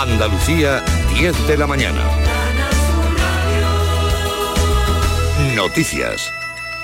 Andalucía, 0.00 0.84
10 1.16 1.48
de 1.48 1.58
la 1.58 1.66
mañana. 1.66 2.00
Noticias. 5.56 6.30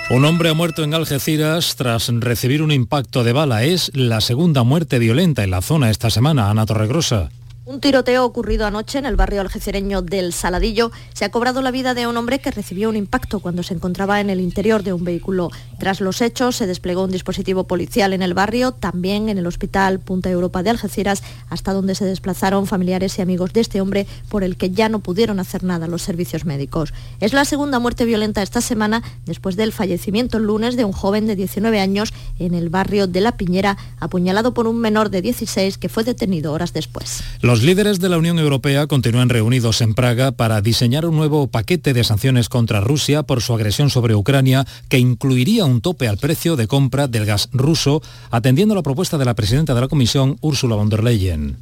Un 0.09 0.25
hombre 0.25 0.49
ha 0.49 0.53
muerto 0.53 0.83
en 0.83 0.93
Algeciras 0.93 1.77
tras 1.77 2.09
recibir 2.09 2.61
un 2.61 2.73
impacto 2.73 3.23
de 3.23 3.31
bala. 3.31 3.63
Es 3.63 3.89
la 3.95 4.19
segunda 4.19 4.63
muerte 4.63 4.99
violenta 4.99 5.45
en 5.45 5.51
la 5.51 5.61
zona 5.61 5.89
esta 5.91 6.09
semana. 6.09 6.49
Ana 6.49 6.65
Torregrosa. 6.65 7.29
Un 7.67 7.79
tiroteo 7.79 8.23
ocurrido 8.25 8.67
anoche 8.67 8.99
en 8.99 9.07
el 9.07 9.15
barrio 9.15 9.41
algecireño 9.41 10.03
del 10.03 10.33
Saladillo 10.33 10.91
se 11.13 11.25
ha 11.25 11.31
cobrado 11.31 11.63
la 11.63 11.71
vida 11.71 11.95
de 11.95 12.05
un 12.05 12.15
hombre 12.15 12.37
que 12.37 12.51
recibió 12.51 12.89
un 12.89 12.95
impacto 12.95 13.39
cuando 13.39 13.63
se 13.63 13.73
encontraba 13.73 14.21
en 14.21 14.29
el 14.29 14.39
interior 14.39 14.83
de 14.83 14.93
un 14.93 15.03
vehículo. 15.03 15.49
Tras 15.79 15.99
los 15.99 16.21
hechos 16.21 16.57
se 16.57 16.67
desplegó 16.67 17.03
un 17.03 17.09
dispositivo 17.09 17.63
policial 17.63 18.13
en 18.13 18.21
el 18.21 18.35
barrio, 18.35 18.71
también 18.71 19.29
en 19.29 19.39
el 19.39 19.47
Hospital 19.47 19.99
Punta 19.99 20.29
Europa 20.29 20.61
de 20.61 20.69
Algeciras, 20.69 21.23
hasta 21.49 21.73
donde 21.73 21.95
se 21.95 22.05
desplazaron 22.05 22.67
familiares 22.67 23.17
y 23.17 23.23
amigos 23.23 23.51
de 23.51 23.61
este 23.61 23.81
hombre 23.81 24.05
por 24.29 24.43
el 24.43 24.57
que 24.57 24.69
ya 24.69 24.87
no 24.87 24.99
pudieron 24.99 25.39
hacer 25.39 25.63
nada 25.63 25.87
los 25.87 26.03
servicios 26.03 26.45
médicos. 26.45 26.93
Es 27.19 27.33
la 27.33 27.45
segunda 27.45 27.79
muerte 27.79 28.05
violenta 28.05 28.43
esta 28.43 28.61
semana 28.61 29.01
después 29.25 29.55
del 29.55 29.71
fallecimiento 29.71 30.37
el 30.37 30.43
lunes 30.43 30.77
de 30.77 30.85
un 30.85 30.91
joven 30.91 31.25
de 31.25 31.35
19 31.35 31.79
años 31.79 32.13
en 32.37 32.53
el 32.53 32.69
barrio 32.69 33.07
de 33.07 33.21
La 33.21 33.37
Piñera, 33.37 33.75
apuñalado 33.99 34.53
por 34.53 34.67
un 34.67 34.77
menor 34.77 35.09
de 35.09 35.23
16 35.23 35.79
que 35.79 35.89
fue 35.89 36.03
detenido 36.03 36.53
horas 36.53 36.71
después. 36.71 37.23
Líderes 37.61 37.99
de 37.99 38.09
la 38.09 38.17
Unión 38.17 38.39
Europea 38.39 38.87
continúan 38.87 39.29
reunidos 39.29 39.81
en 39.81 39.93
Praga 39.93 40.31
para 40.31 40.61
diseñar 40.61 41.05
un 41.05 41.15
nuevo 41.15 41.47
paquete 41.47 41.93
de 41.93 42.03
sanciones 42.03 42.49
contra 42.49 42.81
Rusia 42.81 43.23
por 43.23 43.41
su 43.41 43.53
agresión 43.53 43.89
sobre 43.89 44.15
Ucrania 44.15 44.65
que 44.89 44.97
incluiría 44.97 45.65
un 45.65 45.81
tope 45.81 46.07
al 46.07 46.17
precio 46.17 46.55
de 46.55 46.67
compra 46.67 47.07
del 47.07 47.25
gas 47.25 47.49
ruso, 47.53 48.01
atendiendo 48.31 48.73
la 48.73 48.81
propuesta 48.81 49.17
de 49.17 49.25
la 49.25 49.35
presidenta 49.35 49.75
de 49.75 49.81
la 49.81 49.87
Comisión, 49.87 50.37
Ursula 50.41 50.75
von 50.75 50.89
der 50.89 51.03
Leyen. 51.03 51.57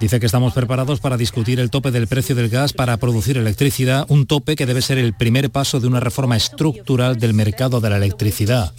Dice 0.00 0.20
que 0.20 0.26
estamos 0.26 0.52
preparados 0.52 1.00
para 1.00 1.16
discutir 1.16 1.58
el 1.58 1.70
tope 1.70 1.90
del 1.90 2.06
precio 2.06 2.34
del 2.34 2.48
gas 2.48 2.72
para 2.72 2.96
producir 2.98 3.36
electricidad, 3.36 4.06
un 4.08 4.26
tope 4.26 4.54
que 4.54 4.66
debe 4.66 4.82
ser 4.82 4.98
el 4.98 5.14
primer 5.14 5.50
paso 5.50 5.80
de 5.80 5.86
una 5.86 6.00
reforma 6.00 6.36
estructural 6.36 7.18
del 7.18 7.34
mercado 7.34 7.80
de 7.80 7.90
la 7.90 7.96
electricidad. 7.96 8.72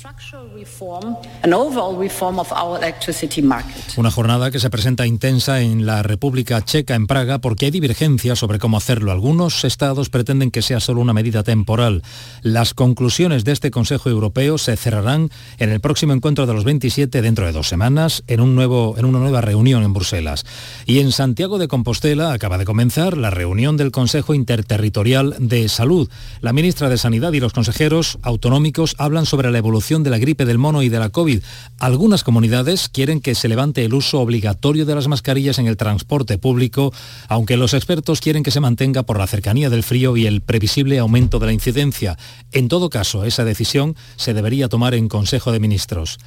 Una 3.97 4.11
jornada 4.11 4.51
que 4.51 4.59
se 4.59 4.69
presenta 4.69 5.07
intensa 5.07 5.61
en 5.61 5.85
la 5.85 6.03
República 6.03 6.63
Checa, 6.63 6.95
en 6.95 7.07
Praga, 7.07 7.39
porque 7.39 7.65
hay 7.65 7.71
divergencias 7.71 8.39
sobre 8.39 8.59
cómo 8.59 8.77
hacerlo. 8.77 9.11
Algunos 9.11 9.63
estados 9.63 10.09
pretenden 10.09 10.51
que 10.51 10.61
sea 10.61 10.79
solo 10.79 11.01
una 11.01 11.13
medida 11.13 11.43
temporal. 11.43 12.03
Las 12.41 12.73
conclusiones 12.73 13.43
de 13.43 13.51
este 13.51 13.71
Consejo 13.71 14.09
Europeo 14.09 14.57
se 14.57 14.75
cerrarán 14.77 15.29
en 15.57 15.69
el 15.69 15.79
próximo 15.79 16.13
encuentro 16.13 16.45
de 16.45 16.53
los 16.53 16.63
27 16.63 17.21
dentro 17.21 17.45
de 17.45 17.51
dos 17.51 17.67
semanas, 17.67 18.23
en, 18.27 18.41
un 18.41 18.55
nuevo, 18.55 18.95
en 18.97 19.05
una 19.05 19.19
nueva 19.19 19.41
reunión 19.41 19.83
en 19.83 19.93
Bruselas. 19.93 20.45
Y 20.85 20.99
en 20.99 21.11
Santiago 21.11 21.57
de 21.57 21.67
Compostela 21.67 22.33
acaba 22.33 22.57
de 22.57 22.65
comenzar 22.65 23.17
la 23.17 23.29
reunión 23.29 23.77
del 23.77 23.91
Consejo 23.91 24.33
Interterritorial 24.33 25.35
de 25.39 25.69
Salud. 25.69 26.09
La 26.41 26.53
ministra 26.53 26.89
de 26.89 26.97
Sanidad 26.97 27.33
y 27.33 27.39
los 27.39 27.53
consejeros 27.53 28.19
autonómicos 28.21 28.95
hablan 28.97 29.25
sobre 29.25 29.51
la 29.51 29.57
evolución 29.57 30.03
de 30.03 30.09
la 30.09 30.17
gripe 30.17 30.45
del 30.45 30.56
mono 30.57 30.81
y 30.83 30.89
de 30.89 30.99
la 30.99 31.09
COVID. 31.09 31.41
Algunas 31.79 32.23
comunidades 32.23 32.89
quieren 32.89 33.21
que 33.21 33.35
se 33.35 33.47
levante 33.47 33.85
el 33.85 33.93
uso 33.93 34.19
obligatorio 34.19 34.85
de 34.85 34.95
las 34.95 35.07
mascarillas 35.07 35.59
en 35.59 35.67
el 35.67 35.77
transporte 35.77 36.37
público, 36.37 36.93
aunque 37.27 37.57
los 37.57 37.73
expertos 37.73 38.21
quieren 38.21 38.43
que 38.43 38.51
se 38.51 38.59
mantenga 38.59 39.03
por 39.03 39.17
la 39.17 39.27
cercanía 39.27 39.69
del 39.69 39.83
frío 39.83 40.17
y 40.17 40.25
el 40.25 40.41
previsible 40.41 40.99
aumento 40.99 41.39
de 41.39 41.45
la 41.47 41.53
incidencia. 41.53 42.17
En 42.51 42.67
todo 42.67 42.89
caso, 42.89 43.25
esa 43.25 43.45
decisión 43.45 43.95
se 44.15 44.33
debería 44.33 44.69
tomar 44.69 44.93
en 44.93 45.09
Consejo 45.09 45.51
de 45.51 45.59
Ministros. 45.59 46.17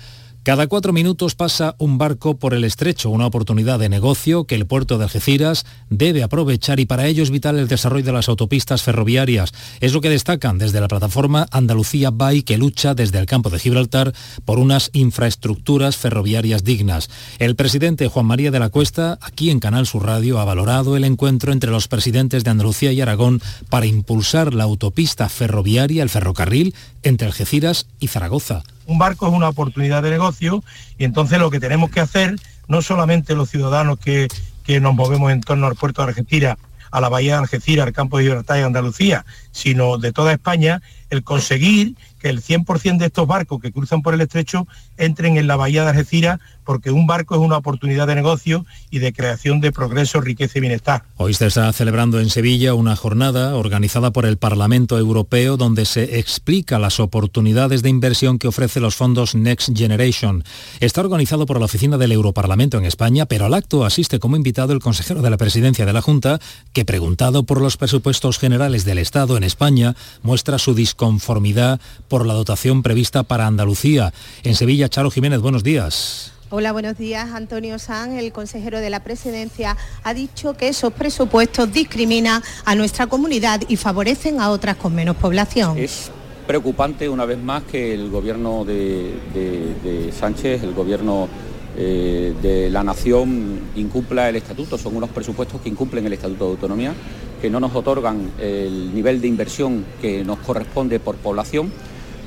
Cada 0.42 0.68
cuatro 0.68 0.94
minutos 0.94 1.34
pasa 1.34 1.74
un 1.76 1.98
barco 1.98 2.38
por 2.38 2.54
el 2.54 2.64
estrecho, 2.64 3.10
una 3.10 3.26
oportunidad 3.26 3.78
de 3.78 3.90
negocio 3.90 4.44
que 4.44 4.54
el 4.54 4.66
puerto 4.66 4.96
de 4.96 5.04
Algeciras 5.04 5.66
debe 5.90 6.22
aprovechar 6.22 6.80
y 6.80 6.86
para 6.86 7.06
ello 7.06 7.22
es 7.22 7.28
vital 7.28 7.58
el 7.58 7.68
desarrollo 7.68 8.06
de 8.06 8.12
las 8.12 8.30
autopistas 8.30 8.80
ferroviarias. 8.80 9.52
Es 9.80 9.92
lo 9.92 10.00
que 10.00 10.08
destacan 10.08 10.56
desde 10.56 10.80
la 10.80 10.88
plataforma 10.88 11.46
Andalucía 11.50 12.10
Bay 12.10 12.42
que 12.42 12.56
lucha 12.56 12.94
desde 12.94 13.18
el 13.18 13.26
campo 13.26 13.50
de 13.50 13.58
Gibraltar 13.58 14.14
por 14.46 14.58
unas 14.58 14.88
infraestructuras 14.94 15.98
ferroviarias 15.98 16.64
dignas. 16.64 17.10
El 17.38 17.54
presidente 17.54 18.08
Juan 18.08 18.24
María 18.24 18.50
de 18.50 18.60
la 18.60 18.70
Cuesta, 18.70 19.18
aquí 19.20 19.50
en 19.50 19.60
Canal 19.60 19.86
Sur 19.86 20.06
Radio, 20.06 20.40
ha 20.40 20.46
valorado 20.46 20.96
el 20.96 21.04
encuentro 21.04 21.52
entre 21.52 21.70
los 21.70 21.86
presidentes 21.86 22.44
de 22.44 22.50
Andalucía 22.50 22.92
y 22.92 23.02
Aragón 23.02 23.42
para 23.68 23.84
impulsar 23.84 24.54
la 24.54 24.64
autopista 24.64 25.28
ferroviaria, 25.28 26.02
el 26.02 26.08
ferrocarril, 26.08 26.74
entre 27.02 27.26
Algeciras 27.26 27.88
y 27.98 28.06
Zaragoza 28.06 28.62
un 28.90 28.98
barco 28.98 29.28
es 29.28 29.32
una 29.32 29.48
oportunidad 29.48 30.02
de 30.02 30.10
negocio 30.10 30.64
y 30.98 31.04
entonces 31.04 31.38
lo 31.38 31.48
que 31.50 31.60
tenemos 31.60 31.90
que 31.90 32.00
hacer, 32.00 32.34
no 32.66 32.82
solamente 32.82 33.36
los 33.36 33.48
ciudadanos 33.48 34.00
que, 34.00 34.26
que 34.64 34.80
nos 34.80 34.94
movemos 34.94 35.30
en 35.30 35.40
torno 35.42 35.68
al 35.68 35.76
puerto 35.76 36.02
de 36.02 36.08
Algeciras, 36.08 36.58
a 36.90 37.00
la 37.00 37.08
bahía 37.08 37.34
de 37.34 37.42
Algeciras, 37.42 37.86
al 37.86 37.92
campo 37.92 38.18
de 38.18 38.24
Gibraltar 38.24 38.58
y 38.58 38.62
Andalucía, 38.62 39.24
sino 39.52 39.96
de 39.98 40.12
toda 40.12 40.32
España, 40.32 40.82
el 41.08 41.22
conseguir 41.22 41.94
que 42.18 42.30
el 42.30 42.42
100% 42.42 42.98
de 42.98 43.06
estos 43.06 43.28
barcos 43.28 43.60
que 43.60 43.70
cruzan 43.70 44.02
por 44.02 44.12
el 44.12 44.22
estrecho 44.22 44.66
entren 45.00 45.36
en 45.36 45.46
la 45.46 45.56
bahía 45.56 45.82
de 45.82 45.90
Algeciras 45.90 46.40
porque 46.64 46.92
un 46.92 47.06
barco 47.06 47.34
es 47.34 47.40
una 47.40 47.56
oportunidad 47.56 48.06
de 48.06 48.14
negocio 48.14 48.64
y 48.90 49.00
de 49.00 49.12
creación 49.12 49.60
de 49.60 49.72
progreso, 49.72 50.20
riqueza 50.20 50.58
y 50.58 50.60
bienestar. 50.60 51.02
Hoy 51.16 51.34
se 51.34 51.46
está 51.46 51.72
celebrando 51.72 52.20
en 52.20 52.30
Sevilla 52.30 52.74
una 52.74 52.94
jornada 52.94 53.56
organizada 53.56 54.12
por 54.12 54.24
el 54.24 54.36
Parlamento 54.36 54.96
Europeo 54.96 55.56
donde 55.56 55.84
se 55.84 56.20
explica 56.20 56.78
las 56.78 57.00
oportunidades 57.00 57.82
de 57.82 57.88
inversión 57.88 58.38
que 58.38 58.46
ofrece 58.46 58.78
los 58.78 58.94
fondos 58.94 59.34
Next 59.34 59.76
Generation. 59.76 60.44
Está 60.78 61.00
organizado 61.00 61.46
por 61.46 61.58
la 61.58 61.64
oficina 61.64 61.98
del 61.98 62.12
Europarlamento 62.12 62.78
en 62.78 62.84
España, 62.84 63.26
pero 63.26 63.46
al 63.46 63.54
acto 63.54 63.84
asiste 63.84 64.18
como 64.18 64.36
invitado 64.36 64.72
el 64.72 64.80
consejero 64.80 65.22
de 65.22 65.30
la 65.30 65.38
presidencia 65.38 65.86
de 65.86 65.92
la 65.92 66.02
Junta, 66.02 66.38
que 66.72 66.84
preguntado 66.84 67.42
por 67.42 67.60
los 67.60 67.76
presupuestos 67.78 68.38
generales 68.38 68.84
del 68.84 68.98
Estado 68.98 69.36
en 69.36 69.44
España, 69.44 69.96
muestra 70.22 70.58
su 70.58 70.74
disconformidad 70.74 71.80
por 72.08 72.26
la 72.26 72.34
dotación 72.34 72.82
prevista 72.82 73.22
para 73.22 73.46
Andalucía. 73.46 74.12
En 74.42 74.54
Sevilla, 74.54 74.88
Charo 74.90 75.08
Jiménez, 75.08 75.40
buenos 75.40 75.62
días. 75.62 76.32
Hola, 76.50 76.72
buenos 76.72 76.98
días. 76.98 77.30
Antonio 77.30 77.78
San, 77.78 78.14
el 78.14 78.32
consejero 78.32 78.80
de 78.80 78.90
la 78.90 79.04
presidencia, 79.04 79.76
ha 80.02 80.14
dicho 80.14 80.54
que 80.54 80.66
esos 80.66 80.92
presupuestos 80.92 81.72
discriminan 81.72 82.42
a 82.64 82.74
nuestra 82.74 83.06
comunidad 83.06 83.60
y 83.68 83.76
favorecen 83.76 84.40
a 84.40 84.50
otras 84.50 84.74
con 84.74 84.92
menos 84.92 85.14
población. 85.14 85.78
Es 85.78 86.10
preocupante 86.48 87.08
una 87.08 87.24
vez 87.24 87.38
más 87.38 87.62
que 87.62 87.94
el 87.94 88.10
gobierno 88.10 88.64
de, 88.64 90.10
Sánchez, 90.12 90.64
el 90.64 90.74
gobierno 90.74 91.28
eh, 91.76 92.34
de 92.42 92.68
la 92.68 92.82
nación 92.82 93.60
incumpla 93.76 94.28
el 94.28 94.34
estatuto. 94.34 94.76
Son 94.76 94.96
unos 94.96 95.10
presupuestos 95.10 95.60
que 95.60 95.68
incumplen 95.68 96.04
el 96.04 96.14
estatuto 96.14 96.46
de 96.46 96.50
autonomía, 96.50 96.94
que 97.40 97.48
no 97.48 97.60
nos 97.60 97.72
otorgan 97.76 98.32
el 98.40 98.92
nivel 98.92 99.20
de 99.20 99.28
inversión 99.28 99.84
que 100.02 100.24
nos 100.24 100.40
corresponde 100.40 100.98
por 100.98 101.14
población, 101.14 101.70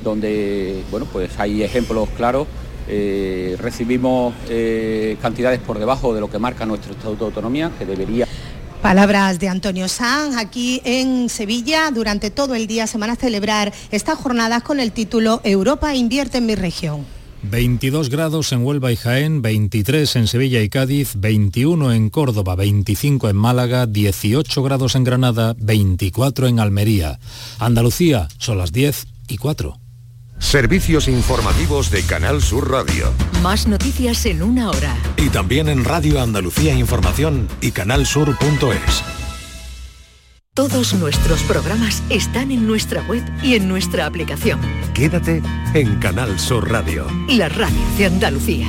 donde 0.04 0.82
bueno, 0.90 1.06
pues 1.10 1.30
hay 1.38 1.62
ejemplos 1.62 2.08
claros 2.16 2.46
eh, 2.86 3.56
recibimos 3.58 4.34
eh, 4.48 5.16
cantidades 5.22 5.60
por 5.60 5.78
debajo 5.78 6.14
de 6.14 6.20
lo 6.20 6.30
que 6.30 6.38
marca 6.38 6.66
nuestro 6.66 6.92
Estatuto 6.92 7.24
de 7.24 7.28
Autonomía, 7.30 7.72
que 7.78 7.86
debería... 7.86 8.28
Palabras 8.82 9.38
de 9.38 9.48
Antonio 9.48 9.88
Sanz 9.88 10.36
aquí 10.36 10.82
en 10.84 11.30
Sevilla. 11.30 11.90
Durante 11.90 12.30
todo 12.30 12.54
el 12.54 12.66
día 12.66 12.86
se 12.86 12.98
van 12.98 13.08
a 13.08 13.16
celebrar 13.16 13.72
estas 13.90 14.18
jornadas 14.18 14.62
con 14.62 14.78
el 14.78 14.92
título 14.92 15.40
Europa 15.42 15.94
invierte 15.94 16.38
en 16.38 16.46
mi 16.46 16.54
región. 16.54 17.06
22 17.44 18.10
grados 18.10 18.52
en 18.52 18.62
Huelva 18.62 18.92
y 18.92 18.96
Jaén, 18.96 19.40
23 19.40 20.16
en 20.16 20.26
Sevilla 20.26 20.60
y 20.62 20.68
Cádiz, 20.68 21.12
21 21.16 21.92
en 21.92 22.10
Córdoba, 22.10 22.56
25 22.56 23.30
en 23.30 23.36
Málaga, 23.36 23.86
18 23.86 24.62
grados 24.62 24.94
en 24.94 25.04
Granada, 25.04 25.54
24 25.58 26.46
en 26.46 26.60
Almería. 26.60 27.18
Andalucía 27.58 28.28
son 28.38 28.58
las 28.58 28.72
10 28.72 29.06
y 29.28 29.38
4. 29.38 29.78
Servicios 30.44 31.08
informativos 31.08 31.90
de 31.90 32.02
Canal 32.02 32.40
Sur 32.40 32.70
Radio. 32.70 33.10
Más 33.42 33.66
noticias 33.66 34.24
en 34.26 34.42
una 34.42 34.68
hora. 34.68 34.94
Y 35.16 35.30
también 35.30 35.68
en 35.68 35.84
Radio 35.84 36.20
Andalucía 36.20 36.74
Información 36.74 37.48
y 37.60 37.72
canalsur.es. 37.72 39.02
Todos 40.52 40.94
nuestros 40.94 41.42
programas 41.44 42.04
están 42.10 42.52
en 42.52 42.68
nuestra 42.68 43.02
web 43.08 43.24
y 43.42 43.56
en 43.56 43.66
nuestra 43.66 44.06
aplicación. 44.06 44.60
Quédate 44.92 45.42
en 45.72 45.98
Canal 45.98 46.38
Sur 46.38 46.70
Radio. 46.70 47.06
La 47.28 47.48
radio 47.48 47.80
de 47.96 48.06
Andalucía. 48.06 48.68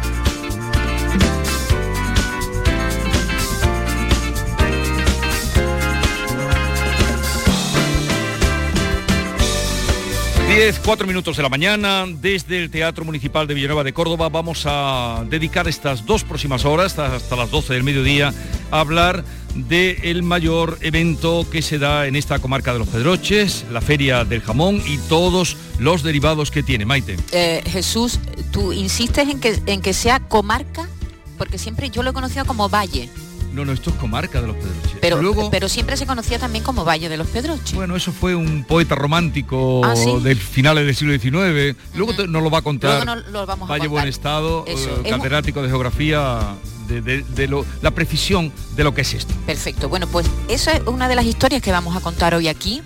10, 10.53 10.81
4 10.83 11.07
minutos 11.07 11.37
de 11.37 11.43
la 11.43 11.47
mañana, 11.47 12.05
desde 12.05 12.61
el 12.61 12.69
Teatro 12.69 13.05
Municipal 13.05 13.47
de 13.47 13.53
Villanueva 13.53 13.85
de 13.85 13.93
Córdoba 13.93 14.27
vamos 14.27 14.63
a 14.65 15.23
dedicar 15.29 15.65
estas 15.69 16.05
dos 16.05 16.25
próximas 16.25 16.65
horas, 16.65 16.99
hasta, 16.99 17.37
las 17.37 17.49
12 17.49 17.73
del 17.73 17.83
mediodía, 17.83 18.33
a 18.69 18.81
hablar 18.81 19.23
del 19.55 20.23
mayor 20.23 20.77
evento 20.81 21.47
que 21.49 21.61
se 21.61 21.79
da 21.79 22.05
en 22.05 22.17
esta 22.17 22.39
comarca 22.39 22.73
de 22.73 22.79
los 22.79 22.89
Pedroches, 22.89 23.63
la 23.71 23.79
Feria 23.79 24.25
del 24.25 24.41
Jamón 24.41 24.83
y 24.85 24.97
todos 24.97 25.55
los 25.79 26.03
derivados 26.03 26.51
que 26.51 26.63
tiene. 26.63 26.83
Maite. 26.83 27.15
Eh, 27.31 27.63
Jesús, 27.67 28.19
tú 28.51 28.73
insistes 28.73 29.29
en 29.29 29.39
que, 29.39 29.57
en 29.67 29.81
que 29.81 29.93
sea 29.93 30.19
comarca, 30.19 30.85
porque 31.37 31.57
siempre 31.59 31.89
yo 31.89 32.03
lo 32.03 32.09
he 32.09 32.13
conocido 32.13 32.43
como 32.43 32.67
valle. 32.67 33.09
No, 33.53 33.65
no, 33.65 33.73
esto 33.73 33.89
es 33.89 33.95
comarca 33.97 34.41
de 34.41 34.47
los 34.47 34.55
Pedroches. 34.55 34.97
Pero, 35.01 35.21
Luego, 35.21 35.49
pero 35.51 35.67
siempre 35.67 35.97
se 35.97 36.05
conocía 36.05 36.39
también 36.39 36.63
como 36.63 36.85
Valle 36.85 37.09
de 37.09 37.17
los 37.17 37.27
Pedroches. 37.27 37.73
Bueno, 37.73 37.95
eso 37.95 38.11
fue 38.11 38.33
un 38.35 38.63
poeta 38.63 38.95
romántico 38.95 39.81
¿Ah, 39.83 39.93
del 40.23 40.37
finales 40.37 40.85
del 40.85 40.95
siglo 40.95 41.13
XIX. 41.13 41.77
Luego 41.95 42.13
nos 42.27 42.43
lo 42.43 42.49
va 42.49 42.59
a 42.59 42.61
contar 42.61 43.05
Valle 43.69 43.87
Buen 43.87 44.07
Estado, 44.07 44.63
eh, 44.67 44.75
catedrático 45.09 45.61
de 45.61 45.69
geografía 45.69 46.55
de, 46.87 47.63
la 47.81 47.91
precisión 47.91 48.51
de 48.75 48.83
lo 48.83 48.93
que 48.93 49.01
es 49.01 49.13
esto. 49.13 49.33
Perfecto. 49.45 49.89
Bueno, 49.89 50.07
pues 50.07 50.27
eso 50.47 50.71
es 50.71 50.81
una 50.85 51.07
de 51.07 51.15
las 51.15 51.25
historias 51.25 51.61
que 51.61 51.71
vamos 51.71 51.95
a 51.95 51.99
contar 51.99 52.33
hoy 52.35 52.47
aquí. 52.47 52.81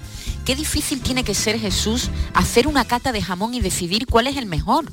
Qué 0.46 0.56
difícil 0.56 1.02
tiene 1.02 1.24
que 1.24 1.34
ser 1.34 1.60
Jesús 1.60 2.10
hacer 2.34 2.68
una 2.68 2.86
cata 2.86 3.12
de 3.12 3.22
jamón 3.22 3.54
y 3.56 3.62
decidir 3.62 4.06
cuál 4.06 4.28
es 4.28 4.38
el 4.38 4.46
mejor 4.46 4.86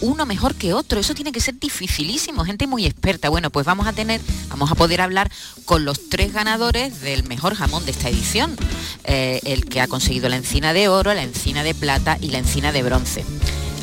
uno 0.00 0.26
mejor 0.26 0.54
que 0.54 0.72
otro. 0.72 1.00
Eso 1.00 1.14
tiene 1.14 1.32
que 1.32 1.40
ser 1.40 1.58
dificilísimo, 1.58 2.44
gente 2.44 2.66
muy 2.66 2.86
experta. 2.86 3.28
Bueno, 3.28 3.50
pues 3.50 3.66
vamos 3.66 3.86
a 3.86 3.92
tener, 3.92 4.20
vamos 4.48 4.70
a 4.70 4.74
poder 4.74 5.00
hablar 5.00 5.30
con 5.64 5.84
los 5.84 6.08
tres 6.08 6.32
ganadores 6.32 7.00
del 7.00 7.24
mejor 7.24 7.54
jamón 7.54 7.84
de 7.84 7.92
esta 7.92 8.08
edición. 8.08 8.56
Eh, 9.04 9.40
el 9.44 9.66
que 9.66 9.80
ha 9.80 9.88
conseguido 9.88 10.28
la 10.28 10.36
encina 10.36 10.72
de 10.72 10.88
oro, 10.88 11.14
la 11.14 11.22
encina 11.22 11.62
de 11.62 11.74
plata 11.74 12.18
y 12.20 12.28
la 12.28 12.38
encina 12.38 12.72
de 12.72 12.82
bronce. 12.82 13.24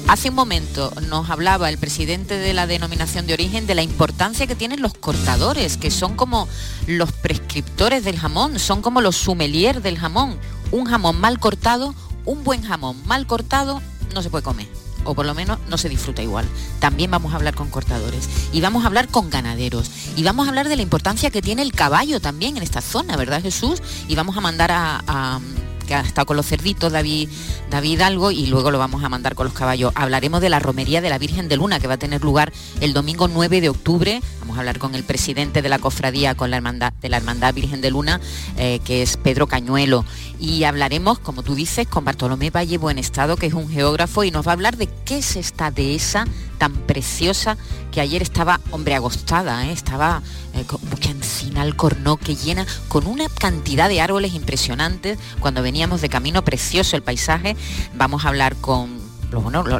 Hace 0.08 0.30
un 0.30 0.36
momento 0.36 0.92
nos 1.08 1.30
hablaba 1.30 1.70
el 1.70 1.78
presidente 1.78 2.38
de 2.38 2.54
la 2.54 2.68
denominación 2.68 3.26
de 3.26 3.34
origen 3.34 3.66
de 3.68 3.76
la 3.76 3.84
importancia 3.84 4.48
que 4.48 4.56
tienen 4.56 4.82
los 4.82 4.94
cortadores, 4.94 5.78
que 5.78 5.92
son 5.92 6.16
como 6.16 6.50
los 6.88 7.14
prescriptores 7.14 8.04
del 8.04 8.20
jamón, 8.20 8.60
son 8.60 8.82
como 8.82 9.00
los 9.00 9.16
sommeliers 9.16 9.82
del 9.82 9.98
jamón. 9.98 10.38
Un 10.72 10.86
jamón 10.86 11.20
mal 11.22 11.40
cortado, 11.40 11.96
un 12.26 12.44
buen 12.44 12.64
jamón 12.64 12.98
mal 13.06 13.26
cortado, 13.28 13.82
no 14.14 14.22
se 14.22 14.30
puede 14.30 14.44
comer 14.44 14.83
o 15.06 15.14
por 15.16 15.26
lo 15.26 15.34
menos 15.34 15.60
no 15.70 15.78
se 15.78 15.90
disfruta 15.90 16.22
igual. 16.22 16.46
También 16.80 17.12
vamos 17.12 17.34
a 17.34 17.36
hablar 17.38 17.56
con 17.56 17.70
cortadores 17.70 18.30
y 18.52 18.62
vamos 18.62 18.84
a 18.84 18.88
hablar 18.88 19.08
con 19.08 19.30
ganaderos 19.30 19.92
y 20.16 20.24
vamos 20.24 20.46
a 20.46 20.50
hablar 20.50 20.70
de 20.70 20.76
la 20.76 20.82
importancia 20.82 21.32
que 21.32 21.42
tiene 21.42 21.62
el 21.62 21.74
caballo 21.74 22.20
también 22.20 22.58
en 22.58 22.64
esta 22.64 22.82
zona, 22.82 23.18
¿verdad 23.18 23.42
Jesús? 23.42 23.82
Y 24.08 24.16
vamos 24.16 24.38
a 24.38 24.42
mandar 24.42 24.72
a, 24.72 25.40
que 25.88 25.96
ha 25.96 26.02
estado 26.02 26.26
con 26.26 26.38
los 26.38 26.46
cerditos, 26.46 26.92
David, 26.92 27.30
David 27.70 28.02
Algo, 28.02 28.32
y 28.32 28.46
luego 28.48 28.72
lo 28.72 28.80
vamos 28.80 29.04
a 29.04 29.10
mandar 29.10 29.36
con 29.36 29.46
los 29.46 29.54
caballos. 29.54 29.92
Hablaremos 29.96 30.42
de 30.42 30.50
la 30.50 30.60
romería 30.60 31.02
de 31.02 31.10
la 31.10 31.18
Virgen 31.18 31.50
de 31.50 31.58
Luna, 31.58 31.80
que 31.80 31.88
va 31.88 31.96
a 31.96 31.98
tener 31.98 32.24
lugar 32.24 32.54
el 32.80 32.94
domingo 32.94 33.28
9 33.28 33.62
de 33.62 33.70
octubre. 33.70 34.22
Vamos 34.44 34.58
a 34.58 34.60
hablar 34.60 34.78
con 34.78 34.94
el 34.94 35.06
presidente 35.06 35.62
de 35.62 35.70
la 35.70 35.80
cofradía 35.80 36.36
con 36.36 36.52
la 36.52 36.58
hermandad, 36.58 36.92
de 37.02 37.08
la 37.08 37.16
Hermandad 37.16 37.54
Virgen 37.54 37.80
de 37.80 37.92
Luna, 37.92 38.20
eh, 38.58 38.82
que 38.84 39.02
es 39.02 39.16
Pedro 39.16 39.48
Cañuelo. 39.48 40.04
Y 40.38 40.66
hablaremos, 40.66 41.18
como 41.18 41.44
tú 41.44 41.56
dices, 41.56 41.88
con 41.88 42.04
Bartolomé 42.04 42.50
Valle 42.50 42.78
Buenestado, 42.78 43.38
que 43.38 43.46
es 43.46 43.54
un 43.54 43.70
geógrafo, 43.70 44.26
y 44.26 44.32
nos 44.32 44.46
va 44.46 44.52
a 44.52 44.56
hablar 44.56 44.76
de 44.76 44.90
qué 45.06 45.20
es 45.20 45.38
esta 45.38 45.72
dehesa 45.72 46.26
tan 46.58 46.74
preciosa 46.74 47.56
que 47.94 48.02
ayer 48.02 48.22
estaba, 48.22 48.60
hombre, 48.72 48.96
agostada, 48.96 49.66
¿eh? 49.66 49.72
estaba 49.72 50.22
eh, 50.56 50.66
encina 51.10 51.64
el 51.64 51.78
que 52.20 52.36
llena 52.36 52.68
con 52.90 53.08
una 53.08 53.30
cantidad 53.30 53.88
de 53.88 54.02
árboles 54.02 54.34
impresionantes. 54.34 55.18
Cuando 55.40 55.62
veníamos 55.62 56.02
de 56.02 56.10
camino, 56.10 56.44
precioso 56.44 56.98
el 56.98 57.02
paisaje. 57.02 57.56
Vamos 57.96 58.26
a 58.26 58.28
hablar 58.28 58.58
con 58.58 59.02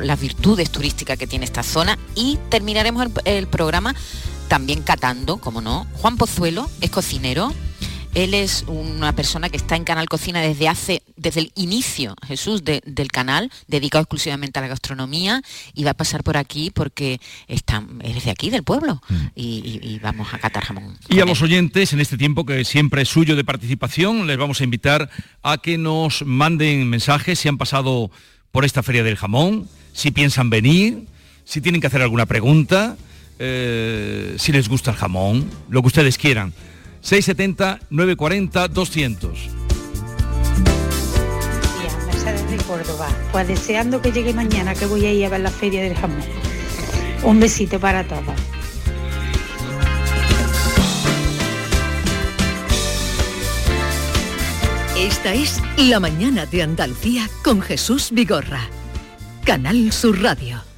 las 0.02 0.20
virtudes 0.20 0.70
turísticas 0.72 1.18
que 1.18 1.28
tiene 1.28 1.46
esta 1.46 1.64
zona 1.64 2.00
y 2.16 2.40
terminaremos 2.50 3.08
el 3.26 3.48
programa 3.48 3.94
también 4.48 4.82
catando, 4.82 5.38
como 5.38 5.62
no. 5.62 5.86
Juan 5.94 6.18
Pozuelo 6.18 6.70
es 6.82 6.90
cocinero, 6.90 7.54
él 8.14 8.36
es 8.36 8.64
una 8.68 9.16
persona 9.16 9.50
que 9.50 9.58
está 9.58 9.76
en 9.76 9.84
Canal 9.84 10.08
Cocina 10.08 10.40
desde 10.40 10.68
hace, 10.68 11.02
desde 11.16 11.42
el 11.42 11.52
inicio, 11.56 12.16
Jesús, 12.28 12.64
del 12.64 13.08
canal, 13.12 13.52
dedicado 13.68 14.04
exclusivamente 14.04 14.60
a 14.60 14.62
la 14.62 14.68
gastronomía, 14.68 15.42
y 15.74 15.84
va 15.84 15.92
a 15.92 15.96
pasar 15.96 16.24
por 16.24 16.38
aquí 16.38 16.70
porque 16.70 17.20
está, 17.48 17.84
es 18.04 18.24
de 18.24 18.32
aquí, 18.32 18.52
del 18.52 18.64
pueblo, 18.64 19.02
mm. 19.10 19.16
y, 19.36 20.00
vamos 20.04 20.32
a 20.34 20.38
catar 20.38 20.64
jamón. 20.64 20.98
Y 21.10 21.22
a 21.22 21.26
los 21.26 21.42
oyentes, 21.42 21.94
en 21.94 22.02
este 22.02 22.18
tiempo 22.18 22.46
que 22.46 22.64
siempre 22.66 23.02
es 23.02 23.10
suyo 23.10 23.36
de 23.36 23.44
participación, 23.44 24.28
les 24.28 24.38
vamos 24.38 24.62
a 24.62 24.64
invitar 24.64 25.10
a 25.42 25.58
que 25.58 25.78
nos 25.80 26.24
manden 26.24 26.90
mensajes 26.90 27.40
si 27.40 27.50
han 27.50 27.58
pasado 27.58 28.12
por 28.52 28.64
esta 28.64 28.84
feria 28.84 29.04
del 29.04 29.18
jamón, 29.18 29.68
si 29.94 30.12
piensan 30.12 30.52
venir, 30.52 31.08
si 31.46 31.62
tienen 31.62 31.82
que 31.82 31.88
hacer 31.88 32.02
alguna 32.04 32.28
pregunta, 32.28 32.96
eh, 33.46 34.36
si 34.38 34.54
les 34.54 34.70
gusta 34.70 34.92
el 34.92 34.98
jamón, 34.98 35.50
lo 35.70 35.82
que 35.82 35.88
ustedes 35.88 36.18
quieran. 36.18 36.54
670 37.02 37.80
940 37.90 38.68
200. 38.70 39.50
Mercedes 42.08 42.50
de 42.50 42.58
Córdoba. 42.66 43.10
Pues 43.34 43.48
deseando 43.50 44.02
que 44.02 44.14
llegue 44.14 44.34
mañana 44.34 44.74
que 44.74 44.86
voy 44.86 45.06
a 45.06 45.12
ir 45.12 45.26
a 45.26 45.30
ver 45.30 45.42
la 45.42 45.52
feria 45.52 45.84
del 45.84 45.96
jamón. 45.96 46.24
Un 47.24 47.40
besito 47.42 47.80
para 47.80 48.06
todos. 48.08 48.24
Esta 54.98 55.34
es 55.34 55.62
La 55.78 56.00
mañana 56.00 56.46
de 56.46 56.64
Andalucía 56.64 57.30
con 57.44 57.62
Jesús 57.62 58.12
Vigorra. 58.12 58.70
Canal 59.44 59.92
Sur 59.92 60.22
Radio. 60.22 60.73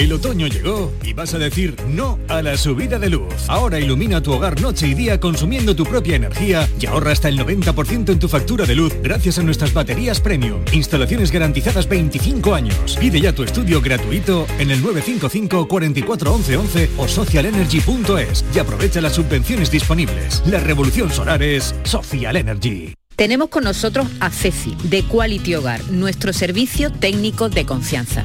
El 0.00 0.14
otoño 0.14 0.46
llegó 0.46 0.94
y 1.04 1.12
vas 1.12 1.34
a 1.34 1.38
decir 1.38 1.76
no 1.86 2.18
a 2.28 2.40
la 2.40 2.56
subida 2.56 2.98
de 2.98 3.10
luz. 3.10 3.34
Ahora 3.48 3.78
ilumina 3.78 4.22
tu 4.22 4.32
hogar 4.32 4.58
noche 4.58 4.86
y 4.86 4.94
día 4.94 5.20
consumiendo 5.20 5.76
tu 5.76 5.84
propia 5.84 6.16
energía 6.16 6.66
y 6.80 6.86
ahorra 6.86 7.12
hasta 7.12 7.28
el 7.28 7.38
90% 7.38 8.08
en 8.10 8.18
tu 8.18 8.26
factura 8.26 8.64
de 8.64 8.76
luz 8.76 8.94
gracias 9.02 9.38
a 9.38 9.42
nuestras 9.42 9.74
baterías 9.74 10.18
premium. 10.18 10.62
Instalaciones 10.72 11.30
garantizadas 11.30 11.86
25 11.86 12.54
años. 12.54 12.96
Pide 12.98 13.20
ya 13.20 13.34
tu 13.34 13.42
estudio 13.42 13.82
gratuito 13.82 14.46
en 14.58 14.70
el 14.70 14.80
955 14.80 15.68
44 15.68 16.32
11 16.32 16.90
o 16.96 17.06
socialenergy.es 17.06 18.44
y 18.54 18.58
aprovecha 18.58 19.02
las 19.02 19.12
subvenciones 19.12 19.70
disponibles. 19.70 20.42
La 20.46 20.60
revolución 20.60 21.10
solar 21.10 21.42
es 21.42 21.74
Social 21.82 22.36
Energy. 22.36 22.94
Tenemos 23.16 23.50
con 23.50 23.64
nosotros 23.64 24.06
a 24.20 24.30
Ceci, 24.30 24.74
de 24.84 25.02
Quality 25.02 25.56
Hogar, 25.56 25.90
nuestro 25.90 26.32
servicio 26.32 26.90
técnico 26.90 27.50
de 27.50 27.66
confianza 27.66 28.24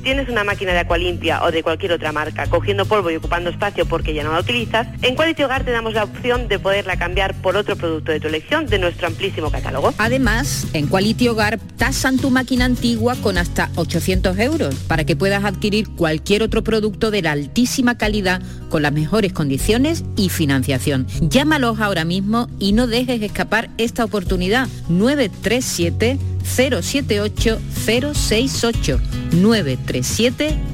tienes 0.00 0.28
una 0.28 0.44
máquina 0.44 0.72
de 0.72 0.80
Aqualimpia 0.80 1.42
o 1.42 1.50
de 1.50 1.62
cualquier 1.62 1.92
otra 1.92 2.12
marca 2.12 2.46
cogiendo 2.46 2.86
polvo 2.86 3.10
y 3.10 3.16
ocupando 3.16 3.50
espacio 3.50 3.86
porque 3.86 4.14
ya 4.14 4.22
no 4.22 4.32
la 4.32 4.40
utilizas, 4.40 4.86
en 5.02 5.14
Quality 5.16 5.42
Hogar 5.42 5.64
te 5.64 5.70
damos 5.70 5.94
la 5.94 6.04
opción 6.04 6.48
de 6.48 6.58
poderla 6.58 6.96
cambiar 6.96 7.34
por 7.40 7.56
otro 7.56 7.76
producto 7.76 8.12
de 8.12 8.20
tu 8.20 8.28
elección 8.28 8.66
de 8.66 8.78
nuestro 8.78 9.06
amplísimo 9.06 9.50
catálogo. 9.50 9.94
Además, 9.98 10.66
en 10.72 10.86
Quality 10.86 11.28
Hogar 11.28 11.58
tasan 11.76 12.18
tu 12.18 12.30
máquina 12.30 12.64
antigua 12.64 13.16
con 13.16 13.38
hasta 13.38 13.70
800 13.76 14.38
euros 14.38 14.74
para 14.86 15.04
que 15.04 15.16
puedas 15.16 15.44
adquirir 15.44 15.88
cualquier 15.90 16.42
otro 16.42 16.62
producto 16.62 17.10
de 17.10 17.22
la 17.22 17.32
altísima 17.32 17.96
calidad 17.98 18.42
con 18.74 18.82
las 18.82 18.92
mejores 18.92 19.32
condiciones 19.32 20.02
y 20.16 20.30
financiación. 20.30 21.06
Llámalos 21.20 21.78
ahora 21.78 22.04
mismo 22.04 22.48
y 22.58 22.72
no 22.72 22.88
dejes 22.88 23.22
escapar 23.22 23.70
esta 23.78 24.04
oportunidad 24.04 24.66
937 24.88 26.18
078 26.42 27.60
068 27.86 29.00
937 29.30 30.73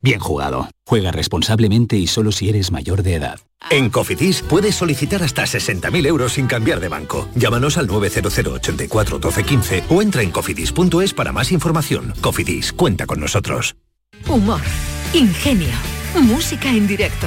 bien 0.00 0.20
jugado. 0.20 0.68
Juega 0.86 1.12
responsablemente 1.12 1.96
y 1.96 2.06
solo 2.06 2.32
si 2.32 2.48
eres 2.48 2.70
mayor 2.70 3.02
de 3.02 3.14
edad. 3.14 3.40
En 3.70 3.90
Cofidis 3.90 4.42
puedes 4.42 4.74
solicitar 4.76 5.22
hasta 5.22 5.42
60.000 5.42 6.06
euros 6.06 6.34
sin 6.34 6.46
cambiar 6.46 6.80
de 6.80 6.88
banco. 6.88 7.28
Llámanos 7.34 7.76
al 7.76 7.86
900 7.86 8.38
84 8.38 9.18
12 9.18 9.44
15 9.44 9.84
o 9.90 10.02
entra 10.02 10.22
en 10.22 10.30
cofidis.es 10.30 11.14
para 11.14 11.32
más 11.32 11.52
información. 11.52 12.14
Cofidis, 12.20 12.72
cuenta 12.72 13.06
con 13.06 13.20
nosotros. 13.20 13.76
Humor, 14.26 14.60
ingenio, 15.12 15.74
música 16.22 16.70
en 16.70 16.86
directo, 16.86 17.26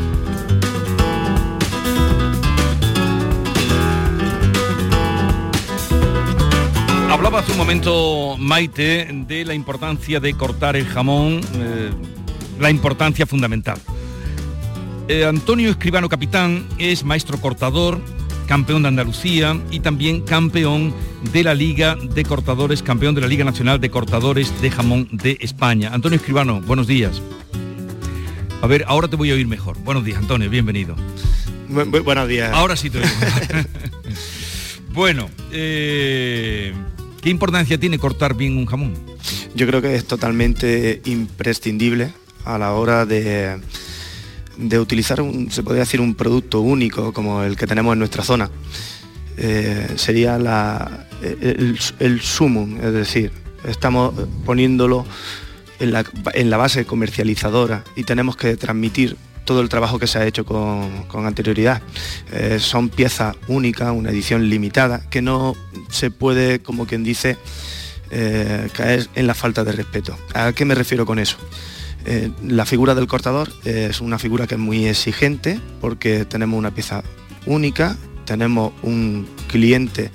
Hablaba 7.11 7.39
hace 7.39 7.51
un 7.51 7.57
momento 7.57 8.35
Maite 8.39 9.07
de 9.27 9.43
la 9.45 9.53
importancia 9.53 10.19
de 10.19 10.33
cortar 10.33 10.75
el 10.75 10.85
jamón, 10.87 11.41
eh, 11.55 11.91
la 12.59 12.69
importancia 12.71 13.25
fundamental. 13.25 13.77
Eh, 15.07 15.25
Antonio 15.25 15.69
Escribano 15.69 16.07
Capitán 16.07 16.65
es 16.77 17.03
maestro 17.03 17.37
cortador, 17.39 17.99
campeón 18.47 18.83
de 18.83 18.87
Andalucía 18.87 19.59
y 19.71 19.81
también 19.81 20.21
campeón 20.21 20.93
de 21.33 21.43
la 21.43 21.53
Liga 21.53 21.95
de 21.95 22.23
Cortadores, 22.23 22.81
campeón 22.81 23.13
de 23.13 23.21
la 23.21 23.27
Liga 23.27 23.43
Nacional 23.43 23.81
de 23.81 23.89
Cortadores 23.91 24.61
de 24.61 24.71
Jamón 24.71 25.09
de 25.11 25.37
España. 25.41 25.91
Antonio 25.93 26.15
Escribano, 26.17 26.61
buenos 26.61 26.87
días. 26.87 27.21
A 28.61 28.67
ver, 28.67 28.85
ahora 28.87 29.07
te 29.09 29.17
voy 29.17 29.31
a 29.31 29.33
oír 29.33 29.47
mejor. 29.47 29.77
Buenos 29.79 30.05
días, 30.05 30.17
Antonio, 30.17 30.49
bienvenido. 30.49 30.95
Bu- 31.69 31.89
bu- 31.91 32.03
buenos 32.03 32.27
días. 32.29 32.51
Ahora 32.53 32.75
sí 32.77 32.89
te 32.89 32.99
oigo. 32.99 33.09
bueno, 34.93 35.29
eh, 35.51 36.73
¿qué 37.21 37.29
importancia 37.29 37.79
tiene 37.79 37.99
cortar 37.99 38.35
bien 38.35 38.57
un 38.57 38.65
jamón? 38.65 38.93
Yo 39.55 39.67
creo 39.67 39.81
que 39.81 39.95
es 39.95 40.05
totalmente 40.05 41.01
imprescindible 41.05 42.11
a 42.45 42.57
la 42.57 42.73
hora 42.73 43.05
de, 43.05 43.59
de 44.57 44.79
utilizar, 44.79 45.21
un, 45.21 45.51
se 45.51 45.63
podría 45.63 45.81
decir, 45.81 46.01
un 46.01 46.15
producto 46.15 46.61
único 46.61 47.13
como 47.13 47.43
el 47.43 47.55
que 47.55 47.67
tenemos 47.67 47.93
en 47.93 47.99
nuestra 47.99 48.23
zona. 48.23 48.49
Eh, 49.37 49.87
sería 49.95 50.35
el, 51.21 51.79
el 51.99 52.21
sumum, 52.21 52.77
es 52.77 52.93
decir, 52.93 53.31
estamos 53.65 54.13
poniéndolo 54.45 55.05
en 55.79 55.91
la, 55.91 56.05
en 56.33 56.49
la 56.49 56.57
base 56.57 56.85
comercializadora 56.85 57.83
y 57.95 58.03
tenemos 58.03 58.35
que 58.35 58.55
transmitir 58.57 59.17
todo 59.45 59.61
el 59.61 59.69
trabajo 59.69 59.99
que 59.99 60.07
se 60.07 60.19
ha 60.19 60.25
hecho 60.25 60.45
con, 60.45 61.03
con 61.07 61.25
anterioridad. 61.25 61.81
Eh, 62.31 62.57
son 62.59 62.89
piezas 62.89 63.35
únicas, 63.47 63.91
una 63.91 64.09
edición 64.09 64.49
limitada, 64.49 65.01
que 65.09 65.21
no 65.21 65.55
se 65.89 66.11
puede, 66.11 66.59
como 66.59 66.85
quien 66.85 67.03
dice, 67.03 67.37
eh, 68.11 68.69
caer 68.73 69.07
en 69.15 69.27
la 69.27 69.33
falta 69.33 69.63
de 69.63 69.71
respeto. 69.71 70.17
¿A 70.33 70.53
qué 70.53 70.65
me 70.65 70.75
refiero 70.75 71.05
con 71.05 71.19
eso? 71.19 71.37
Eh, 72.05 72.31
la 72.45 72.65
figura 72.65 72.95
del 72.95 73.07
cortador 73.07 73.51
es 73.63 74.01
una 74.01 74.17
figura 74.17 74.47
que 74.47 74.55
es 74.55 74.59
muy 74.59 74.87
exigente 74.87 75.59
porque 75.79 76.25
tenemos 76.25 76.57
una 76.57 76.73
pieza 76.73 77.03
única, 77.45 77.95
tenemos 78.25 78.73
un 78.81 79.27
cliente 79.47 80.11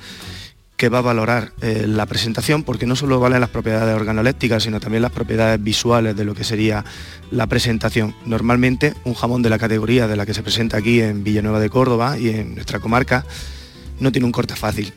que 0.76 0.88
va 0.88 0.98
a 0.98 1.02
valorar 1.02 1.52
eh, 1.62 1.84
la 1.86 2.06
presentación 2.06 2.62
porque 2.62 2.86
no 2.86 2.96
solo 2.96 3.18
valen 3.18 3.40
las 3.40 3.50
propiedades 3.50 3.94
organolépticas, 3.94 4.62
sino 4.62 4.78
también 4.80 5.02
las 5.02 5.12
propiedades 5.12 5.62
visuales 5.62 6.16
de 6.16 6.24
lo 6.24 6.34
que 6.34 6.44
sería 6.44 6.84
la 7.30 7.46
presentación. 7.46 8.14
Normalmente 8.26 8.94
un 9.04 9.14
jamón 9.14 9.42
de 9.42 9.50
la 9.50 9.58
categoría 9.58 10.06
de 10.06 10.16
la 10.16 10.26
que 10.26 10.34
se 10.34 10.42
presenta 10.42 10.76
aquí 10.76 11.00
en 11.00 11.24
Villanueva 11.24 11.60
de 11.60 11.70
Córdoba 11.70 12.18
y 12.18 12.28
en 12.28 12.54
nuestra 12.54 12.78
comarca 12.78 13.24
no 14.00 14.12
tiene 14.12 14.26
un 14.26 14.32
corte 14.32 14.54
fácil. 14.54 14.92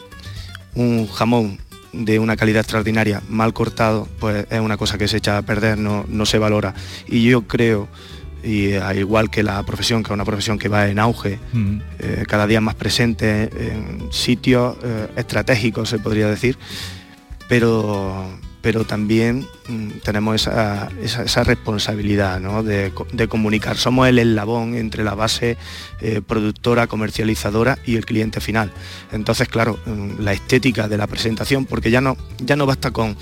Un 0.76 1.08
jamón 1.08 1.60
de 1.94 2.20
una 2.20 2.36
calidad 2.36 2.62
extraordinaria 2.62 3.22
mal 3.30 3.54
cortado, 3.54 4.08
pues 4.20 4.46
es 4.50 4.60
una 4.60 4.78
cosa 4.78 4.98
que 4.98 5.08
se 5.08 5.18
echa 5.18 5.38
a 5.38 5.42
perder, 5.42 5.78
no, 5.78 6.06
no 6.08 6.26
se 6.26 6.38
valora. 6.38 6.76
Y 7.08 7.24
yo 7.24 7.44
creo, 7.48 7.88
y 8.44 8.74
al 8.74 8.98
igual 8.98 9.30
que 9.30 9.44
la 9.44 9.62
profesión, 9.64 10.04
que 10.04 10.08
es 10.08 10.14
una 10.14 10.26
profesión 10.26 10.58
que 10.60 10.70
va 10.70 10.88
en 10.88 11.00
auge, 11.00 11.40
eh, 12.00 12.24
cada 12.28 12.48
día 12.48 12.62
más 12.62 12.76
presente 12.76 13.50
en 13.72 14.08
sitios 14.12 14.78
eh, 14.84 15.08
estratégicos, 15.16 15.90
se 15.90 16.00
podría 16.00 16.28
decir, 16.28 16.58
pero, 17.48 18.26
pero 18.62 18.86
también 18.86 19.46
mm, 19.68 19.90
tenemos 20.04 20.36
esa, 20.36 20.90
esa- 21.02 21.24
esa 21.24 21.44
responsabilidad 21.44 22.40
¿no? 22.40 22.64
de, 22.64 22.92
co- 22.94 23.08
de 23.12 23.28
comunicar. 23.28 23.78
Somos 23.78 24.08
el 24.08 24.20
eslabón 24.20 24.76
entre 24.76 25.04
la 25.04 25.16
base 25.16 25.58
eh, 26.02 26.22
productora, 26.26 26.88
comercializadora 26.88 27.78
y 27.86 27.96
el 27.96 28.06
cliente 28.06 28.40
final. 28.42 28.72
Entonces, 29.12 29.48
claro, 29.48 29.80
mm, 29.86 30.20
la 30.22 30.34
estética 30.34 30.88
de 30.88 30.98
la 30.98 31.08
presentación, 31.08 31.66
porque 31.66 31.90
ya 31.92 32.02
no, 32.02 32.18
ya 32.40 32.56
no 32.56 32.66
basta 32.66 32.92
con 32.92 33.16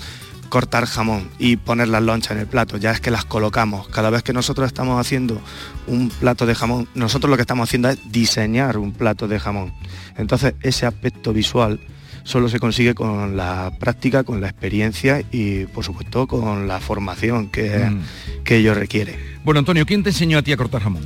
cortar 0.48 0.86
jamón 0.86 1.28
y 1.38 1.56
poner 1.56 1.88
las 1.88 2.02
lonchas 2.02 2.32
en 2.32 2.38
el 2.38 2.46
plato, 2.46 2.76
ya 2.76 2.90
es 2.92 3.00
que 3.00 3.10
las 3.10 3.24
colocamos. 3.24 3.88
Cada 3.88 4.10
vez 4.10 4.22
que 4.22 4.32
nosotros 4.32 4.66
estamos 4.66 4.98
haciendo 5.00 5.40
un 5.86 6.08
plato 6.10 6.46
de 6.46 6.54
jamón, 6.54 6.88
nosotros 6.94 7.30
lo 7.30 7.36
que 7.36 7.42
estamos 7.42 7.68
haciendo 7.68 7.88
es 7.90 7.98
diseñar 8.10 8.78
un 8.78 8.92
plato 8.92 9.28
de 9.28 9.38
jamón. 9.38 9.72
Entonces 10.16 10.54
ese 10.62 10.86
aspecto 10.86 11.32
visual 11.32 11.80
solo 12.24 12.48
se 12.48 12.58
consigue 12.60 12.94
con 12.94 13.36
la 13.36 13.72
práctica, 13.78 14.22
con 14.24 14.40
la 14.40 14.48
experiencia 14.48 15.22
y 15.30 15.64
por 15.66 15.84
supuesto 15.84 16.26
con 16.26 16.68
la 16.68 16.78
formación 16.80 17.48
que, 17.48 17.78
Mm. 17.90 18.02
que 18.44 18.56
ello 18.56 18.74
requiere. 18.74 19.18
Bueno, 19.44 19.60
Antonio, 19.60 19.86
¿quién 19.86 20.02
te 20.02 20.10
enseñó 20.10 20.38
a 20.38 20.42
ti 20.42 20.52
a 20.52 20.56
cortar 20.56 20.82
jamón? 20.82 21.04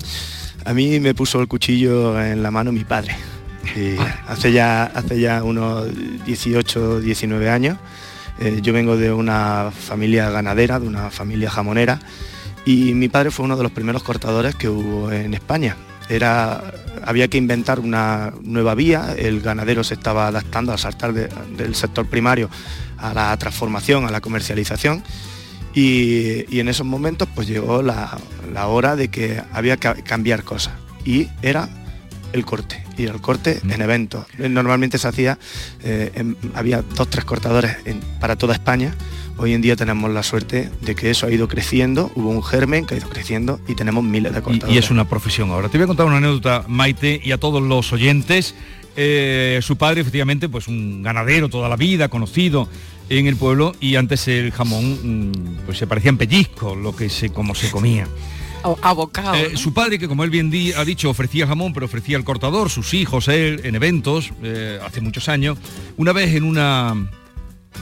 A 0.64 0.72
mí 0.75 0.99
me 1.00 1.14
puso 1.14 1.40
el 1.40 1.49
cuchillo 1.49 2.20
en 2.20 2.42
la 2.42 2.50
mano 2.50 2.72
mi 2.72 2.84
padre. 2.84 3.16
Y 3.76 3.94
hace, 4.26 4.50
ya, 4.52 4.84
hace 4.84 5.20
ya 5.20 5.44
unos 5.44 5.87
18, 6.26 7.00
19 7.00 7.49
años. 7.50 7.78
Eh, 8.40 8.60
yo 8.62 8.72
vengo 8.72 8.96
de 8.96 9.12
una 9.12 9.70
familia 9.70 10.30
ganadera, 10.30 10.80
de 10.80 10.86
una 10.86 11.10
familia 11.10 11.50
jamonera, 11.50 12.00
y 12.64 12.94
mi 12.94 13.08
padre 13.08 13.30
fue 13.30 13.44
uno 13.44 13.56
de 13.56 13.62
los 13.62 13.72
primeros 13.72 14.02
cortadores 14.02 14.54
que 14.54 14.68
hubo 14.68 15.10
en 15.12 15.34
España. 15.34 15.76
Era, 16.08 16.62
había 17.04 17.28
que 17.28 17.38
inventar 17.38 17.80
una 17.80 18.32
nueva 18.42 18.74
vía, 18.74 19.14
el 19.16 19.40
ganadero 19.40 19.84
se 19.84 19.94
estaba 19.94 20.26
adaptando 20.28 20.72
al 20.72 20.78
saltar 20.78 21.12
de- 21.12 21.28
del 21.56 21.74
sector 21.74 22.06
primario 22.06 22.50
a 22.98 23.14
la 23.14 23.36
transformación, 23.36 24.04
a 24.06 24.10
la 24.10 24.20
comercialización, 24.20 25.02
y, 25.74 26.44
y 26.54 26.60
en 26.60 26.68
esos 26.68 26.86
momentos 26.86 27.28
pues 27.34 27.48
llegó 27.48 27.82
la, 27.82 28.18
la 28.52 28.66
hora 28.66 28.94
de 28.96 29.08
que 29.08 29.42
había 29.52 29.76
que 29.78 30.02
cambiar 30.02 30.42
cosas 30.44 30.74
y 31.04 31.28
era 31.40 31.68
el 32.32 32.44
corte 32.44 32.82
y 32.96 33.04
el 33.04 33.20
corte 33.20 33.60
en 33.68 33.80
eventos 33.82 34.26
normalmente 34.38 34.98
se 34.98 35.08
hacía 35.08 35.38
eh, 35.82 36.10
en- 36.14 36.36
había 36.54 36.82
dos 36.82 37.08
tres 37.08 37.24
cortadores 37.24 37.76
en- 37.84 38.00
para 38.20 38.36
toda 38.36 38.54
España 38.54 38.94
hoy 39.38 39.54
en 39.54 39.62
día 39.62 39.76
tenemos 39.76 40.10
la 40.10 40.22
suerte 40.22 40.70
de 40.82 40.94
que 40.94 41.10
eso 41.10 41.26
ha 41.26 41.30
ido 41.30 41.48
creciendo 41.48 42.10
hubo 42.14 42.28
un 42.30 42.42
germen 42.42 42.84
que 42.86 42.94
ha 42.94 42.98
ido 42.98 43.08
creciendo 43.08 43.60
y 43.68 43.74
tenemos 43.74 44.04
miles 44.04 44.32
de 44.34 44.42
cortadores 44.42 44.74
y 44.74 44.78
es 44.78 44.90
una 44.90 45.08
profesión 45.08 45.50
ahora. 45.50 45.68
Te 45.68 45.78
voy 45.78 45.84
a 45.84 45.86
contar 45.88 46.06
una 46.06 46.18
anécdota, 46.18 46.64
Maite, 46.68 47.20
y 47.24 47.32
a 47.32 47.38
todos 47.38 47.62
los 47.62 47.92
oyentes. 47.92 48.54
Eh, 48.94 49.58
su 49.62 49.76
padre, 49.76 50.02
efectivamente, 50.02 50.50
pues 50.50 50.68
un 50.68 51.02
ganadero 51.02 51.48
toda 51.48 51.68
la 51.70 51.76
vida, 51.76 52.08
conocido 52.08 52.68
en 53.08 53.26
el 53.26 53.36
pueblo, 53.36 53.74
y 53.80 53.96
antes 53.96 54.28
el 54.28 54.52
jamón 54.52 55.30
mm, 55.30 55.64
pues 55.66 55.78
se 55.78 55.86
parecía 55.86 56.10
en 56.10 56.18
pellizco, 56.18 56.76
lo 56.76 56.94
que 56.94 57.08
se, 57.08 57.30
como 57.30 57.54
se 57.54 57.70
comía. 57.70 58.06
Abocado. 58.83 59.35
Eh, 59.35 59.50
¿no? 59.52 59.59
su 59.59 59.73
padre, 59.75 59.99
que 59.99 60.09
como 60.09 60.25
él 60.25 60.31
bien 60.31 60.50
di- 60.50 60.73
ha 60.73 60.85
dicho, 60.85 61.11
ofrecía 61.11 61.47
jamón, 61.47 61.73
pero 61.73 61.87
ofrecía 61.87 62.16
el 62.16 62.25
cortador, 62.25 62.71
sus 62.71 62.95
hijos, 62.95 63.28
él, 63.28 63.61
en 63.64 63.75
eventos, 63.75 64.31
eh, 64.42 64.78
hace 64.85 65.00
muchos 65.00 65.28
años. 65.28 65.59
Una 65.97 66.12
vez 66.12 66.35
en 66.35 66.45
una 66.45 67.09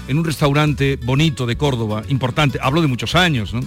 en 0.08 0.18
un 0.18 0.24
restaurante 0.24 0.96
bonito 1.02 1.46
de 1.46 1.56
Córdoba, 1.56 2.02
importante, 2.08 2.58
hablo 2.62 2.80
de 2.80 2.86
muchos 2.86 3.14
años, 3.14 3.52
¿no? 3.52 3.60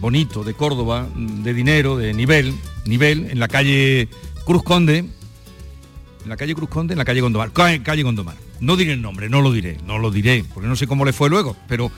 Bonito, 0.00 0.42
de 0.44 0.54
Córdoba, 0.54 1.06
de 1.14 1.52
dinero, 1.54 1.96
de 1.98 2.14
nivel, 2.14 2.54
nivel, 2.86 3.30
en 3.30 3.38
la 3.38 3.48
calle 3.48 4.08
Cruz 4.46 4.62
Conde, 4.62 4.98
en 4.98 6.28
la 6.28 6.36
calle 6.36 6.54
Cruz 6.54 6.68
Conde, 6.70 6.94
en 6.94 6.98
la 6.98 7.04
calle 7.04 7.20
Gondomar, 7.20 7.52
ca- 7.52 7.82
calle 7.82 8.02
Gondomar. 8.02 8.36
No 8.60 8.76
diré 8.76 8.92
el 8.94 9.02
nombre, 9.02 9.28
no 9.28 9.40
lo 9.42 9.52
diré, 9.52 9.78
no 9.86 9.98
lo 9.98 10.10
diré, 10.10 10.44
porque 10.52 10.68
no 10.68 10.76
sé 10.76 10.86
cómo 10.86 11.04
le 11.04 11.12
fue 11.12 11.28
luego, 11.30 11.56
pero 11.68 11.90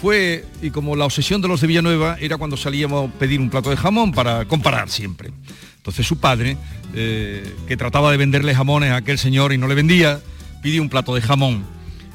fue, 0.00 0.44
y 0.62 0.70
como 0.70 0.94
la 0.96 1.04
obsesión 1.04 1.42
de 1.42 1.48
los 1.48 1.60
de 1.60 1.66
Villanueva 1.66 2.16
era 2.20 2.36
cuando 2.36 2.56
salíamos 2.56 3.08
a 3.08 3.18
pedir 3.18 3.40
un 3.40 3.50
plato 3.50 3.70
de 3.70 3.76
jamón 3.76 4.12
para 4.12 4.44
comparar 4.44 4.88
siempre. 4.88 5.30
Entonces 5.76 6.06
su 6.06 6.18
padre, 6.18 6.56
eh, 6.94 7.54
que 7.66 7.76
trataba 7.76 8.10
de 8.10 8.16
venderle 8.16 8.54
jamones 8.54 8.90
a 8.90 8.96
aquel 8.96 9.18
señor 9.18 9.52
y 9.52 9.58
no 9.58 9.66
le 9.66 9.74
vendía, 9.74 10.20
pidió 10.62 10.82
un 10.82 10.88
plato 10.88 11.14
de 11.14 11.20
jamón. 11.20 11.64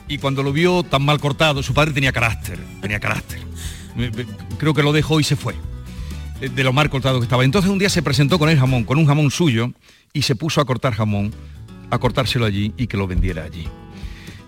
Y 0.08 0.18
cuando 0.18 0.44
lo 0.44 0.54
vio 0.54 0.84
tan 0.84 1.04
mal 1.04 1.20
cortado, 1.20 1.63
su 1.63 1.74
padre 1.74 1.94
tenía 1.94 2.12
carácter, 2.12 2.60
tenía 2.82 3.00
carácter. 3.00 3.40
Creo 4.58 4.74
que 4.74 4.84
lo 4.84 4.94
dejó 4.94 5.20
y 5.20 5.24
se 5.24 5.36
fue 5.36 5.56
eh, 6.42 6.50
de 6.50 6.63
lo 6.63 6.72
mal 6.72 6.90
cortado 6.90 7.20
que 7.20 7.25
estaba. 7.25 7.44
Entonces 7.44 7.70
un 7.70 7.80
día 7.80 7.90
se 7.90 8.02
presentó 8.02 8.40
con 8.40 8.50
el 8.50 8.58
jamón, 8.58 8.86
con 8.86 8.98
un 8.98 9.08
jamón 9.08 9.30
suyo, 9.32 9.72
y 10.13 10.22
se 10.22 10.36
puso 10.36 10.62
a 10.62 10.66
cortar 10.66 10.94
jamón, 10.94 11.34
a 11.90 11.98
cortárselo 11.98 12.46
allí 12.46 12.74
y 12.78 12.88
que 12.88 12.98
lo 12.98 13.08
vendiera 13.08 13.44
allí. 13.44 13.68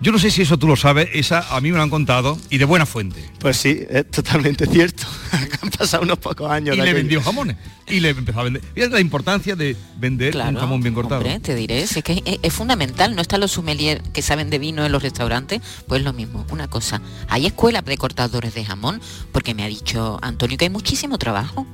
Yo 0.02 0.12
no 0.12 0.20
sé 0.20 0.30
si 0.30 0.42
eso 0.42 0.58
tú 0.58 0.68
lo 0.68 0.76
sabes, 0.76 1.10
esa 1.14 1.56
a 1.56 1.62
mí 1.62 1.72
me 1.72 1.78
lo 1.78 1.84
han 1.84 1.90
contado 1.90 2.38
y 2.50 2.58
de 2.58 2.66
buena 2.66 2.86
fuente. 2.86 3.24
pues 3.40 3.58
sí 3.58 3.80
es 3.90 4.10
totalmente 4.12 4.66
cierto 4.68 5.04
han 5.62 5.70
pasado 5.72 6.04
unos 6.04 6.18
pocos 6.20 6.50
años 6.52 6.76
Y 6.76 6.80
de 6.80 6.84
le 6.86 6.90
aquello. 6.92 6.98
vendió 7.04 7.22
jamones. 7.22 7.56
Y 7.88 8.00
le 8.00 8.10
empezó 8.10 8.40
a 8.40 8.44
vender. 8.44 8.62
Fíjate 8.74 8.94
la 8.94 9.00
importancia 9.00 9.56
de 9.56 9.76
vender 9.98 10.36
un 10.36 10.56
jamón 10.56 10.82
bien 10.82 10.94
cortado. 10.94 11.22
hombre, 11.22 11.40
te 11.40 11.56
diré, 11.56 11.86
si 11.88 12.00
es 12.00 12.04
que 12.06 12.22
es, 12.26 12.40
es 12.42 12.54
fundamental, 12.54 13.16
no 13.16 13.22
están 13.22 13.40
los 13.40 13.52
sommeliers 13.52 14.02
que 14.14 14.22
saben 14.22 14.50
de 14.50 14.60
vino 14.60 14.86
en 14.86 14.92
los 14.92 15.02
restaurantes, 15.04 15.62
pues 15.88 16.04
lo 16.04 16.12
mismo, 16.12 16.46
una 16.50 16.68
cosa, 16.68 17.02
hay 17.30 17.46
escuelas 17.46 17.86
de 17.86 17.98
cortadores 17.98 18.54
de 18.54 18.66
jamón, 18.66 19.02
porque 19.32 19.54
me 19.54 19.64
ha 19.64 19.68
dicho 19.68 20.20
Antonio 20.22 20.58
que 20.58 20.66
hay 20.66 20.72
muchísimo 20.72 21.18
trabajo. 21.18 21.66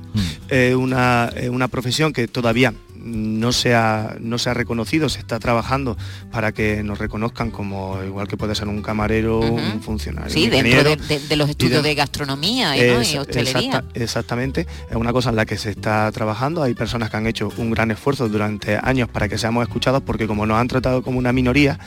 eh, 0.48 0.74
una, 0.76 1.30
eh, 1.34 1.48
una 1.48 1.68
profesión 1.68 2.12
que 2.12 2.28
todavía 2.28 2.74
no 3.04 3.52
se, 3.52 3.74
ha, 3.74 4.16
no 4.20 4.38
se 4.38 4.50
ha 4.50 4.54
reconocido, 4.54 5.08
se 5.08 5.18
está 5.18 5.38
trabajando 5.38 5.96
para 6.30 6.52
que 6.52 6.82
nos 6.82 6.98
reconozcan 6.98 7.50
como 7.50 8.02
igual 8.04 8.28
que 8.28 8.36
puede 8.36 8.54
ser 8.54 8.68
un 8.68 8.82
camarero, 8.82 9.40
un 9.40 9.82
funcionario. 9.82 10.30
Sí, 10.32 10.44
un 10.44 10.50
dentro 10.50 10.82
de, 10.84 10.90
ingeniero. 10.92 11.08
de- 11.08 11.28
de 11.28 11.36
los 11.36 11.50
estudios 11.50 11.82
de- 11.82 11.88
de 11.90 11.94
gastronomía 11.94 12.76
y 12.76 13.16
hostelería. 13.18 13.60
exacta- 13.60 13.84
exactamente, 13.94 14.66
es 14.90 14.96
una 14.96 15.12
cosa 15.12 15.30
en 15.30 15.36
la 15.36 15.46
que 15.46 15.56
se 15.58 15.70
está 15.70 16.10
trabajando. 16.12 16.62
Hay 16.62 16.74
personas 16.74 17.10
que 17.10 17.16
han 17.16 17.26
hecho 17.26 17.50
un 17.56 17.70
gran 17.70 17.90
esfuerzo 17.90 18.28
durante 18.28 18.76
años 18.82 19.08
para 19.08 19.28
que 19.28 19.38
seamos 19.38 19.62
escuchados 19.62 20.02
porque 20.02 20.26
como 20.26 20.46
nos 20.46 20.58
han 20.58 20.68
tratado 20.68 21.02
como 21.02 21.18
una 21.18 21.32
minoría, 21.32 21.78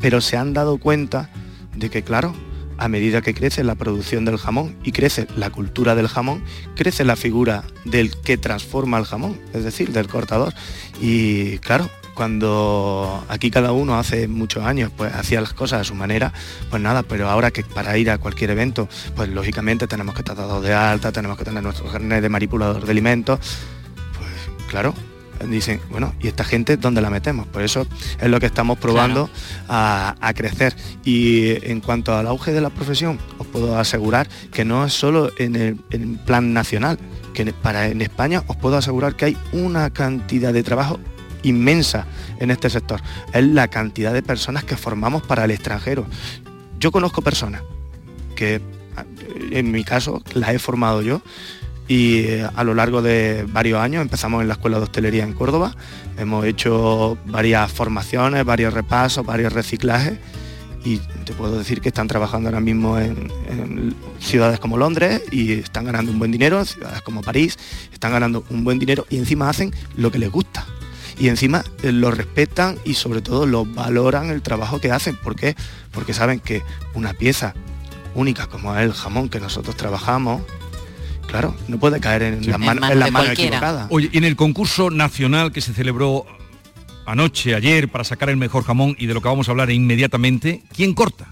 pero 0.00 0.20
se 0.20 0.36
han 0.36 0.52
dado 0.54 0.78
cuenta 0.78 1.30
de 1.76 1.90
que, 1.90 2.02
claro, 2.02 2.34
a 2.78 2.88
medida 2.88 3.22
que 3.22 3.34
crece 3.34 3.64
la 3.64 3.74
producción 3.74 4.24
del 4.24 4.38
jamón 4.38 4.76
y 4.84 4.92
crece 4.92 5.26
la 5.36 5.50
cultura 5.50 5.94
del 5.94 6.08
jamón, 6.08 6.42
crece 6.76 7.04
la 7.04 7.16
figura 7.16 7.64
del 7.84 8.16
que 8.20 8.36
transforma 8.36 8.98
el 8.98 9.04
jamón, 9.04 9.40
es 9.52 9.64
decir, 9.64 9.90
del 9.92 10.08
cortador. 10.08 10.54
Y 11.00 11.58
claro, 11.58 11.90
cuando 12.14 13.24
aquí 13.28 13.50
cada 13.50 13.72
uno 13.72 13.98
hace 13.98 14.28
muchos 14.28 14.64
años 14.64 14.90
pues 14.96 15.12
hacía 15.12 15.40
las 15.40 15.52
cosas 15.52 15.80
a 15.80 15.84
su 15.84 15.94
manera, 15.94 16.32
pues 16.70 16.80
nada, 16.80 17.02
pero 17.02 17.28
ahora 17.28 17.50
que 17.50 17.64
para 17.64 17.98
ir 17.98 18.10
a 18.10 18.18
cualquier 18.18 18.50
evento, 18.50 18.88
pues 19.16 19.28
lógicamente 19.28 19.86
tenemos 19.86 20.14
que 20.14 20.20
estar 20.20 20.36
dados 20.36 20.62
de 20.62 20.72
alta, 20.72 21.12
tenemos 21.12 21.36
que 21.36 21.44
tener 21.44 21.62
nuestro 21.62 21.90
carnet 21.90 22.22
de 22.22 22.28
manipulador 22.28 22.84
de 22.84 22.90
alimentos, 22.90 23.40
pues 24.16 24.68
claro, 24.68 24.94
dicen, 25.48 25.80
bueno, 25.90 26.14
¿y 26.20 26.28
esta 26.28 26.44
gente 26.44 26.76
dónde 26.76 27.00
la 27.00 27.10
metemos? 27.10 27.46
Por 27.46 27.62
eso 27.62 27.86
es 28.20 28.28
lo 28.28 28.40
que 28.40 28.46
estamos 28.46 28.78
probando 28.78 29.28
a, 29.68 30.14
a 30.20 30.34
crecer. 30.34 30.74
Y 31.04 31.50
en 31.70 31.80
cuanto 31.80 32.14
al 32.16 32.26
auge 32.26 32.52
de 32.52 32.60
la 32.60 32.70
profesión, 32.70 33.18
os 33.38 33.46
puedo 33.46 33.78
asegurar 33.78 34.28
que 34.52 34.64
no 34.64 34.84
es 34.84 34.92
solo 34.92 35.30
en 35.38 35.56
el 35.56 35.78
en 35.90 36.16
plan 36.18 36.52
nacional, 36.52 36.98
que 37.32 37.42
en- 37.42 37.52
para 37.52 37.88
en 37.88 38.00
España 38.02 38.42
os 38.46 38.56
puedo 38.56 38.76
asegurar 38.76 39.16
que 39.16 39.24
hay 39.26 39.36
una 39.52 39.90
cantidad 39.90 40.52
de 40.52 40.62
trabajo 40.62 40.98
inmensa 41.42 42.06
en 42.38 42.50
este 42.50 42.70
sector. 42.70 43.00
Es 43.32 43.44
la 43.44 43.68
cantidad 43.68 44.12
de 44.12 44.22
personas 44.22 44.64
que 44.64 44.76
formamos 44.76 45.22
para 45.22 45.44
el 45.44 45.50
extranjero. 45.50 46.06
Yo 46.80 46.90
conozco 46.90 47.22
personas 47.22 47.62
que 48.34 48.60
en 49.50 49.70
mi 49.70 49.84
caso 49.84 50.22
las 50.34 50.50
he 50.50 50.58
formado 50.58 51.02
yo 51.02 51.20
y 51.86 52.18
eh, 52.20 52.48
a 52.54 52.64
lo 52.64 52.74
largo 52.74 53.02
de 53.02 53.46
varios 53.52 53.80
años 53.80 54.02
empezamos 54.02 54.42
en 54.42 54.48
la 54.48 54.54
Escuela 54.54 54.78
de 54.78 54.84
Hostelería 54.84 55.24
en 55.24 55.32
Córdoba, 55.32 55.74
hemos 56.18 56.44
hecho 56.46 57.18
varias 57.26 57.70
formaciones, 57.70 58.44
varios 58.44 58.72
repasos, 58.72 59.24
varios 59.24 59.52
reciclajes 59.52 60.18
y 60.84 60.98
te 60.98 61.32
puedo 61.32 61.58
decir 61.58 61.80
que 61.80 61.88
están 61.88 62.08
trabajando 62.08 62.50
ahora 62.50 62.60
mismo 62.60 62.98
en, 62.98 63.32
ciudades 64.20 64.60
como 64.60 64.76
Londres 64.76 65.22
y 65.30 65.52
están 65.52 65.84
ganando 65.84 66.12
un 66.12 66.18
buen 66.18 66.30
dinero, 66.30 66.58
en 66.58 66.66
ciudades 66.66 67.02
como 67.02 67.22
París, 67.22 67.58
están 67.92 68.12
ganando 68.12 68.44
un 68.50 68.64
buen 68.64 68.78
dinero 68.78 69.06
y 69.08 69.16
encima 69.16 69.48
hacen 69.48 69.72
lo 69.96 70.10
que 70.10 70.18
les 70.18 70.30
gusta. 70.30 70.66
Y 71.18 71.28
encima 71.28 71.64
eh, 71.82 71.92
lo 71.92 72.10
respetan 72.10 72.76
y 72.84 72.94
sobre 72.94 73.22
todo 73.22 73.46
lo 73.46 73.64
valoran 73.64 74.30
el 74.30 74.42
trabajo 74.42 74.80
que 74.80 74.90
hacen. 74.90 75.16
¿Por 75.16 75.36
qué? 75.36 75.54
Porque 75.92 76.12
saben 76.12 76.40
que 76.40 76.62
una 76.94 77.12
pieza 77.14 77.54
única 78.14 78.46
como 78.46 78.74
es 78.76 78.82
el 78.82 78.92
jamón 78.92 79.28
que 79.28 79.40
nosotros 79.40 79.76
trabajamos, 79.76 80.42
claro, 81.34 81.54
no 81.66 81.78
puede 81.78 82.00
caer 82.00 82.22
en 82.22 82.48
las 82.48 82.60
manos, 82.60 82.90
en 82.90 83.00
las 83.00 83.10
manos 83.10 83.32
equivocadas. 83.32 83.86
Oye, 83.90 84.08
y 84.12 84.18
en 84.18 84.24
el 84.24 84.36
concurso 84.36 84.90
nacional 84.90 85.50
que 85.50 85.60
se 85.60 85.74
celebró 85.74 86.26
anoche, 87.06 87.56
ayer, 87.56 87.88
para 87.88 88.04
sacar 88.04 88.30
el 88.30 88.36
mejor 88.36 88.62
jamón 88.62 88.94
y 89.00 89.06
de 89.06 89.14
lo 89.14 89.20
que 89.20 89.28
vamos 89.28 89.48
a 89.48 89.50
hablar 89.50 89.70
inmediatamente, 89.70 90.62
¿quién 90.74 90.94
corta? 90.94 91.26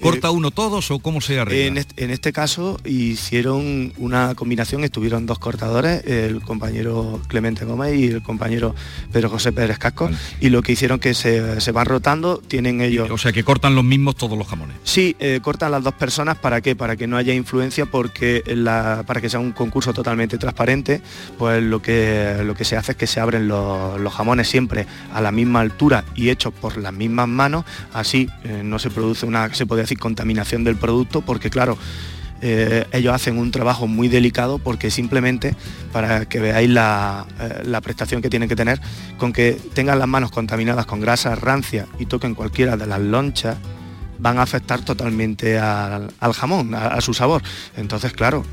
¿Corta 0.00 0.30
uno 0.30 0.50
todos 0.50 0.90
o 0.90 0.98
cómo 0.98 1.20
se 1.20 1.38
arregla? 1.40 1.66
En 1.66 1.78
este, 1.78 2.04
en 2.04 2.10
este 2.10 2.32
caso 2.32 2.78
hicieron 2.84 3.92
una 3.98 4.34
combinación, 4.34 4.84
estuvieron 4.84 5.26
dos 5.26 5.38
cortadores, 5.38 6.04
el 6.06 6.40
compañero 6.42 7.20
Clemente 7.28 7.64
Gómez 7.64 7.94
y 7.98 8.06
el 8.06 8.22
compañero 8.22 8.74
Pedro 9.12 9.28
José 9.30 9.52
Pérez 9.52 9.78
Casco, 9.78 10.10
y 10.40 10.50
lo 10.50 10.62
que 10.62 10.72
hicieron 10.72 10.98
que 10.98 11.14
se, 11.14 11.60
se 11.60 11.72
van 11.72 11.86
rotando, 11.86 12.38
tienen 12.38 12.80
ellos... 12.80 13.10
O 13.10 13.18
sea, 13.18 13.32
que 13.32 13.44
cortan 13.44 13.74
los 13.74 13.84
mismos 13.84 14.16
todos 14.16 14.38
los 14.38 14.46
jamones. 14.46 14.76
Sí, 14.84 15.16
eh, 15.18 15.40
cortan 15.42 15.70
las 15.72 15.82
dos 15.82 15.94
personas, 15.94 16.36
¿para 16.38 16.60
qué? 16.60 16.76
Para 16.76 16.96
que 16.96 17.06
no 17.06 17.16
haya 17.16 17.34
influencia, 17.34 17.86
porque 17.86 18.42
la- 18.46 19.04
para 19.06 19.20
que 19.20 19.28
sea 19.28 19.40
un 19.40 19.52
concurso 19.52 19.92
totalmente 19.92 20.38
transparente, 20.38 21.00
pues 21.38 21.62
lo 21.62 21.80
que, 21.82 22.42
lo 22.44 22.54
que 22.54 22.64
se 22.64 22.76
hace 22.76 22.92
es 22.92 22.98
que 22.98 23.06
se 23.06 23.20
abren 23.20 23.48
los, 23.48 24.00
los 24.00 24.12
jamones 24.12 24.48
siempre 24.48 24.86
a 25.12 25.20
la 25.20 25.32
misma 25.32 25.60
altura 25.60 26.04
y 26.14 26.30
hechos 26.30 26.52
por 26.54 26.76
las 26.76 26.92
mismas 26.92 27.28
manos, 27.28 27.64
así 27.92 28.28
eh, 28.44 28.62
no 28.64 28.78
se 28.78 28.90
produce 28.90 29.26
una, 29.26 29.52
se 29.54 29.66
puede 29.68 29.82
decir, 29.82 29.98
contaminación 29.98 30.64
del 30.64 30.76
producto, 30.76 31.20
porque 31.20 31.50
claro, 31.50 31.78
eh, 32.40 32.86
ellos 32.92 33.12
hacen 33.12 33.36
un 33.36 33.50
trabajo 33.50 33.86
muy 33.86 34.08
delicado 34.08 34.58
porque 34.58 34.90
simplemente, 34.90 35.54
para 35.92 36.26
que 36.26 36.38
veáis 36.38 36.70
la, 36.70 37.26
eh, 37.40 37.62
la, 37.64 37.80
prestación 37.80 38.22
que 38.22 38.30
tienen 38.30 38.48
que 38.48 38.56
tener, 38.56 38.80
con 39.16 39.32
que 39.32 39.52
tengan 39.74 39.98
las 39.98 40.08
manos 40.08 40.30
contaminadas 40.30 40.86
con 40.86 41.00
grasa 41.00 41.34
rancia 41.34 41.86
y 41.98 42.06
toquen 42.06 42.34
cualquiera 42.34 42.76
de 42.76 42.86
las 42.86 43.00
lonchas, 43.00 43.58
van 44.18 44.38
a 44.38 44.42
afectar 44.42 44.84
totalmente 44.84 45.58
al, 45.58 46.10
jamón, 46.34 46.74
a, 46.74 47.00
su 47.00 47.14
sabor. 47.14 47.42
Entonces, 47.76 48.12
claro, 48.12 48.44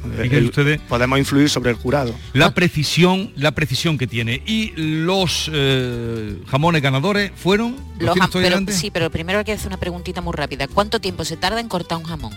ustedes, 0.46 0.80
podemos 0.82 1.20
influir 1.20 1.50
sobre 1.50 1.72
el 1.72 1.76
jurado. 1.76 2.14
La 2.34 2.54
precisión, 2.54 3.32
la 3.36 3.52
precisión 3.52 3.98
que 3.98 4.08
tiene. 4.08 4.42
Y 4.46 4.74
los 4.76 5.50
eh, 5.54 6.38
jamones 6.48 6.82
ganadores 6.82 7.32
fueron. 7.36 7.76
Los 8.00 8.16
sí, 8.70 8.92
pero 8.92 9.10
primero 9.10 9.40
hay 9.40 9.46
que 9.46 9.54
hacer 9.54 9.68
una 9.68 9.78
preguntita 9.78 10.22
muy 10.22 10.34
rápida. 10.34 10.68
¿Cuánto 10.68 11.00
tiempo 11.00 11.26
se 11.26 11.38
tarda 11.38 11.60
en 11.60 11.68
cortar 11.68 11.98
un 11.98 12.04
jamón? 12.04 12.34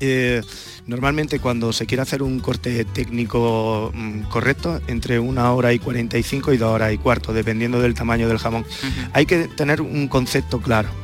Eh, 0.00 0.42
normalmente 0.86 1.38
cuando 1.38 1.72
se 1.72 1.86
quiere 1.86 2.02
hacer 2.02 2.24
un 2.24 2.40
corte 2.40 2.84
técnico 2.84 3.92
mm, 3.94 4.22
correcto, 4.22 4.80
entre 4.88 5.20
una 5.20 5.52
hora 5.52 5.72
y 5.72 5.78
45 5.78 6.52
y 6.52 6.56
dos 6.56 6.74
horas 6.74 6.92
y 6.92 6.98
cuarto, 6.98 7.32
dependiendo 7.32 7.80
del 7.80 7.94
tamaño 7.94 8.28
del 8.28 8.38
jamón. 8.38 8.66
Hay 9.12 9.26
que 9.26 9.46
tener 9.46 9.80
un 9.80 10.08
concepto 10.08 10.60
claro 10.60 11.01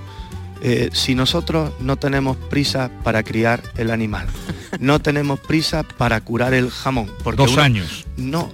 eh, 0.62 0.90
si 0.92 1.14
nosotros 1.14 1.73
no 1.81 1.97
tenemos 1.97 2.37
prisa 2.37 2.90
para 3.05 3.23
criar 3.23 3.62
el 3.77 3.90
animal, 3.90 4.27
no 4.81 5.01
tenemos 5.01 5.40
prisa 5.40 5.83
para 5.83 6.21
curar 6.21 6.55
el 6.55 6.71
jamón, 6.71 7.11
porque 7.23 7.42
dos 7.42 7.59
años. 7.59 8.07
No. 8.16 8.51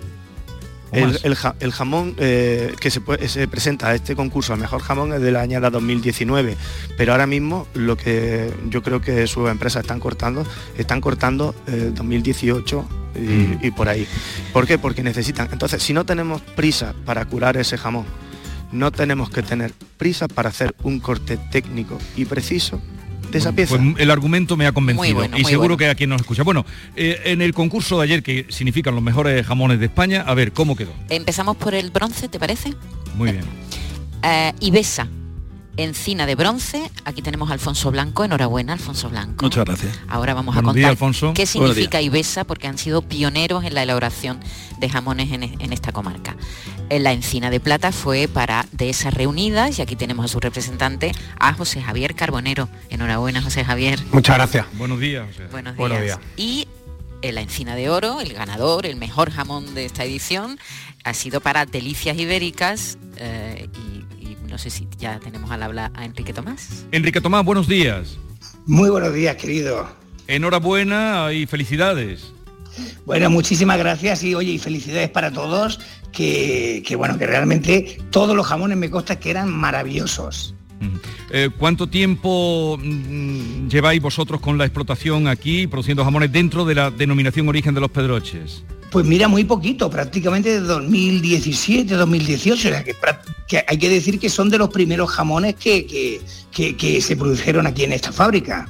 El, 0.93 1.73
jamón 1.73 2.14
eh, 2.19 2.73
que 2.79 2.88
se, 2.88 3.01
presenta 3.01 3.88
a 3.88 3.95
este 3.97 4.14
concurso 4.14 4.53
al 4.53 4.61
mejor 4.61 4.81
jamón 4.81 5.12
es 5.12 5.21
del 5.21 5.35
año 5.35 5.61
2019, 5.61 6.57
pero 6.97 7.11
ahora 7.11 7.27
mismo 7.27 7.67
lo 7.75 7.97
que 7.97 8.53
yo 8.69 8.81
creo 8.83 9.01
que 9.01 9.27
sus 9.27 9.51
empresas 9.51 9.83
están 9.83 9.99
cortando, 9.99 10.47
están 10.79 11.01
cortando 11.01 11.53
el 11.67 11.95
2018 11.95 12.88
y, 13.17 13.19
mm. 13.19 13.59
y 13.62 13.71
por 13.73 13.88
ahí. 13.88 14.07
¿Por 14.53 14.69
qué? 14.69 14.79
Porque 14.79 15.03
necesitan. 15.03 15.49
Entonces, 15.51 15.83
si 15.83 15.93
no 15.93 16.07
tenemos 16.07 16.43
prisa 16.43 16.95
para 17.05 17.25
curar 17.25 17.57
ese 17.57 17.77
jamón, 17.77 18.05
no 18.72 18.90
tenemos 18.90 19.31
que 19.31 19.42
tener 19.42 19.72
prisa 19.96 20.29
para 20.29 20.48
hacer 20.48 20.74
un 20.83 21.00
corte 21.00 21.38
técnico 21.50 21.98
y 22.16 22.24
preciso 22.24 22.81
de 23.31 23.38
esa 23.38 23.53
pieza. 23.53 23.77
Pues 23.77 23.96
el 23.98 24.11
argumento 24.11 24.57
me 24.57 24.66
ha 24.66 24.72
convencido 24.72 25.24
y 25.37 25.44
seguro 25.44 25.77
que 25.77 25.88
a 25.88 25.94
quien 25.94 26.11
nos 26.11 26.20
escucha. 26.20 26.42
Bueno, 26.42 26.64
eh, 26.96 27.20
en 27.24 27.42
el 27.42 27.53
concurso 27.53 27.98
de 27.98 28.05
ayer 28.05 28.22
que 28.22 28.46
significan 28.48 28.94
los 28.94 29.03
mejores 29.03 29.46
jamones 29.46 29.81
de 29.81 29.87
España, 29.87 30.22
a 30.27 30.35
ver, 30.35 30.53
¿cómo 30.53 30.77
quedó? 30.77 30.92
Empezamos 31.09 31.57
por 31.57 31.74
el 31.74 31.90
bronce, 31.90 32.29
¿te 32.29 32.38
parece? 32.38 32.74
Muy 33.16 33.33
bien. 33.33 33.44
Eh, 34.22 34.53
Ibesa, 34.61 35.09
encina 35.77 36.27
de 36.27 36.35
bronce. 36.35 36.91
Aquí 37.05 37.23
tenemos 37.23 37.51
a 37.51 37.55
Alfonso 37.55 37.91
Blanco. 37.91 38.25
Enhorabuena, 38.25 38.75
Alfonso 38.75 39.09
Blanco. 39.11 39.45
Muchas 39.45 39.65
gracias. 39.65 39.99
Ahora 40.09 40.35
vamos 40.35 40.57
a 40.57 40.63
contar 40.63 40.97
qué 41.35 41.47
significa 41.47 42.01
Ibesa, 42.01 42.45
porque 42.45 42.67
han 42.67 42.79
sido 42.79 43.03
pioneros 43.03 43.65
en 43.65 43.75
la 43.75 43.83
elaboración 43.83 44.41
de 44.79 44.89
jamones 44.89 45.31
en, 45.33 45.73
esta 45.73 45.93
comarca. 45.93 46.37
En 46.91 47.03
la 47.03 47.13
encina 47.13 47.51
de 47.51 47.61
plata 47.61 47.93
fue 47.93 48.29
para 48.29 48.67
de 48.73 48.91
esas 48.91 49.15
reunidas 49.15 49.79
y 49.79 49.83
aquí 49.83 49.97
tenemos 49.97 50.25
a 50.25 50.29
su 50.29 50.41
representante, 50.41 51.13
a 51.39 51.53
José 51.55 51.83
Javier 51.83 52.15
Carbonero. 52.15 52.69
Enhorabuena, 52.91 53.43
José 53.43 53.65
Javier. 53.65 54.01
Muchas 54.13 54.37
gracias. 54.37 54.67
Buenos 54.75 55.01
días. 55.01 55.27
Buenos 55.51 55.77
días. 55.77 56.19
Y 56.37 56.69
en 57.23 57.35
la 57.37 57.41
encina 57.41 57.75
de 57.75 57.89
oro, 57.89 58.21
el 58.21 58.35
ganador, 58.35 58.87
el 58.87 58.97
mejor 58.97 59.31
jamón 59.31 59.75
de 59.75 59.87
esta 59.87 60.05
edición, 60.05 60.59
ha 61.05 61.15
sido 61.15 61.41
para 61.41 61.65
Delicias 61.67 62.19
Ibéricas 62.19 62.99
eh, 63.17 63.69
y 63.73 63.93
no 64.55 64.59
sé 64.59 64.71
si 64.71 64.87
ya 65.01 65.19
tenemos 65.19 65.51
al 65.51 65.64
habla 65.64 65.90
a 65.97 66.05
Enrique 66.05 66.33
Tomás. 66.33 66.87
Enrique 66.93 67.21
Tomás, 67.21 67.45
buenos 67.45 67.67
días. 67.67 68.17
Muy 68.67 68.88
buenos 68.88 69.12
días, 69.12 69.35
querido. 69.35 69.88
Enhorabuena 70.29 71.33
y 71.33 71.47
felicidades. 71.47 72.33
Bueno, 73.05 73.31
muchísimas 73.31 73.79
gracias 73.79 74.23
y 74.23 74.37
oye, 74.37 74.53
y 74.53 74.59
felicidades 74.59 75.11
para 75.11 75.33
todos, 75.33 75.81
que, 76.12 76.85
bueno, 76.97 77.19
que 77.19 77.27
realmente 77.27 77.99
todos 78.11 78.37
los 78.37 78.47
jamones 78.47 78.79
me 78.79 78.90
consta 78.90 79.19
que 79.19 79.31
eran 79.31 79.51
maravillosos. 79.51 80.55
Eh, 81.33 81.51
¿Cuánto 81.59 81.88
tiempo 81.88 82.79
mm, 82.81 83.67
lleváis 83.67 84.01
vosotros 84.01 84.40
con 84.40 84.57
la 84.57 84.67
explotación 84.67 85.27
aquí, 85.27 85.67
produciendo 85.67 86.05
jamones 86.05 86.31
dentro 86.31 86.64
de 86.64 86.77
la 86.77 86.93
denominación 86.93 87.49
origen 87.49 87.75
de 87.75 87.81
los 87.81 87.90
Pedroches? 87.90 88.62
Pues 88.94 89.07
mira, 89.07 89.26
muy 89.26 89.42
poquito, 89.42 89.90
prácticamente 89.90 90.50
de 90.50 90.61
2017, 90.61 91.94
2018, 91.94 92.70
que, 93.48 93.64
hay 93.66 93.76
que 93.76 93.88
decir 93.88 94.20
que 94.20 94.28
son 94.28 94.50
de 94.50 94.57
los 94.57 94.68
primeros 94.68 95.11
jamones 95.11 95.57
que, 95.57 96.20
que, 96.52 97.00
se 97.00 97.16
produjeron 97.16 97.66
aquí 97.66 97.83
en 97.83 97.92
esta 97.92 98.12
fábrica. 98.12 98.68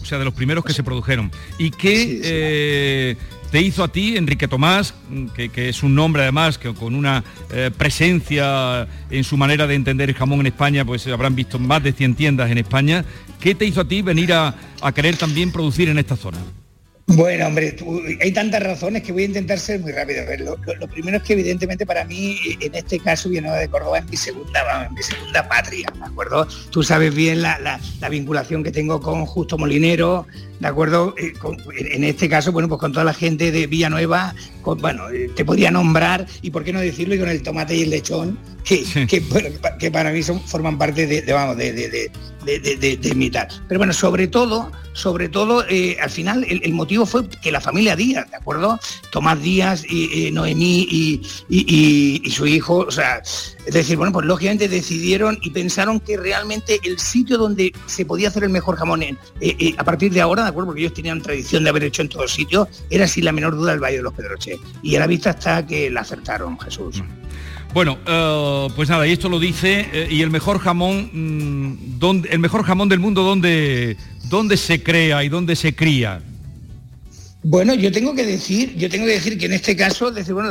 O 0.00 0.06
sea, 0.06 0.18
de 0.18 0.24
los 0.24 0.32
primeros 0.32 0.64
que 0.64 0.72
se 0.72 0.82
produjeron. 0.82 1.30
¿Y 1.58 1.70
qué 1.70 2.18
eh, 2.24 3.16
te 3.50 3.60
hizo 3.60 3.84
a 3.84 3.88
ti, 3.88 4.16
Enrique 4.16 4.48
Tomás, 4.48 4.94
que, 5.34 5.68
es 5.68 5.82
un 5.82 5.94
nombre 5.94 6.22
además, 6.22 6.56
que 6.56 6.72
con 6.72 6.94
una 6.94 7.22
eh, 7.52 7.70
presencia 7.76 8.88
en 9.10 9.22
su 9.22 9.36
manera 9.36 9.66
de 9.66 9.74
entender 9.74 10.08
el 10.08 10.14
jamón 10.14 10.40
en 10.40 10.46
España, 10.46 10.82
pues 10.86 11.06
habrán 11.08 11.34
visto 11.34 11.58
más 11.58 11.82
de 11.82 11.92
100 11.92 12.14
tiendas 12.14 12.50
en 12.50 12.56
España, 12.56 13.04
¿qué 13.38 13.54
te 13.54 13.66
hizo 13.66 13.82
a 13.82 13.84
ti 13.86 14.00
venir 14.00 14.32
a, 14.32 14.54
a 14.80 14.92
querer 14.92 15.18
también 15.18 15.52
producir 15.52 15.90
en 15.90 15.98
esta 15.98 16.16
zona? 16.16 16.38
Bueno, 17.10 17.46
hombre, 17.46 17.74
hay 18.20 18.32
tantas 18.32 18.62
razones 18.62 19.02
que 19.02 19.12
voy 19.12 19.22
a 19.22 19.26
intentar 19.26 19.58
ser 19.58 19.80
muy 19.80 19.92
rápido. 19.92 20.24
lo, 20.78 20.88
primero 20.88 21.16
es 21.16 21.22
que 21.22 21.32
evidentemente 21.32 21.86
para 21.86 22.04
mí, 22.04 22.38
en 22.60 22.74
este 22.74 22.98
caso, 22.98 23.30
Villanueva 23.30 23.56
de 23.56 23.68
Córdoba 23.68 23.98
es 23.98 24.10
mi 24.10 24.16
segunda, 24.16 24.90
mi 24.94 25.02
segunda 25.02 25.48
patria, 25.48 25.90
¿de 25.96 26.04
acuerdo? 26.04 26.46
Tú 26.70 26.82
sabes 26.82 27.14
bien 27.14 27.40
la, 27.40 27.80
vinculación 28.10 28.62
que 28.62 28.70
tengo 28.72 29.00
con 29.00 29.24
Justo 29.24 29.56
Molinero, 29.56 30.26
¿de 30.60 30.68
acuerdo? 30.68 31.14
Eh, 31.16 31.32
en 31.92 32.04
este 32.04 32.28
caso, 32.28 32.52
bueno, 32.52 32.68
pues 32.68 32.78
con 32.78 32.92
toda 32.92 33.04
la 33.04 33.14
gente 33.14 33.52
de 33.52 33.66
Villanueva, 33.66 34.34
bueno, 34.76 35.08
eh, 35.08 35.30
te 35.34 35.44
podía 35.44 35.70
nombrar, 35.70 36.26
y 36.42 36.50
por 36.50 36.62
qué 36.62 36.72
no 36.72 36.80
decirlo, 36.80 37.14
y 37.14 37.18
con 37.18 37.28
el 37.30 37.42
tomate 37.42 37.74
y 37.74 37.82
el 37.82 37.90
lechón, 37.90 38.38
que, 38.64 38.84
que, 39.78 39.90
para 39.90 40.10
mí 40.10 40.22
son, 40.22 40.40
forman 40.42 40.76
parte 40.76 41.06
de, 41.06 41.32
vamos, 41.32 41.56
de, 41.56 41.72
de, 41.72 42.10
de, 42.48 43.14
mitad. 43.14 43.48
Pero 43.68 43.78
bueno, 43.78 43.92
sobre 43.92 44.28
todo, 44.28 44.72
sobre 44.92 45.28
todo, 45.28 45.64
eh, 45.68 45.96
al 46.00 46.10
final 46.10 46.46
el, 46.48 46.72
motivo 46.72 47.04
fue 47.06 47.28
que 47.28 47.52
la 47.52 47.60
familia 47.60 47.94
Díaz, 47.94 48.30
¿de 48.30 48.36
acuerdo? 48.36 48.78
Tomás 49.10 49.40
Díaz, 49.42 49.84
y, 49.88 50.30
Noemí 50.32 50.86
y, 51.48 52.30
su 52.30 52.46
hijo, 52.46 52.78
o 52.78 52.90
sea, 52.90 53.18
es 53.18 53.74
decir, 53.74 53.96
bueno, 53.96 54.12
pues 54.12 54.26
lógicamente 54.26 54.68
decidieron 54.68 55.38
y 55.42 55.50
pensaron 55.50 56.00
que 56.00 56.16
realmente 56.16 56.80
el 56.84 56.98
sitio 56.98 57.36
donde 57.36 57.72
se 57.86 58.06
podía 58.06 58.28
hacer 58.28 58.44
el 58.44 58.50
mejor 58.50 58.76
jamón 58.76 59.02
en, 59.02 59.18
eh, 59.40 59.56
eh, 59.58 59.74
a 59.76 59.84
partir 59.84 60.12
de 60.12 60.20
ahora, 60.20 60.44
¿de 60.44 60.48
acuerdo? 60.48 60.68
Porque 60.68 60.82
ellos 60.82 60.94
tenían 60.94 61.20
tradición 61.20 61.64
de 61.64 61.70
haber 61.70 61.84
hecho 61.84 62.02
en 62.02 62.08
todos 62.08 62.32
sitios, 62.32 62.68
era 62.90 63.06
sin 63.06 63.24
la 63.24 63.32
menor 63.32 63.56
duda 63.56 63.72
el 63.72 63.80
Valle 63.80 63.98
de 63.98 64.02
los 64.02 64.14
Pedroches. 64.14 64.58
Y 64.82 64.96
a 64.96 65.00
la 65.00 65.06
vista 65.06 65.30
está 65.30 65.66
que 65.66 65.90
la 65.90 66.00
acertaron, 66.00 66.58
Jesús. 66.58 67.02
Mm. 67.02 67.28
Bueno, 67.74 67.98
eh, 68.06 68.68
pues 68.74 68.88
nada, 68.88 69.06
y 69.06 69.12
esto 69.12 69.28
lo 69.28 69.38
dice, 69.38 69.88
eh, 69.92 70.08
y 70.10 70.22
el 70.22 70.30
mejor 70.30 70.58
jamón, 70.58 71.10
mm, 71.12 71.98
donde, 71.98 72.28
el 72.30 72.38
mejor 72.38 72.64
jamón 72.64 72.88
del 72.88 72.98
mundo, 72.98 73.22
¿dónde, 73.22 73.96
¿dónde 74.24 74.56
se 74.56 74.82
crea 74.82 75.22
y 75.22 75.28
dónde 75.28 75.54
se 75.54 75.74
cría? 75.74 76.22
Bueno, 77.42 77.74
yo 77.74 77.92
tengo 77.92 78.14
que 78.14 78.24
decir, 78.24 78.74
yo 78.76 78.88
tengo 78.88 79.06
que 79.06 79.12
decir 79.12 79.38
que 79.38 79.46
en 79.46 79.52
este 79.52 79.76
caso, 79.76 80.10
desde, 80.10 80.32
bueno, 80.32 80.50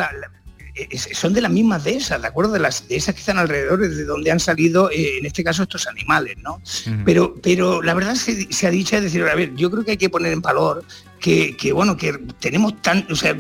son 1.14 1.34
de 1.34 1.42
las 1.42 1.52
mismas 1.52 1.84
de 1.84 1.96
esas, 1.96 2.22
¿de 2.22 2.28
acuerdo? 2.28 2.54
De, 2.54 2.60
las, 2.60 2.88
de 2.88 2.96
esas 2.96 3.16
que 3.16 3.20
están 3.20 3.40
alrededor, 3.40 3.80
de 3.80 4.06
donde 4.06 4.32
han 4.32 4.40
salido, 4.40 4.90
eh, 4.92 5.18
en 5.18 5.26
este 5.26 5.44
caso, 5.44 5.64
estos 5.64 5.88
animales, 5.88 6.38
¿no? 6.44 6.62
pero, 7.04 7.36
pero 7.42 7.82
la 7.82 7.94
verdad 7.94 8.16
se, 8.16 8.52
se, 8.54 8.68
ha 8.68 8.70
dicho, 8.70 8.96
es 8.96 9.04
decir, 9.04 9.24
a 9.24 9.36
ver, 9.36 9.56
yo 9.56 9.72
creo 9.72 9.84
que 9.84 9.92
hay 9.92 9.98
que 9.98 10.10
poner 10.10 10.34
en 10.34 10.42
valor 10.42 10.84
que, 11.20 11.72
bueno, 11.74 11.98
que 11.98 12.14
tenemos 12.40 12.82
tan, 12.82 13.06
o 13.10 13.16
sea, 13.16 13.36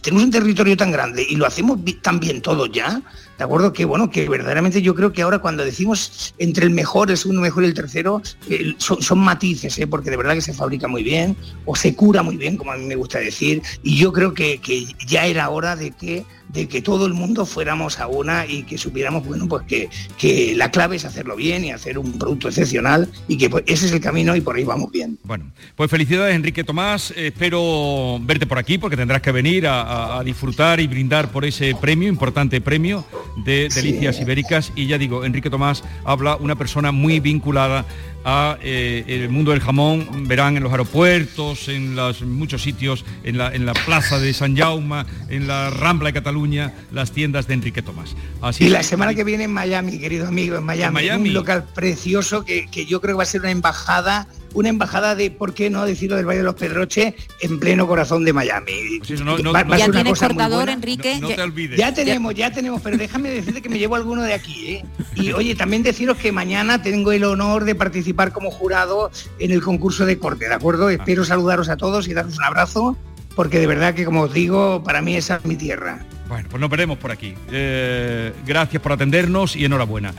tenemos 0.00 0.24
un 0.24 0.30
territorio 0.30 0.76
tan 0.76 0.90
grande 0.90 1.26
y 1.28 1.36
lo 1.36 1.46
hacemos 1.46 1.78
tan 2.02 2.20
bien 2.20 2.40
todo 2.40 2.66
ya, 2.66 3.02
¿de 3.38 3.44
acuerdo? 3.44 3.72
Que 3.72 3.84
bueno, 3.84 4.10
que 4.10 4.28
verdaderamente 4.28 4.82
yo 4.82 4.94
creo 4.94 5.12
que 5.12 5.22
ahora 5.22 5.38
cuando 5.38 5.64
decimos 5.64 6.34
entre 6.38 6.64
el 6.64 6.70
mejor, 6.70 7.10
el 7.10 7.16
segundo 7.16 7.42
mejor 7.42 7.64
y 7.64 7.66
el 7.66 7.74
tercero, 7.74 8.22
eh, 8.48 8.74
son, 8.78 9.18
matices, 9.18 9.78
¿eh? 9.78 9.86
porque 9.86 10.10
de 10.10 10.16
verdad 10.16 10.34
que 10.34 10.40
se 10.40 10.52
fabrica 10.52 10.88
muy 10.88 11.02
bien 11.02 11.36
o 11.64 11.74
se 11.76 11.94
cura 11.94 12.22
muy 12.22 12.36
bien, 12.36 12.56
como 12.56 12.72
a 12.72 12.76
mí 12.76 12.84
me 12.84 12.96
gusta 12.96 13.18
decir, 13.18 13.62
y 13.82 13.96
yo 13.96 14.12
creo 14.12 14.34
que, 14.34 14.58
que 14.58 14.86
ya 15.06 15.26
era 15.26 15.48
hora 15.48 15.76
de 15.76 15.90
que 15.90 16.24
de 16.54 16.68
que 16.68 16.80
todo 16.80 17.06
el 17.06 17.14
mundo 17.14 17.44
fuéramos 17.44 17.98
a 17.98 18.06
una 18.06 18.46
y 18.46 18.62
que 18.62 18.78
supiéramos, 18.78 19.26
bueno, 19.26 19.48
pues 19.48 19.64
que, 19.66 19.90
que 20.16 20.54
la 20.56 20.70
clave 20.70 20.96
es 20.96 21.04
hacerlo 21.04 21.36
bien 21.36 21.64
y 21.64 21.72
hacer 21.72 21.98
un 21.98 22.18
producto 22.18 22.48
excepcional 22.48 23.10
y 23.28 23.36
que 23.36 23.50
pues, 23.50 23.64
ese 23.66 23.86
es 23.86 23.92
el 23.92 24.00
camino 24.00 24.36
y 24.36 24.40
por 24.40 24.56
ahí 24.56 24.64
vamos 24.64 24.90
bien. 24.90 25.18
Bueno, 25.24 25.50
pues 25.74 25.90
felicidades 25.90 26.34
Enrique 26.34 26.64
Tomás, 26.64 27.12
espero 27.16 28.18
verte 28.22 28.46
por 28.46 28.58
aquí 28.58 28.78
porque 28.78 28.96
tendrás 28.96 29.20
que 29.20 29.32
venir 29.32 29.66
a, 29.66 30.22
disfrutar 30.24 30.80
y 30.80 30.86
brindar 30.86 31.30
por 31.30 31.44
ese 31.44 31.74
premio, 31.74 32.08
importante 32.08 32.60
premio 32.60 33.04
de 33.44 33.68
Delicias 33.74 34.20
Ibéricas. 34.20 34.72
Y 34.76 34.86
ya 34.86 34.96
digo, 34.96 35.24
Enrique 35.24 35.50
Tomás 35.50 35.82
habla 36.04 36.36
una 36.36 36.56
persona 36.56 36.92
muy 36.92 37.20
vinculada 37.20 37.84
a 38.24 38.58
eh, 38.62 39.04
el 39.06 39.28
mundo 39.28 39.50
del 39.50 39.60
jamón, 39.60 40.26
verán 40.26 40.56
en 40.56 40.62
los 40.62 40.72
aeropuertos, 40.72 41.68
en 41.68 41.94
los, 41.94 42.22
muchos 42.22 42.62
sitios, 42.62 43.04
en 43.22 43.38
la, 43.38 43.54
en 43.54 43.66
la 43.66 43.74
plaza 43.74 44.18
de 44.18 44.32
San 44.32 44.56
Jaume, 44.56 45.04
en 45.28 45.46
la 45.46 45.70
Rambla 45.70 46.08
de 46.08 46.14
Cataluña, 46.14 46.72
las 46.90 47.12
tiendas 47.12 47.46
de 47.46 47.54
Enrique 47.54 47.82
Tomás. 47.82 48.16
Así 48.40 48.64
y 48.64 48.68
la 48.68 48.82
semana 48.82 49.14
que 49.14 49.24
viene 49.24 49.44
en 49.44 49.52
Miami, 49.52 49.98
querido 49.98 50.26
amigo, 50.26 50.56
en 50.56 50.64
Miami, 50.64 51.10
un 51.10 51.32
local 51.32 51.64
precioso 51.74 52.44
que, 52.44 52.66
que 52.70 52.86
yo 52.86 53.00
creo 53.00 53.14
que 53.14 53.18
va 53.18 53.22
a 53.24 53.26
ser 53.26 53.42
una 53.42 53.50
embajada 53.50 54.26
una 54.54 54.68
embajada 54.70 55.14
de, 55.14 55.30
¿por 55.30 55.52
qué 55.52 55.68
no 55.68 55.84
decirlo 55.84 56.16
del 56.16 56.26
Valle 56.26 56.38
de 56.38 56.44
los 56.44 56.54
Pedroches 56.54 57.14
en 57.40 57.60
pleno 57.60 57.86
corazón 57.86 58.24
de 58.24 58.32
Miami? 58.32 59.00
Pues 59.06 59.20
no, 59.20 59.36
no, 59.38 59.52
Va- 59.52 59.76
ya 59.76 59.90
tienes 59.90 60.18
cortador. 60.18 60.68
Enrique. 60.70 61.18
No 61.20 61.28
te 61.28 61.42
olvides. 61.42 61.78
Ya 61.78 61.92
tenemos, 61.92 62.34
ya 62.34 62.50
tenemos, 62.52 62.80
pero 62.80 62.96
déjame 62.96 63.30
decirte 63.30 63.60
que 63.60 63.68
me 63.68 63.78
llevo 63.78 63.96
alguno 63.96 64.22
de 64.22 64.32
aquí, 64.34 64.68
¿eh? 64.68 64.84
Y 65.14 65.32
oye, 65.34 65.54
también 65.54 65.82
deciros 65.82 66.16
que 66.16 66.32
mañana 66.32 66.80
tengo 66.82 67.12
el 67.12 67.24
honor 67.24 67.64
de 67.64 67.74
participar 67.74 68.32
como 68.32 68.50
jurado 68.50 69.10
en 69.38 69.50
el 69.50 69.60
concurso 69.60 70.06
de 70.06 70.18
corte, 70.18 70.48
¿de 70.48 70.54
acuerdo? 70.54 70.88
Espero 70.90 71.24
saludaros 71.24 71.68
a 71.68 71.76
todos 71.76 72.08
y 72.08 72.14
daros 72.14 72.36
un 72.38 72.44
abrazo, 72.44 72.96
porque 73.36 73.58
de 73.58 73.66
verdad 73.66 73.94
que 73.94 74.04
como 74.04 74.22
os 74.22 74.32
digo, 74.32 74.82
para 74.84 75.02
mí 75.02 75.16
esa 75.16 75.36
es 75.36 75.44
mi 75.44 75.56
tierra. 75.56 76.04
Bueno, 76.28 76.48
pues 76.50 76.60
nos 76.60 76.70
veremos 76.70 76.96
por 76.96 77.10
aquí. 77.10 77.34
Eh, 77.52 78.32
gracias 78.46 78.82
por 78.82 78.92
atendernos 78.92 79.56
y 79.56 79.64
enhorabuena. 79.66 80.14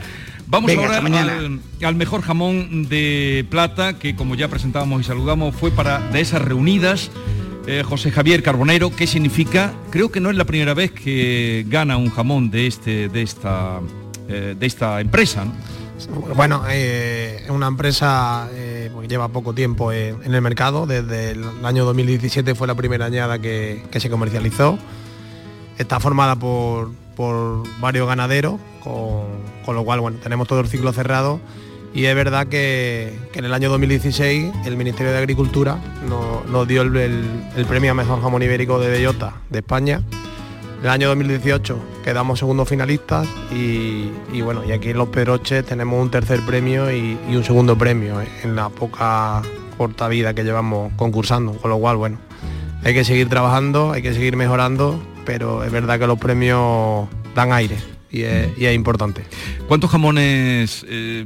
Vamos 0.48 0.68
Venga, 0.68 0.96
ahora 0.96 0.98
al, 0.98 1.60
al 1.82 1.94
mejor 1.96 2.22
jamón 2.22 2.88
de 2.88 3.44
plata, 3.50 3.98
que 3.98 4.14
como 4.14 4.34
ya 4.36 4.48
presentábamos 4.48 5.00
y 5.00 5.04
saludamos, 5.04 5.54
fue 5.56 5.70
para 5.70 5.98
de 6.10 6.20
esas 6.20 6.40
reunidas. 6.42 7.10
eh, 7.66 7.82
José 7.84 8.12
Javier 8.12 8.42
Carbonero, 8.44 8.94
¿qué 8.94 9.08
significa? 9.08 9.72
Creo 9.90 10.10
que 10.12 10.20
no 10.20 10.30
es 10.30 10.36
la 10.36 10.44
primera 10.44 10.72
vez 10.72 10.92
que 10.92 11.64
gana 11.68 11.96
un 11.96 12.10
jamón 12.10 12.48
de 12.50 12.68
este, 12.68 13.08
de 13.08 13.22
esta, 13.22 13.80
eh, 14.28 14.54
de 14.56 14.66
esta 14.66 15.00
empresa. 15.00 15.44
¿no? 15.44 15.52
Bueno, 16.36 16.62
eh, 16.70 17.40
es 17.42 17.50
una 17.50 17.66
empresa 17.66 18.48
eh, 18.52 18.90
que 19.00 19.08
lleva 19.08 19.28
poco 19.28 19.52
tiempo 19.52 19.90
en, 19.90 20.22
en 20.22 20.32
el 20.32 20.42
mercado. 20.42 20.86
Desde 20.86 21.32
el 21.32 21.44
año 21.64 21.84
2017 21.84 22.54
fue 22.54 22.68
la 22.68 22.74
primera 22.76 23.06
añada 23.06 23.40
que, 23.40 23.82
que 23.90 23.98
se 23.98 24.08
comercializó. 24.10 24.78
Está 25.76 25.98
formada 25.98 26.36
por, 26.36 26.92
por 27.16 27.64
varios 27.80 28.06
ganaderos, 28.06 28.60
con, 28.84 29.74
lo 29.74 29.84
cual 29.84 30.00
bueno, 30.00 30.18
tenemos 30.22 30.46
todo 30.46 30.60
el 30.60 30.68
ciclo 30.68 30.92
cerrado. 30.92 31.40
Y 31.94 32.04
es 32.04 32.14
verdad 32.14 32.46
que, 32.46 33.18
en 33.32 33.44
el 33.46 33.54
año 33.54 33.70
2016 33.70 34.52
el 34.66 34.76
Ministerio 34.76 35.12
de 35.12 35.18
Agricultura 35.18 35.78
nos, 36.06 36.68
dio 36.68 36.82
el, 36.82 37.64
premio 37.66 37.92
a 37.92 37.94
Mejor 37.94 38.20
Jamón 38.22 38.42
Ibérico 38.42 38.78
de 38.78 38.90
Bellota 38.90 39.34
de 39.48 39.58
España. 39.60 40.02
El 40.82 40.90
año 40.90 41.08
2018 41.08 41.78
quedamos 42.04 42.38
segundos 42.38 42.68
finalistas 42.68 43.26
y, 43.50 44.40
bueno, 44.42 44.62
y 44.62 44.72
aquí 44.72 44.90
en 44.90 44.98
Los 44.98 45.08
Pedroches 45.08 45.64
tenemos 45.64 46.00
un 46.00 46.10
tercer 46.10 46.44
premio 46.44 46.92
y, 46.92 47.18
y 47.30 47.34
un 47.34 47.42
segundo 47.42 47.78
premio 47.78 48.20
eh, 48.20 48.28
en 48.44 48.54
la 48.54 48.68
poca 48.68 49.40
corta 49.78 50.06
vida 50.08 50.34
que 50.34 50.44
llevamos 50.44 50.92
concursando, 50.96 51.52
con 51.54 51.70
lo 51.70 51.78
cual 51.78 51.96
bueno, 51.96 52.18
hay 52.84 52.92
que 52.94 53.04
seguir 53.04 53.28
trabajando, 53.28 53.92
hay 53.92 54.02
que 54.02 54.12
seguir 54.12 54.36
mejorando, 54.36 55.00
pero 55.26 55.62
es 55.64 55.70
verdad 55.70 55.98
que 55.98 56.06
los 56.06 56.18
premios 56.18 57.08
dan 57.34 57.52
aire 57.52 57.76
y 58.10 58.22
es, 58.22 58.56
y 58.56 58.64
es 58.64 58.74
importante. 58.74 59.22
¿Cuántos 59.68 59.90
jamones 59.90 60.86
eh, 60.88 61.24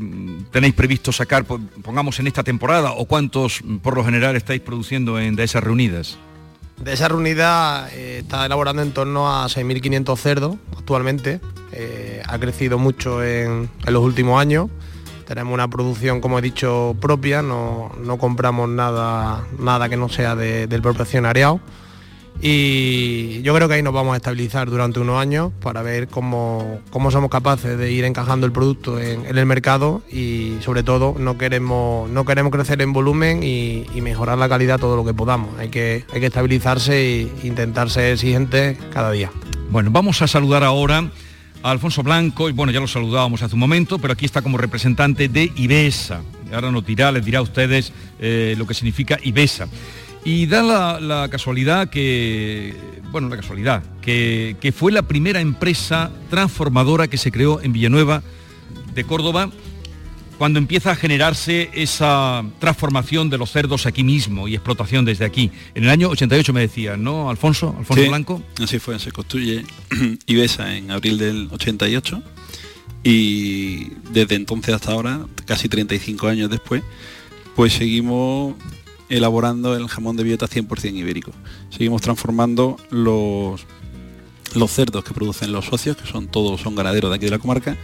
tenéis 0.50 0.74
previsto 0.74 1.12
sacar, 1.12 1.44
po- 1.44 1.60
pongamos, 1.82 2.18
en 2.18 2.26
esta 2.26 2.42
temporada? 2.42 2.92
¿O 2.92 3.04
cuántos, 3.04 3.60
mm, 3.62 3.76
por 3.76 3.94
lo 3.96 4.04
general, 4.04 4.34
estáis 4.34 4.60
produciendo 4.62 5.20
en 5.20 5.36
de 5.36 5.44
esas 5.44 5.62
reunidas? 5.62 6.18
De 6.82 6.94
esa 6.94 7.08
reunida 7.08 7.88
eh, 7.92 8.20
está 8.22 8.46
elaborando 8.46 8.80
en 8.82 8.92
torno 8.92 9.30
a 9.30 9.46
6.500 9.48 10.16
cerdos 10.18 10.56
actualmente. 10.76 11.38
Eh, 11.72 12.22
ha 12.26 12.38
crecido 12.38 12.78
mucho 12.78 13.22
en, 13.22 13.68
en 13.86 13.92
los 13.92 14.02
últimos 14.02 14.40
años. 14.40 14.70
Tenemos 15.28 15.52
una 15.54 15.68
producción, 15.68 16.20
como 16.22 16.38
he 16.38 16.42
dicho, 16.42 16.96
propia. 16.98 17.42
No, 17.42 17.92
no 18.02 18.16
compramos 18.16 18.68
nada, 18.70 19.44
nada 19.58 19.88
que 19.90 19.96
no 19.98 20.08
sea 20.08 20.34
de- 20.34 20.66
del 20.66 20.80
propio 20.82 21.02
accionariado. 21.02 21.60
Y 22.42 23.42
yo 23.42 23.54
creo 23.54 23.68
que 23.68 23.74
ahí 23.74 23.82
nos 23.82 23.92
vamos 23.92 24.14
a 24.14 24.16
estabilizar 24.16 24.70
durante 24.70 24.98
unos 24.98 25.20
años 25.20 25.52
para 25.60 25.82
ver 25.82 26.08
cómo, 26.08 26.80
cómo 26.90 27.10
somos 27.10 27.30
capaces 27.30 27.76
de 27.76 27.92
ir 27.92 28.04
encajando 28.04 28.46
el 28.46 28.52
producto 28.52 28.98
en, 28.98 29.26
el 29.26 29.46
mercado 29.46 30.02
y 30.10 30.56
sobre 30.60 30.82
todo 30.82 31.14
no 31.18 31.36
queremos, 31.36 32.08
no 32.08 32.24
queremos 32.24 32.50
crecer 32.50 32.80
en 32.80 32.94
volumen 32.94 33.42
y, 33.42 33.84
y 33.94 34.00
mejorar 34.00 34.38
la 34.38 34.48
calidad 34.48 34.78
todo 34.78 34.96
lo 34.96 35.04
que 35.04 35.12
podamos. 35.12 35.58
Hay 35.58 35.68
que, 35.68 36.04
hay 36.12 36.20
que 36.20 36.26
estabilizarse 36.26 37.20
e 37.20 37.30
intentar 37.42 37.90
ser 37.90 38.12
exigentes 38.12 38.78
cada 38.90 39.10
día. 39.10 39.30
Bueno, 39.70 39.90
vamos 39.90 40.22
a 40.22 40.26
saludar 40.26 40.64
ahora 40.64 41.10
a 41.62 41.70
Alfonso 41.70 42.02
Blanco, 42.02 42.48
y 42.48 42.52
bueno, 42.52 42.72
ya 42.72 42.80
lo 42.80 42.88
saludábamos 42.88 43.42
hace 43.42 43.54
un 43.54 43.60
momento, 43.60 43.98
pero 43.98 44.14
aquí 44.14 44.24
está 44.24 44.40
como 44.40 44.56
representante 44.56 45.28
de 45.28 45.52
IBESA. 45.54 46.22
Ahora 46.52 46.70
nos 46.70 46.84
dirá, 46.84 47.12
les 47.12 47.24
dirá 47.24 47.40
a 47.40 47.42
ustedes 47.42 47.92
eh, 48.18 48.54
lo 48.56 48.66
que 48.66 48.74
significa 48.74 49.18
IBESA. 49.22 49.68
Y 50.24 50.46
da 50.46 50.62
la, 50.62 51.00
la 51.00 51.28
casualidad 51.30 51.88
que, 51.88 52.74
bueno, 53.10 53.28
la 53.28 53.36
casualidad, 53.36 53.82
que, 54.02 54.56
que 54.60 54.72
fue 54.72 54.92
la 54.92 55.02
primera 55.02 55.40
empresa 55.40 56.10
transformadora 56.28 57.08
que 57.08 57.16
se 57.16 57.32
creó 57.32 57.60
en 57.62 57.72
Villanueva 57.72 58.22
de 58.94 59.04
Córdoba 59.04 59.50
cuando 60.40 60.58
empieza 60.58 60.92
a 60.92 60.96
generarse 60.96 61.68
esa 61.74 62.42
transformación 62.58 63.28
de 63.28 63.36
los 63.36 63.50
cerdos 63.50 63.84
aquí 63.84 64.02
mismo 64.02 64.48
y 64.48 64.54
explotación 64.54 65.04
desde 65.04 65.26
aquí. 65.26 65.50
En 65.74 65.84
el 65.84 65.90
año 65.90 66.08
88 66.08 66.52
me 66.54 66.62
decía, 66.62 66.96
¿no, 66.96 67.28
Alfonso? 67.28 67.74
Alfonso 67.78 68.02
Sí, 68.02 68.08
Blanco. 68.08 68.42
Así 68.58 68.78
fue, 68.78 68.98
se 68.98 69.12
construye 69.12 69.66
Ibesa 70.26 70.74
en 70.74 70.90
abril 70.90 71.18
del 71.18 71.48
88 71.52 72.22
y 73.02 73.90
desde 74.12 74.34
entonces 74.34 74.74
hasta 74.74 74.92
ahora, 74.92 75.20
casi 75.44 75.68
35 75.68 76.28
años 76.28 76.48
después, 76.48 76.82
pues 77.54 77.74
seguimos 77.74 78.54
elaborando 79.10 79.76
el 79.76 79.88
jamón 79.88 80.16
de 80.16 80.22
biota 80.24 80.48
100% 80.48 80.94
ibérico. 80.94 81.32
Seguimos 81.70 82.00
transformando 82.00 82.76
los, 82.90 83.66
los 84.54 84.70
cerdos 84.70 85.04
que 85.04 85.12
producen 85.12 85.52
los 85.52 85.66
socios, 85.66 85.96
que 85.96 86.06
son 86.06 86.28
todos 86.28 86.60
son 86.60 86.74
ganaderos 86.74 87.10
de 87.10 87.16
aquí 87.16 87.26
de 87.26 87.32
la 87.32 87.38
comarca, 87.38 87.76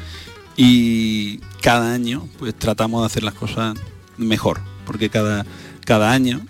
y 0.57 1.39
cada 1.61 1.93
año 1.93 2.27
pues 2.39 2.55
tratamos 2.55 3.03
de 3.03 3.07
hacer 3.07 3.23
las 3.25 3.35
cosas 3.35 3.77
mejor, 4.17 4.61
porque 4.87 5.11
cada, 5.11 5.45
cada 5.85 6.13
año 6.13 6.41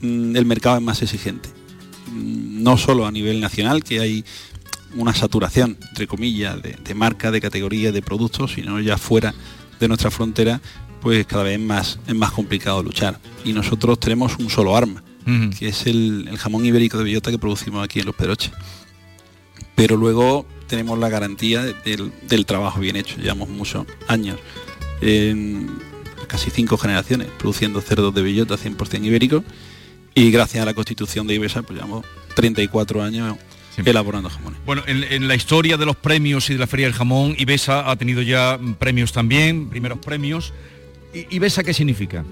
mm, 0.00 0.34
el 0.34 0.46
mercado 0.46 0.76
es 0.76 0.82
más 0.82 1.02
exigente. 1.02 1.50
Mm, 2.10 2.62
No 2.62 2.78
solo 2.78 3.06
a 3.06 3.12
nivel 3.12 3.40
nacional, 3.40 3.84
que 3.84 4.00
hay 4.00 4.24
una 4.96 5.14
saturación, 5.14 5.76
entre 5.90 6.06
comillas, 6.06 6.62
de, 6.62 6.78
de 6.82 6.94
marca, 6.94 7.30
de 7.30 7.40
categoría, 7.40 7.92
de 7.92 8.00
productos, 8.00 8.52
sino 8.54 8.80
ya 8.80 8.96
fuera 8.96 9.34
de 9.80 9.88
nuestra 9.88 10.10
frontera, 10.10 10.60
pues 11.04 11.24
cada 11.26 11.44
vez 11.44 11.60
más, 11.60 12.00
es 12.08 12.14
más 12.16 12.32
complicado 12.32 12.82
luchar. 12.82 13.20
Y 13.44 13.52
nosotros 13.52 14.00
tenemos 14.00 14.36
un 14.40 14.50
solo 14.50 14.76
arma, 14.76 15.04
que 15.58 15.68
es 15.68 15.86
el, 15.86 16.26
el 16.28 16.36
jamón 16.38 16.66
ibérico 16.66 16.98
de 16.98 17.04
bellota 17.04 17.30
que 17.30 17.38
producimos 17.38 17.84
aquí 17.84 18.00
en 18.00 18.06
Los 18.06 18.14
Pedroches. 18.16 18.50
Pero 19.76 19.96
luego 19.96 20.46
tenemos 20.66 20.98
la 20.98 21.08
garantía 21.08 21.62
de- 21.62 21.74
del, 21.84 22.12
del 22.28 22.44
trabajo 22.46 22.80
bien 22.80 22.96
hecho. 22.96 23.16
Llevamos 23.18 23.48
muchos 23.48 23.86
años, 24.08 24.36
casi 26.28 26.50
cinco 26.50 26.76
generaciones, 26.78 27.28
produciendo 27.38 27.80
cerdos 27.80 28.14
de 28.14 28.22
bellota 28.22 28.56
100% 28.56 29.04
ibérico. 29.04 29.44
Y 30.14 30.30
gracias 30.30 30.62
a 30.62 30.66
la 30.66 30.74
constitución 30.74 31.26
de 31.26 31.34
Ibesa, 31.34 31.62
pues 31.62 31.74
llevamos 31.76 32.06
34 32.36 33.02
años 33.02 33.36
elaborando 33.90 34.30
jamones. 34.30 34.60
Bueno, 34.64 34.82
en, 34.86 35.02
en 35.02 35.26
la 35.26 35.34
historia 35.34 35.76
de 35.76 35.84
los 35.86 35.96
premios 35.96 36.48
y 36.50 36.52
de 36.52 36.60
la 36.60 36.68
Feria 36.68 36.86
del 36.86 36.94
Jamón, 36.94 37.34
Ibesa 37.36 37.90
ha 37.90 37.96
tenido 37.96 38.22
ya 38.22 38.58
premios 38.78 39.12
también, 39.12 39.68
primeros 39.68 39.98
premios. 39.98 40.52
¿Y 41.14 41.36
Ibesa 41.36 41.62
qué 41.62 41.72
significa? 41.72 42.24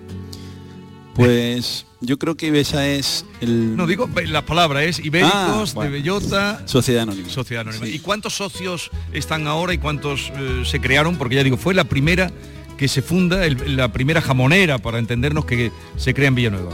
Pues 1.14 1.84
yo 2.00 2.18
creo 2.18 2.36
que 2.36 2.46
Ibesa 2.46 2.86
es 2.88 3.26
el... 3.40 3.76
No, 3.76 3.86
digo, 3.86 4.08
la 4.26 4.44
palabra 4.46 4.82
es 4.84 4.98
ibéricos, 4.98 5.32
Ah, 5.34 5.64
de 5.66 5.74
bueno. 5.74 5.90
bellota... 5.90 6.62
Sociedad 6.66 7.02
Anónima. 7.02 7.28
Sociedad 7.28 7.60
Anónima. 7.62 7.84
Sí. 7.86 7.92
¿Y 7.94 7.98
cuántos 7.98 8.34
socios 8.34 8.90
están 9.12 9.46
ahora 9.46 9.74
y 9.74 9.78
cuántos 9.78 10.32
eh, 10.34 10.62
se 10.64 10.80
crearon? 10.80 11.16
Porque 11.16 11.34
ya 11.36 11.44
digo, 11.44 11.58
fue 11.58 11.74
la 11.74 11.84
primera 11.84 12.30
que 12.78 12.88
se 12.88 13.02
funda, 13.02 13.44
el- 13.44 13.76
la 13.76 13.92
primera 13.92 14.22
jamonera, 14.22 14.78
para 14.78 14.98
entendernos, 14.98 15.44
que 15.44 15.70
se 15.96 16.14
crea 16.14 16.28
en 16.28 16.34
Villanueva. 16.34 16.72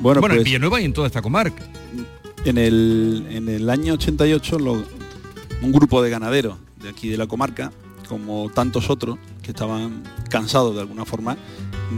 Bueno, 0.00 0.20
en 0.24 0.28
pues- 0.32 0.44
Villanueva 0.44 0.80
y 0.80 0.84
en 0.86 0.94
toda 0.94 1.06
esta 1.06 1.20
comarca. 1.20 1.62
En 2.46 2.56
el, 2.56 3.26
en 3.30 3.48
el 3.50 3.68
año 3.68 3.94
88 3.94 4.58
lo- 4.58 4.82
un 5.60 5.72
grupo 5.72 6.00
de 6.02 6.08
ganaderos 6.08 6.56
de 6.82 6.88
aquí 6.88 7.08
de 7.08 7.18
la 7.18 7.26
comarca, 7.26 7.70
como 8.08 8.50
tantos 8.50 8.90
otros 8.90 9.18
que 9.42 9.50
estaban 9.50 10.02
cansados 10.30 10.74
de 10.74 10.80
alguna 10.80 11.04
forma 11.04 11.36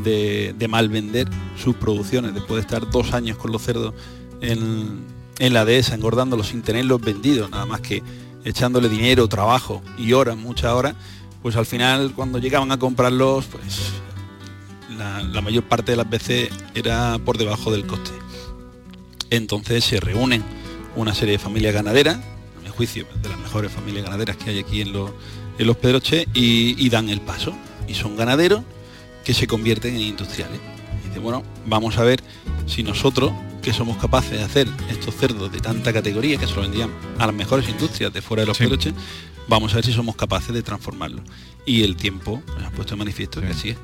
de, 0.05 0.55
de 0.59 0.69
mal 0.69 0.89
vender 0.89 1.29
sus 1.57 1.77
producciones, 1.77 2.35
después 2.35 2.57
de 2.57 2.61
estar 2.61 2.91
dos 2.91 3.13
años 3.13 3.37
con 3.37 3.53
los 3.53 3.63
cerdos 3.63 3.95
en, 4.41 5.05
la 5.39 5.65
dehesa, 5.65 5.95
engordándolos 5.95 6.49
sin 6.49 6.63
tenerlos 6.63 7.01
vendidos, 7.01 7.51
nada 7.51 7.67
más 7.67 7.81
que 7.81 8.03
echándole 8.45 8.89
dinero, 8.89 9.29
trabajo 9.29 9.83
y 9.97 10.13
horas, 10.13 10.37
muchas 10.37 10.73
horas, 10.73 10.95
pues 11.43 11.57
al 11.57 11.67
final 11.67 12.13
cuando 12.15 12.39
llegaban 12.39 12.71
a 12.73 12.79
comprarlos, 12.79 13.47
pues 13.47 13.93
la, 14.97 15.23
la 15.23 15.41
mayor 15.41 15.65
parte 15.65 15.93
de 15.93 15.97
las 15.97 16.09
veces 16.09 16.51
era 16.75 17.19
por 17.25 17.39
debajo 17.39 17.71
del 17.71 17.87
coste. 17.87 18.11
Entonces 19.31 19.85
se 19.85 20.01
reúnen 20.01 20.43
una 20.97 21.15
serie 21.15 21.33
de 21.33 21.39
familias 21.39 21.73
ganaderas, 21.73 22.17
a 22.17 22.63
mi 22.63 22.69
juicio, 22.69 23.07
de 23.23 23.29
las 23.29 23.39
mejores 23.39 23.73
familias 23.73 24.05
ganaderas 24.05 24.37
que 24.37 24.51
hay 24.51 24.59
aquí 24.59 24.83
en 24.83 24.93
los, 24.93 25.11
en 25.61 25.67
los 25.67 25.77
Pedroches, 25.77 26.27
y, 26.33 26.75
y 26.85 26.89
dan 26.89 27.09
el 27.09 27.21
paso. 27.21 27.55
Y 27.87 27.95
son 27.95 28.17
ganaderos 28.17 28.63
que 29.25 29.35
se 29.35 29.47
convierten 29.47 29.95
en 29.95 30.01
industriales. 30.01 30.59
Y 31.05 31.09
dice, 31.09 31.21
bueno, 31.21 31.43
vamos 31.67 31.99
a 31.99 32.03
ver 32.03 32.23
si 32.67 32.83
nosotros, 32.83 33.33
que 33.61 33.73
somos 33.73 33.99
capaces 33.99 34.33
de 34.33 34.43
hacer 34.43 34.67
estos 34.89 35.15
cerdos 35.15 35.53
de 35.53 35.61
tanta 35.61 35.93
categoría 35.93 36.39
que 36.39 36.47
se 36.47 36.55
lo 36.55 36.63
vendían 36.63 36.91
a 37.19 37.27
las 37.27 37.35
mejores 37.35 37.69
industrias 37.69 38.13
de 38.13 38.23
fuera 38.23 38.43
de 38.43 38.47
los 38.47 38.59
Pedroches, 38.59 38.95
vamos 39.49 39.73
a 39.73 39.77
ver 39.77 39.85
si 39.85 39.93
somos 39.93 40.17
capaces 40.17 40.55
de 40.55 40.63
transformarlo. 40.63 41.23
Y 41.67 41.83
el 41.83 41.97
tiempo 41.97 42.43
pues, 42.47 42.65
ha 42.65 42.71
puesto 42.71 42.95
de 42.95 42.99
manifiesto 42.99 43.41
que 43.41 43.49
así 43.49 43.71
es. 43.71 43.77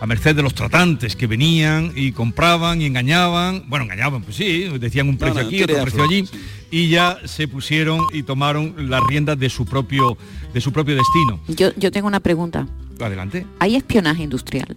A 0.00 0.06
merced 0.06 0.34
de 0.36 0.42
los 0.42 0.54
tratantes 0.54 1.16
que 1.16 1.26
venían 1.26 1.92
y 1.94 2.12
compraban 2.12 2.80
y 2.80 2.86
engañaban, 2.86 3.64
bueno, 3.68 3.84
engañaban, 3.84 4.22
pues 4.22 4.36
sí, 4.36 4.66
decían 4.78 5.08
un 5.08 5.18
precio 5.18 5.42
no, 5.42 5.46
aquí, 5.46 5.62
otro 5.62 5.82
precio 5.82 6.04
allí, 6.04 6.24
y 6.70 6.88
ya 6.88 7.18
se 7.24 7.48
pusieron 7.48 8.00
y 8.12 8.22
tomaron 8.22 8.88
las 8.88 9.02
riendas 9.04 9.38
de 9.38 9.50
su 9.50 9.66
propio, 9.66 10.16
de 10.56 10.60
su 10.62 10.72
propio 10.72 10.96
destino. 10.96 11.38
Yo, 11.48 11.68
yo 11.76 11.92
tengo 11.92 12.08
una 12.08 12.20
pregunta. 12.20 12.66
Adelante. 12.98 13.46
¿Hay 13.58 13.76
espionaje 13.76 14.22
industrial? 14.22 14.74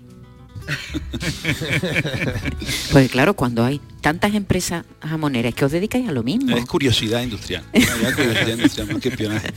Pues 2.91 3.09
claro, 3.11 3.33
cuando 3.33 3.63
hay 3.63 3.79
tantas 4.01 4.33
empresas 4.33 4.83
jamoneras 5.01 5.53
que 5.53 5.63
os 5.63 5.71
dedicáis 5.71 6.09
a 6.09 6.11
lo 6.11 6.21
mismo. 6.21 6.53
Es 6.57 6.65
curiosidad 6.65 7.21
industrial. 7.21 7.63
Ya 7.73 8.13
curiosidad 8.13 8.47
industrial 8.55 8.87
más 8.91 9.01
que 9.01 9.09
espionaje. 9.09 9.53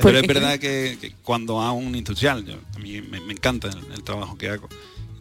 Pero 0.00 0.18
es 0.18 0.26
verdad 0.28 0.58
que, 0.60 0.96
que 1.00 1.12
cuando 1.22 1.60
hago 1.60 1.74
un 1.74 1.96
industrial, 1.96 2.44
yo- 2.44 2.54
a 2.76 2.78
mí 2.78 3.00
me, 3.02 3.20
me 3.20 3.32
encanta 3.32 3.68
el, 3.68 3.78
el 3.94 4.04
trabajo 4.04 4.38
que 4.38 4.48
hago, 4.50 4.68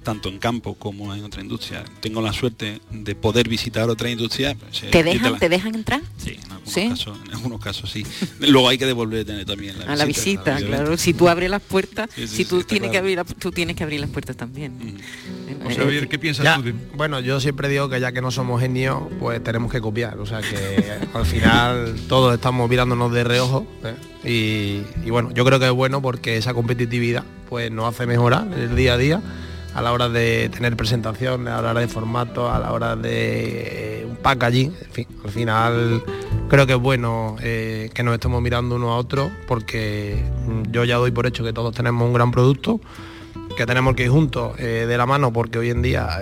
tanto 0.03 0.29
en 0.29 0.37
campo 0.39 0.75
como 0.75 1.13
en 1.15 1.23
otra 1.23 1.41
industria. 1.41 1.83
Tengo 2.01 2.21
la 2.21 2.33
suerte 2.33 2.81
de 2.91 3.15
poder 3.15 3.47
visitar 3.49 3.89
otra 3.89 4.09
industria. 4.09 4.55
pues, 4.55 4.83
eh, 4.83 4.89
¿Te 4.91 5.03
dejan, 5.03 5.33
la- 5.33 5.39
te 5.39 5.49
dejan 5.49 5.73
entrar? 5.75 6.01
Sí, 6.17 6.31
en 6.43 6.51
algunos, 6.51 6.73
¿Sí? 6.73 6.89
Casos, 6.89 7.17
en 7.25 7.33
algunos 7.33 7.61
casos 7.61 7.89
sí. 7.91 8.05
Luego 8.39 8.69
hay 8.69 8.77
que 8.77 8.85
devolver 8.85 9.25
también 9.45 9.79
la 9.79 9.85
a 9.85 9.95
la 9.95 10.05
visita, 10.05 10.57
claro. 10.57 10.97
Si 10.97 11.13
tú 11.13 11.27
abres 11.29 11.49
las 11.49 11.61
puertas, 11.61 12.09
Sí, 12.15 12.27
sí, 12.27 12.35
si 12.37 12.45
tú 12.45 12.63
tienes 12.63 12.91
que 12.91 12.97
abrir, 12.97 13.17
la- 13.17 13.23
tú 13.23 13.51
tienes 13.51 13.75
que 13.75 13.83
abrir 13.83 13.99
las 13.99 14.09
puertas 14.09 14.35
también. 14.37 14.73
José 15.63 15.75
Javier, 15.79 16.07
¿qué 16.07 16.19
piensas 16.19 16.43
Ya, 16.43 16.55
tú 16.57 16.63
de- 16.63 16.73
Bueno, 16.95 17.19
yo 17.19 17.39
siempre 17.39 17.69
digo 17.69 17.89
que 17.89 17.99
ya 17.99 18.11
que 18.11 18.21
no 18.21 18.31
somos 18.31 18.59
genios, 18.61 19.01
pues 19.19 19.43
tenemos 19.43 19.71
que 19.71 19.79
copiar. 19.81 20.17
O 20.19 20.25
sea 20.25 20.41
que 20.41 20.83
al 21.13 21.25
final 21.25 21.95
todos 22.07 22.33
estamos 22.33 22.69
mirándonos 22.69 23.11
de 23.13 23.23
reojo. 23.23 23.65
¿eh? 23.83 23.95
Y, 24.25 25.05
y 25.07 25.09
bueno, 25.09 25.31
yo 25.33 25.43
creo 25.45 25.59
que 25.59 25.65
es 25.67 25.71
bueno 25.71 26.01
porque 26.01 26.37
esa 26.37 26.53
competitividad 26.53 27.23
pues 27.49 27.69
nos 27.71 27.93
hace 27.93 28.05
mejorar 28.07 28.47
en 28.53 28.53
el 28.71 28.75
día 28.75 28.93
a 28.93 28.97
día 28.97 29.21
a 29.73 29.81
la 29.81 29.91
hora 29.91 30.09
de 30.09 30.49
tener 30.49 30.75
presentaciones, 30.75 31.53
a 31.53 31.61
la 31.61 31.71
hora 31.71 31.79
de 31.79 31.87
formato, 31.87 32.51
a 32.51 32.59
la 32.59 32.71
hora 32.71 32.95
de 32.95 34.01
eh, 34.01 34.05
un 34.07 34.17
packaging, 34.17 34.73
en 34.81 34.91
fin, 34.91 35.07
al 35.23 35.31
final 35.31 36.03
creo 36.49 36.67
que 36.67 36.73
es 36.73 36.79
bueno 36.79 37.35
eh, 37.41 37.89
que 37.93 38.03
nos 38.03 38.13
estemos 38.13 38.41
mirando 38.41 38.75
uno 38.75 38.91
a 38.93 38.97
otro 38.97 39.31
porque 39.47 40.23
mm, 40.47 40.71
yo 40.71 40.83
ya 40.83 40.97
doy 40.97 41.11
por 41.11 41.25
hecho 41.25 41.43
que 41.43 41.53
todos 41.53 41.73
tenemos 41.73 42.05
un 42.05 42.13
gran 42.13 42.31
producto 42.31 42.79
que 43.57 43.65
tenemos 43.65 43.95
que 43.95 44.03
ir 44.03 44.09
juntos 44.09 44.53
eh, 44.59 44.85
de 44.87 44.97
la 44.97 45.05
mano 45.05 45.31
porque 45.33 45.59
hoy 45.59 45.69
en 45.69 45.81
día 45.81 46.19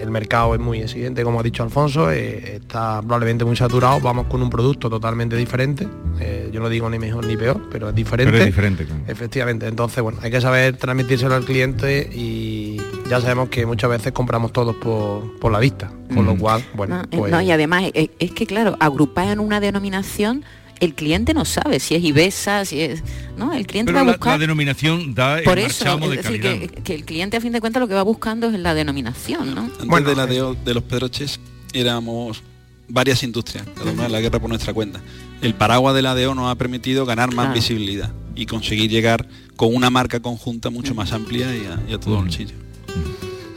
el 0.00 0.10
mercado 0.10 0.54
es 0.54 0.60
muy 0.60 0.80
exigente, 0.80 1.22
como 1.24 1.40
ha 1.40 1.42
dicho 1.42 1.62
Alfonso, 1.62 2.10
eh, 2.10 2.56
está 2.56 3.00
probablemente 3.00 3.44
muy 3.44 3.56
saturado, 3.56 4.00
vamos 4.00 4.26
con 4.26 4.42
un 4.42 4.50
producto 4.50 4.88
totalmente 4.90 5.36
diferente, 5.36 5.86
eh, 6.20 6.50
yo 6.52 6.60
no 6.60 6.68
digo 6.68 6.88
ni 6.90 6.98
mejor 6.98 7.26
ni 7.26 7.36
peor, 7.36 7.60
pero 7.70 7.88
es 7.88 7.94
diferente. 7.94 8.30
Pero 8.32 8.42
es 8.44 8.46
diferente, 8.46 8.84
claro. 8.84 9.02
Efectivamente, 9.06 9.66
entonces 9.66 10.02
bueno, 10.02 10.18
hay 10.22 10.30
que 10.30 10.40
saber 10.40 10.76
transmitírselo 10.76 11.34
al 11.34 11.44
cliente 11.44 12.08
y 12.14 12.76
ya 13.08 13.20
sabemos 13.20 13.48
que 13.48 13.64
muchas 13.66 13.90
veces 13.90 14.12
compramos 14.12 14.52
todos 14.52 14.76
por, 14.76 15.38
por 15.38 15.52
la 15.52 15.58
vista, 15.58 15.90
con 16.14 16.24
lo 16.26 16.34
Mm. 16.34 16.38
cual, 16.38 16.64
bueno, 16.74 16.96
No, 16.96 17.02
eh, 17.02 17.06
pues... 17.18 17.32
no, 17.32 17.40
y 17.40 17.50
además 17.50 17.84
es, 17.94 18.10
es 18.18 18.30
que 18.32 18.46
claro, 18.46 18.76
agrupar 18.80 19.28
en 19.28 19.40
una 19.40 19.60
denominación, 19.60 20.44
el 20.80 20.94
cliente 20.94 21.34
no 21.34 21.44
sabe 21.44 21.80
si 21.80 21.94
es 21.94 22.04
Ibesa, 22.04 22.64
si 22.64 22.80
es. 22.80 23.02
¿No? 23.36 23.52
El 23.52 23.66
cliente 23.66 23.92
Pero 23.92 24.04
va 24.04 24.10
a 24.10 24.14
buscar. 24.14 24.32
la 24.34 24.38
denominación 24.38 25.14
da 25.14 25.38
por 25.44 25.58
el 25.58 25.66
eso, 25.66 25.84
marchamo 25.84 26.08
de 26.10 26.16
es 26.16 26.22
decir, 26.24 26.40
calidad. 26.42 26.68
que, 26.70 26.82
que 26.82 26.94
el 26.94 27.04
cliente 27.04 27.36
a 27.36 27.40
fin 27.40 27.52
de 27.52 27.60
cuentas 27.60 27.80
lo 27.80 27.88
que 27.88 27.94
va 27.94 28.02
buscando 28.02 28.48
es 28.48 28.58
la 28.58 28.74
denominación, 28.74 29.54
¿no? 29.54 29.70
Antes 29.80 30.04
de 30.06 30.14
la 30.16 30.26
de, 30.26 30.56
de 30.64 30.74
los 30.74 30.82
Pedroches 30.82 31.38
éramos 31.72 32.42
varias 32.88 33.22
industrias, 33.22 33.66
cada 33.76 33.90
una 33.90 34.04
de 34.04 34.08
la 34.10 34.20
guerra 34.20 34.38
por 34.40 34.48
nuestra 34.48 34.72
cuenta. 34.72 35.00
El 35.42 35.54
paraguas 35.54 35.94
de 35.94 36.02
la 36.02 36.14
DO 36.14 36.34
nos 36.34 36.50
ha 36.50 36.54
permitido 36.54 37.04
ganar 37.04 37.28
más 37.34 37.46
Claro. 37.46 37.54
visibilidad 37.54 38.12
y 38.34 38.46
conseguir 38.46 38.90
llegar 38.90 39.26
con 39.56 39.74
una 39.74 39.90
marca 39.90 40.20
conjunta 40.20 40.70
mucho 40.70 40.94
más 40.94 41.12
amplia 41.12 41.54
y 41.54 41.66
a, 41.66 41.80
y 41.90 41.94
a 41.94 41.98
todos 41.98 42.24
los 42.24 42.34
sitios. 42.34 42.58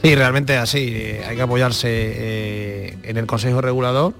Sí, 0.02 0.14
realmente 0.14 0.54
es 0.54 0.60
así. 0.60 0.78
eh, 0.80 1.24
hay 1.28 1.36
que 1.36 1.42
apoyarse 1.42 1.88
eh, 1.90 2.98
en 3.02 3.16
el 3.18 3.26
Consejo 3.26 3.60
Regulador, 3.60 4.14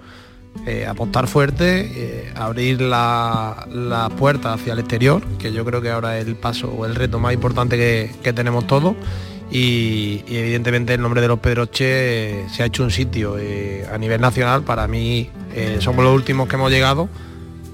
eh, 0.66 0.84
apostar 0.86 1.26
fuerte, 1.26 1.90
eh, 1.94 2.32
abrir 2.34 2.82
la, 2.82 3.66
la 3.70 4.10
puerta 4.10 4.52
hacia 4.52 4.74
el 4.74 4.80
exterior, 4.80 5.22
que 5.38 5.52
yo 5.52 5.64
creo 5.64 5.80
que 5.80 5.90
ahora 5.90 6.18
es 6.18 6.26
el 6.26 6.36
paso 6.36 6.68
o 6.70 6.84
el 6.84 6.94
reto 6.94 7.18
más 7.18 7.32
importante 7.32 7.78
que, 8.22 8.32
tenemos 8.32 8.66
todos. 8.66 8.94
Y, 9.50 10.22
evidentemente 10.28 10.94
el 10.94 11.00
nombre 11.00 11.20
de 11.20 11.28
los 11.28 11.40
Pedroche 11.40 12.42
eh, 12.42 12.48
se 12.50 12.62
ha 12.62 12.66
hecho 12.66 12.84
un 12.84 12.90
sitio 12.90 13.36
eh, 13.38 13.86
a 13.90 13.96
nivel 13.96 14.20
nacional. 14.20 14.62
Para 14.62 14.86
mí 14.86 15.30
somos 15.80 16.04
los 16.04 16.14
últimos 16.14 16.48
que 16.48 16.56
hemos 16.56 16.70
llegado, 16.70 17.08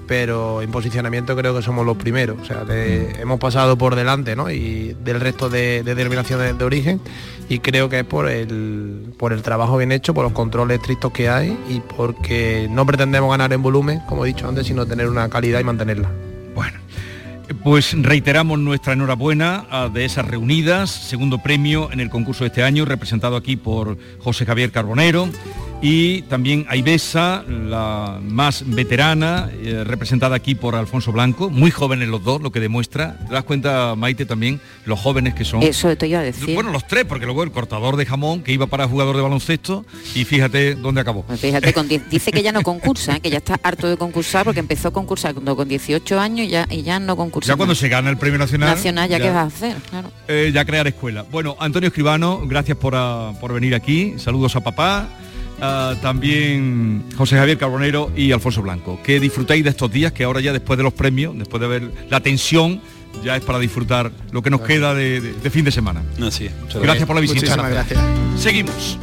pero 0.07 0.61
en 0.61 0.71
posicionamiento 0.71 1.35
creo 1.35 1.55
que 1.55 1.61
somos 1.61 1.85
los 1.85 1.97
primeros. 1.97 2.37
O 2.41 2.45
sea, 2.45 2.63
de- 2.63 3.11
hemos 3.21 3.39
pasado 3.39 3.77
por 3.77 3.95
delante 3.95 4.35
¿no? 4.35 4.49
y 4.49 4.95
del 5.03 5.19
resto 5.19 5.49
de, 5.49 5.83
de 5.83 5.95
denominaciones 5.95 6.57
de 6.57 6.63
origen 6.63 7.01
y 7.49 7.59
creo 7.59 7.89
que 7.89 7.99
es 7.99 8.05
por 8.05 8.29
el, 8.29 9.13
por 9.17 9.33
el 9.33 9.41
trabajo 9.41 9.77
bien 9.77 9.91
hecho, 9.91 10.13
por 10.13 10.23
los 10.23 10.33
controles 10.33 10.79
estrictos 10.79 11.11
que 11.11 11.29
hay 11.29 11.57
y 11.69 11.79
porque 11.95 12.67
no 12.69 12.85
pretendemos 12.85 13.29
ganar 13.29 13.51
en 13.53 13.61
volumen, 13.61 13.99
como 14.07 14.25
he 14.25 14.29
dicho 14.29 14.47
antes, 14.47 14.67
sino 14.67 14.85
tener 14.85 15.07
una 15.09 15.29
calidad 15.29 15.59
y 15.59 15.63
mantenerla. 15.63 16.09
Pues 17.63 17.95
reiteramos 18.01 18.59
nuestra 18.59 18.91
enhorabuena 18.93 19.65
de 19.93 20.03
esas 20.03 20.25
reunidas, 20.27 20.89
segundo 20.89 21.37
premio 21.41 21.89
en 21.93 22.01
el 22.01 22.09
concurso 22.09 22.43
de 22.43 22.49
este 22.49 22.61
año, 22.63 22.83
representado 22.83 23.37
aquí 23.37 23.55
por 23.55 23.97
José 24.19 24.45
Javier 24.45 24.71
Carbonero. 24.71 25.29
Y 25.79 26.23
también 26.23 26.65
a 26.69 26.75
Ibesa, 26.75 27.43
la 27.47 28.19
más 28.23 28.63
veterana, 28.65 29.51
eh, 29.61 29.83
representada 29.85 30.35
aquí 30.35 30.55
por 30.55 30.75
Alfonso 30.75 31.11
Blanco, 31.11 31.51
muy 31.51 31.69
jóvenes 31.69 32.07
los 32.07 32.23
dos, 32.23 32.41
lo 32.41 32.51
que 32.51 32.59
demuestra, 32.59 33.15
te 33.27 33.33
das 33.35 33.43
cuenta, 33.43 33.93
Maite, 33.95 34.25
también, 34.25 34.59
los 34.85 34.99
jóvenes 34.99 35.35
que 35.35 35.45
son. 35.45 35.61
Eso 35.61 35.95
te 35.95 36.07
iba 36.07 36.19
a 36.19 36.23
decir. 36.23 36.55
Bueno, 36.55 36.71
los 36.71 36.87
tres, 36.87 37.05
porque 37.05 37.25
luego 37.25 37.43
el 37.43 37.51
cortador 37.51 37.95
de 37.95 38.07
jamón, 38.07 38.41
que 38.41 38.51
iba 38.53 38.65
para 38.65 38.87
jugador 38.87 39.15
de 39.17 39.21
baloncesto, 39.21 39.85
y 40.15 40.25
fíjate 40.25 40.73
dónde 40.73 41.01
acabó. 41.01 41.21
Pues 41.23 41.39
fíjate, 41.39 41.71
con 41.73 41.87
dice 41.87 42.31
que 42.31 42.41
ya 42.41 42.51
no 42.51 42.63
concursa, 42.63 43.17
¿eh? 43.17 43.19
que 43.19 43.29
ya 43.29 43.37
está 43.37 43.59
harto 43.61 43.87
de 43.87 43.97
concursar 43.97 44.45
porque 44.45 44.59
empezó 44.61 44.87
a 44.87 44.91
concursar 44.91 45.35
cuando 45.35 45.55
con 45.55 45.67
18 45.67 46.19
años 46.19 46.47
y 46.47 46.49
ya, 46.49 46.65
y 46.71 46.81
ya 46.81 46.99
no 46.99 47.15
concursa. 47.15 47.53
Ya 47.53 47.55
cuando 47.55 47.75
se 47.75 47.87
gana 47.87 48.09
el 48.09 48.17
premio 48.17 48.39
nacional. 48.39 48.69
Nacional, 48.71 49.09
ya, 49.09 49.19
ya- 49.19 49.25
qué 49.25 49.29
vas 49.29 49.43
a 49.43 49.55
hacer, 49.55 49.75
claro. 49.91 50.11
Eh, 50.27 50.49
ya 50.51 50.65
crear 50.65 50.87
escuela. 50.87 51.23
Bueno, 51.31 51.55
Antonio 51.59 51.89
Escribano, 51.89 52.41
gracias 52.47 52.77
por, 52.79 52.93
ah, 52.95 53.33
por 53.39 53.53
venir 53.53 53.75
aquí. 53.75 54.15
Saludos 54.17 54.55
a 54.55 54.61
papá. 54.61 55.07
Ah, 55.59 55.95
también 56.01 57.03
José 57.17 57.35
Javier 57.35 57.57
Carbonero 57.57 58.11
y 58.15 58.31
Alfonso 58.31 58.61
Blanco. 58.61 58.99
Que 59.03 59.19
disfrutéis 59.19 59.63
de 59.63 59.71
estos 59.71 59.91
días, 59.91 60.11
que 60.11 60.23
ahora 60.23 60.39
ya 60.39 60.53
después 60.53 60.77
de 60.77 60.83
los 60.83 60.93
premios, 60.93 61.37
después 61.37 61.59
de 61.61 61.67
ver 61.67 61.91
la 62.09 62.19
tensión, 62.19 62.79
ya 63.23 63.35
es 63.35 63.43
para 63.43 63.57
disfrutar 63.57 64.11
lo 64.31 64.41
que 64.43 64.49
nos 64.51 64.61
queda 64.61 64.93
de, 64.93 65.19
de- 65.21 65.33
de 65.33 65.49
fin 65.49 65.65
de 65.65 65.71
semana. 65.71 66.03
Así 66.21 66.45
es. 66.45 66.51
Muchas 66.61 66.81
Gracias 66.81 67.07
por 67.07 67.15
la 67.15 67.21
visita. 67.21 67.39
Muchísimas 67.41 67.71
gracias. 67.71 67.99
Seguimos. 68.37 68.99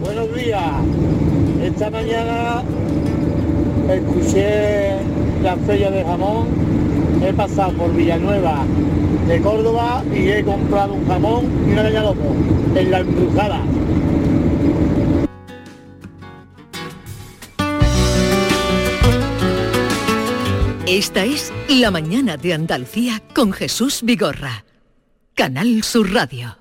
Buenos 0.00 0.34
días. 0.34 0.62
Esta 1.64 1.90
mañana 1.90 2.62
escuché 3.90 4.92
la 5.42 5.56
feria 5.66 5.90
de 5.90 6.04
jamón. 6.04 6.48
He 7.22 7.32
pasado 7.32 7.72
por 7.72 7.94
Villanueva 7.94 8.64
de 9.30 9.40
Córdoba 9.40 10.02
y 10.12 10.28
he 10.28 10.44
comprado 10.44 10.94
un 10.94 11.06
jamón 11.06 11.44
y 11.64 11.70
una 11.70 11.84
caña 11.84 12.02
loco 12.02 12.34
en 12.74 12.90
la 12.90 12.98
embrujada. 12.98 13.62
Esta 20.88 21.24
es 21.24 21.52
La 21.68 21.92
mañana 21.92 22.36
de 22.36 22.54
Andalucía 22.54 23.22
con 23.32 23.52
Jesús 23.52 24.00
Vigorra. 24.02 24.64
Canal 25.36 25.84
Sur 25.84 26.12
Radio. 26.12 26.58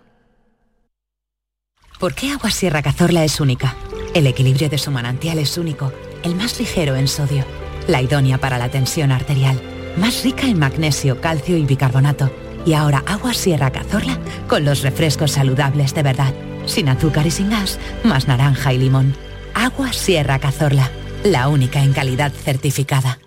¿Por 2.00 2.14
qué 2.14 2.32
Agua 2.32 2.52
Sierra 2.52 2.84
Cazorla 2.84 3.26
es 3.26 3.40
única? 3.40 3.76
El 4.14 4.28
equilibrio 4.28 4.70
de 4.70 4.78
su 4.78 4.92
manantial 4.92 5.40
es 5.40 5.58
único, 5.58 5.92
el 6.24 6.36
más 6.36 6.60
ligero 6.60 6.96
en 6.96 7.08
sodio, 7.08 7.46
la 7.88 8.04
idónea 8.04 8.38
para 8.38 8.60
la 8.60 8.70
tensión 8.70 9.12
arterial, 9.12 9.60
más 9.98 10.24
rica 10.24 10.46
en 10.46 10.60
magnesio, 10.60 11.20
calcio 11.20 11.58
y 11.58 11.64
bicarbonato. 11.66 12.32
Y 12.66 12.74
ahora 12.74 13.04
Agua 13.06 13.34
Sierra 13.34 13.72
Cazorla 13.72 14.20
con 14.48 14.66
los 14.66 14.82
refrescos 14.82 15.32
saludables 15.32 15.94
de 15.94 16.04
verdad, 16.04 16.34
sin 16.66 16.90
azúcar 16.90 17.26
y 17.28 17.32
sin 17.32 17.50
gas, 17.50 17.80
más 18.04 18.28
naranja 18.28 18.74
y 18.74 18.78
limón. 18.78 19.16
Agua 19.54 19.94
Sierra 19.94 20.40
Cazorla, 20.40 20.90
la 21.24 21.48
única 21.48 21.84
en 21.84 21.94
calidad 21.94 22.32
certificada. 22.32 23.20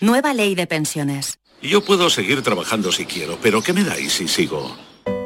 Nueva 0.02 0.34
ley 0.34 0.56
de 0.56 0.66
pensiones. 0.66 1.40
Yo 1.62 1.84
puedo 1.84 2.10
seguir 2.10 2.42
trabajando 2.42 2.90
si 2.92 3.06
quiero, 3.06 3.38
pero 3.42 3.62
¿qué 3.62 3.74
me 3.74 3.84
dais 3.84 4.14
si 4.14 4.30
sigo? 4.30 4.74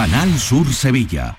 Canal 0.00 0.38
Sur 0.38 0.72
Sevilla. 0.72 1.38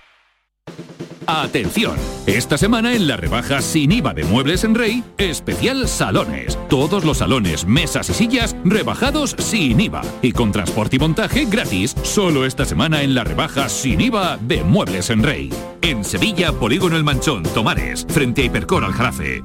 Atención, 1.25 1.95
esta 2.27 2.59
semana 2.59 2.93
en 2.93 3.07
la 3.07 3.17
rebaja 3.17 3.59
sin 3.59 3.91
IVA 3.91 4.13
de 4.13 4.23
Muebles 4.23 4.63
en 4.63 4.75
Rey, 4.75 5.03
especial 5.17 5.87
salones. 5.87 6.59
Todos 6.69 7.03
los 7.03 7.17
salones, 7.17 7.65
mesas 7.65 8.11
y 8.11 8.13
sillas 8.13 8.55
rebajados 8.63 9.35
sin 9.39 9.81
IVA 9.81 10.03
y 10.21 10.31
con 10.31 10.51
transporte 10.51 10.97
y 10.97 10.99
montaje 10.99 11.45
gratis, 11.45 11.95
solo 12.03 12.45
esta 12.45 12.63
semana 12.65 13.01
en 13.01 13.15
la 13.15 13.23
rebaja 13.23 13.67
sin 13.67 13.99
IVA 13.99 14.37
de 14.37 14.63
Muebles 14.63 15.09
en 15.09 15.23
Rey. 15.23 15.49
En 15.81 16.03
Sevilla, 16.03 16.51
Polígono 16.51 16.97
El 16.97 17.03
Manchón, 17.03 17.41
Tomares, 17.41 18.05
frente 18.09 18.43
a 18.43 18.45
Hipercor 18.45 18.83
al 18.83 18.93
Jarafe. 18.93 19.41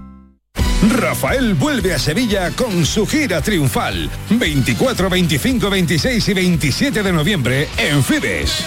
Rafael 0.90 1.54
vuelve 1.54 1.94
a 1.94 1.98
Sevilla 1.98 2.50
con 2.50 2.84
su 2.84 3.06
gira 3.06 3.40
triunfal. 3.40 4.10
24, 4.28 5.08
25, 5.08 5.70
26 5.70 6.28
y 6.28 6.34
27 6.34 7.02
de 7.02 7.12
noviembre 7.14 7.66
en 7.78 8.04
Fibes. 8.04 8.66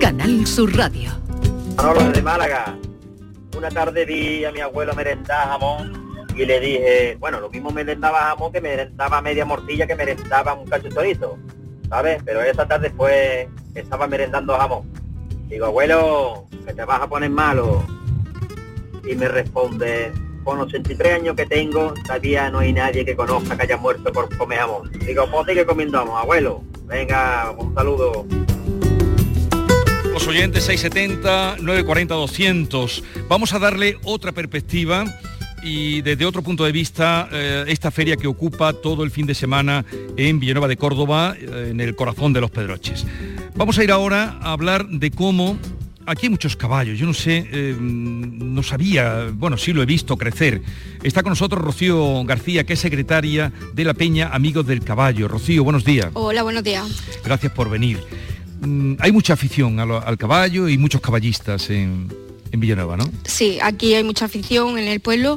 Canal 0.00 0.46
Sur 0.46 0.76
Radio. 0.76 1.10
Manolo 1.76 2.12
de 2.12 2.22
Málaga. 2.22 2.76
Una 3.56 3.70
tarde 3.70 4.04
vi 4.04 4.44
a 4.44 4.52
mi 4.52 4.60
abuelo 4.60 4.94
merendar 4.94 5.48
jamón 5.48 6.26
y 6.36 6.44
le 6.44 6.60
dije, 6.60 7.16
bueno, 7.18 7.40
lo 7.40 7.48
mismo 7.48 7.70
merendaba 7.70 8.20
jamón 8.20 8.52
que 8.52 8.60
merendaba 8.60 9.22
media 9.22 9.46
morcilla 9.46 9.86
que 9.86 9.94
merendaba 9.94 10.52
un 10.52 10.66
cacho 10.66 10.90
chorizo, 10.90 11.38
¿sabes? 11.88 12.22
Pero 12.24 12.42
esa 12.42 12.68
tarde 12.68 12.90
fue, 12.90 13.48
estaba 13.74 14.06
merendando 14.06 14.58
jamón. 14.58 14.90
Digo, 15.48 15.66
abuelo, 15.66 16.46
que 16.66 16.74
te 16.74 16.84
vas 16.84 17.00
a 17.00 17.08
poner 17.08 17.30
malo. 17.30 17.82
Y 19.08 19.14
me 19.14 19.28
responde, 19.28 20.12
con 20.44 20.58
los 20.58 20.66
83 20.66 21.14
años 21.14 21.36
que 21.36 21.46
tengo, 21.46 21.94
todavía 22.04 22.50
no 22.50 22.58
hay 22.58 22.72
nadie 22.72 23.04
que 23.04 23.16
conozca 23.16 23.56
que 23.56 23.62
haya 23.62 23.76
muerto 23.78 24.12
por 24.12 24.36
comer 24.36 24.58
jamón. 24.58 24.90
Digo, 24.92 25.26
pues 25.30 25.46
sigue 25.46 25.64
comiendo 25.64 25.98
jamón, 25.98 26.18
abuelo. 26.20 26.62
Venga, 26.86 27.54
un 27.56 27.74
saludo. 27.74 28.26
Los 30.16 30.28
oyentes 30.28 30.64
670 30.64 31.56
940 31.60 32.14
200. 32.14 33.04
Vamos 33.28 33.52
a 33.52 33.58
darle 33.58 33.98
otra 34.02 34.32
perspectiva 34.32 35.04
y 35.62 36.00
desde 36.00 36.24
otro 36.24 36.40
punto 36.40 36.64
de 36.64 36.72
vista 36.72 37.28
eh, 37.30 37.66
esta 37.68 37.90
feria 37.90 38.16
que 38.16 38.26
ocupa 38.26 38.72
todo 38.72 39.04
el 39.04 39.10
fin 39.10 39.26
de 39.26 39.34
semana 39.34 39.84
en 40.16 40.40
Villanueva 40.40 40.68
de 40.68 40.78
Córdoba, 40.78 41.36
eh, 41.38 41.68
en 41.70 41.82
el 41.82 41.94
corazón 41.94 42.32
de 42.32 42.40
los 42.40 42.50
Pedroches. 42.50 43.04
Vamos 43.56 43.78
a 43.78 43.84
ir 43.84 43.92
ahora 43.92 44.38
a 44.40 44.52
hablar 44.52 44.88
de 44.88 45.10
cómo 45.10 45.58
aquí 46.06 46.26
hay 46.26 46.30
muchos 46.30 46.56
caballos, 46.56 46.98
yo 46.98 47.04
no 47.04 47.12
sé, 47.12 47.46
eh, 47.52 47.76
no 47.78 48.62
sabía, 48.62 49.26
bueno, 49.34 49.58
sí 49.58 49.74
lo 49.74 49.82
he 49.82 49.86
visto 49.86 50.16
crecer. 50.16 50.62
Está 51.02 51.22
con 51.22 51.30
nosotros 51.30 51.62
Rocío 51.62 52.24
García, 52.24 52.64
que 52.64 52.72
es 52.72 52.80
secretaria 52.80 53.52
de 53.74 53.84
la 53.84 53.92
Peña 53.92 54.30
Amigos 54.32 54.66
del 54.66 54.82
Caballo. 54.82 55.28
Rocío, 55.28 55.62
buenos 55.62 55.84
días. 55.84 56.08
Hola, 56.14 56.42
buenos 56.42 56.64
días. 56.64 57.02
Gracias 57.22 57.52
por 57.52 57.68
venir. 57.68 57.98
Mm, 58.60 58.94
hay 59.00 59.12
mucha 59.12 59.34
afición 59.34 59.76
lo- 59.76 60.04
al 60.06 60.16
caballo 60.18 60.68
y 60.68 60.78
muchos 60.78 61.00
caballistas 61.00 61.68
en, 61.70 62.08
en 62.52 62.60
Villanueva, 62.60 62.96
¿no? 62.96 63.10
Sí, 63.24 63.58
aquí 63.62 63.94
hay 63.94 64.04
mucha 64.04 64.24
afición 64.24 64.78
en 64.78 64.88
el 64.88 65.00
pueblo 65.00 65.36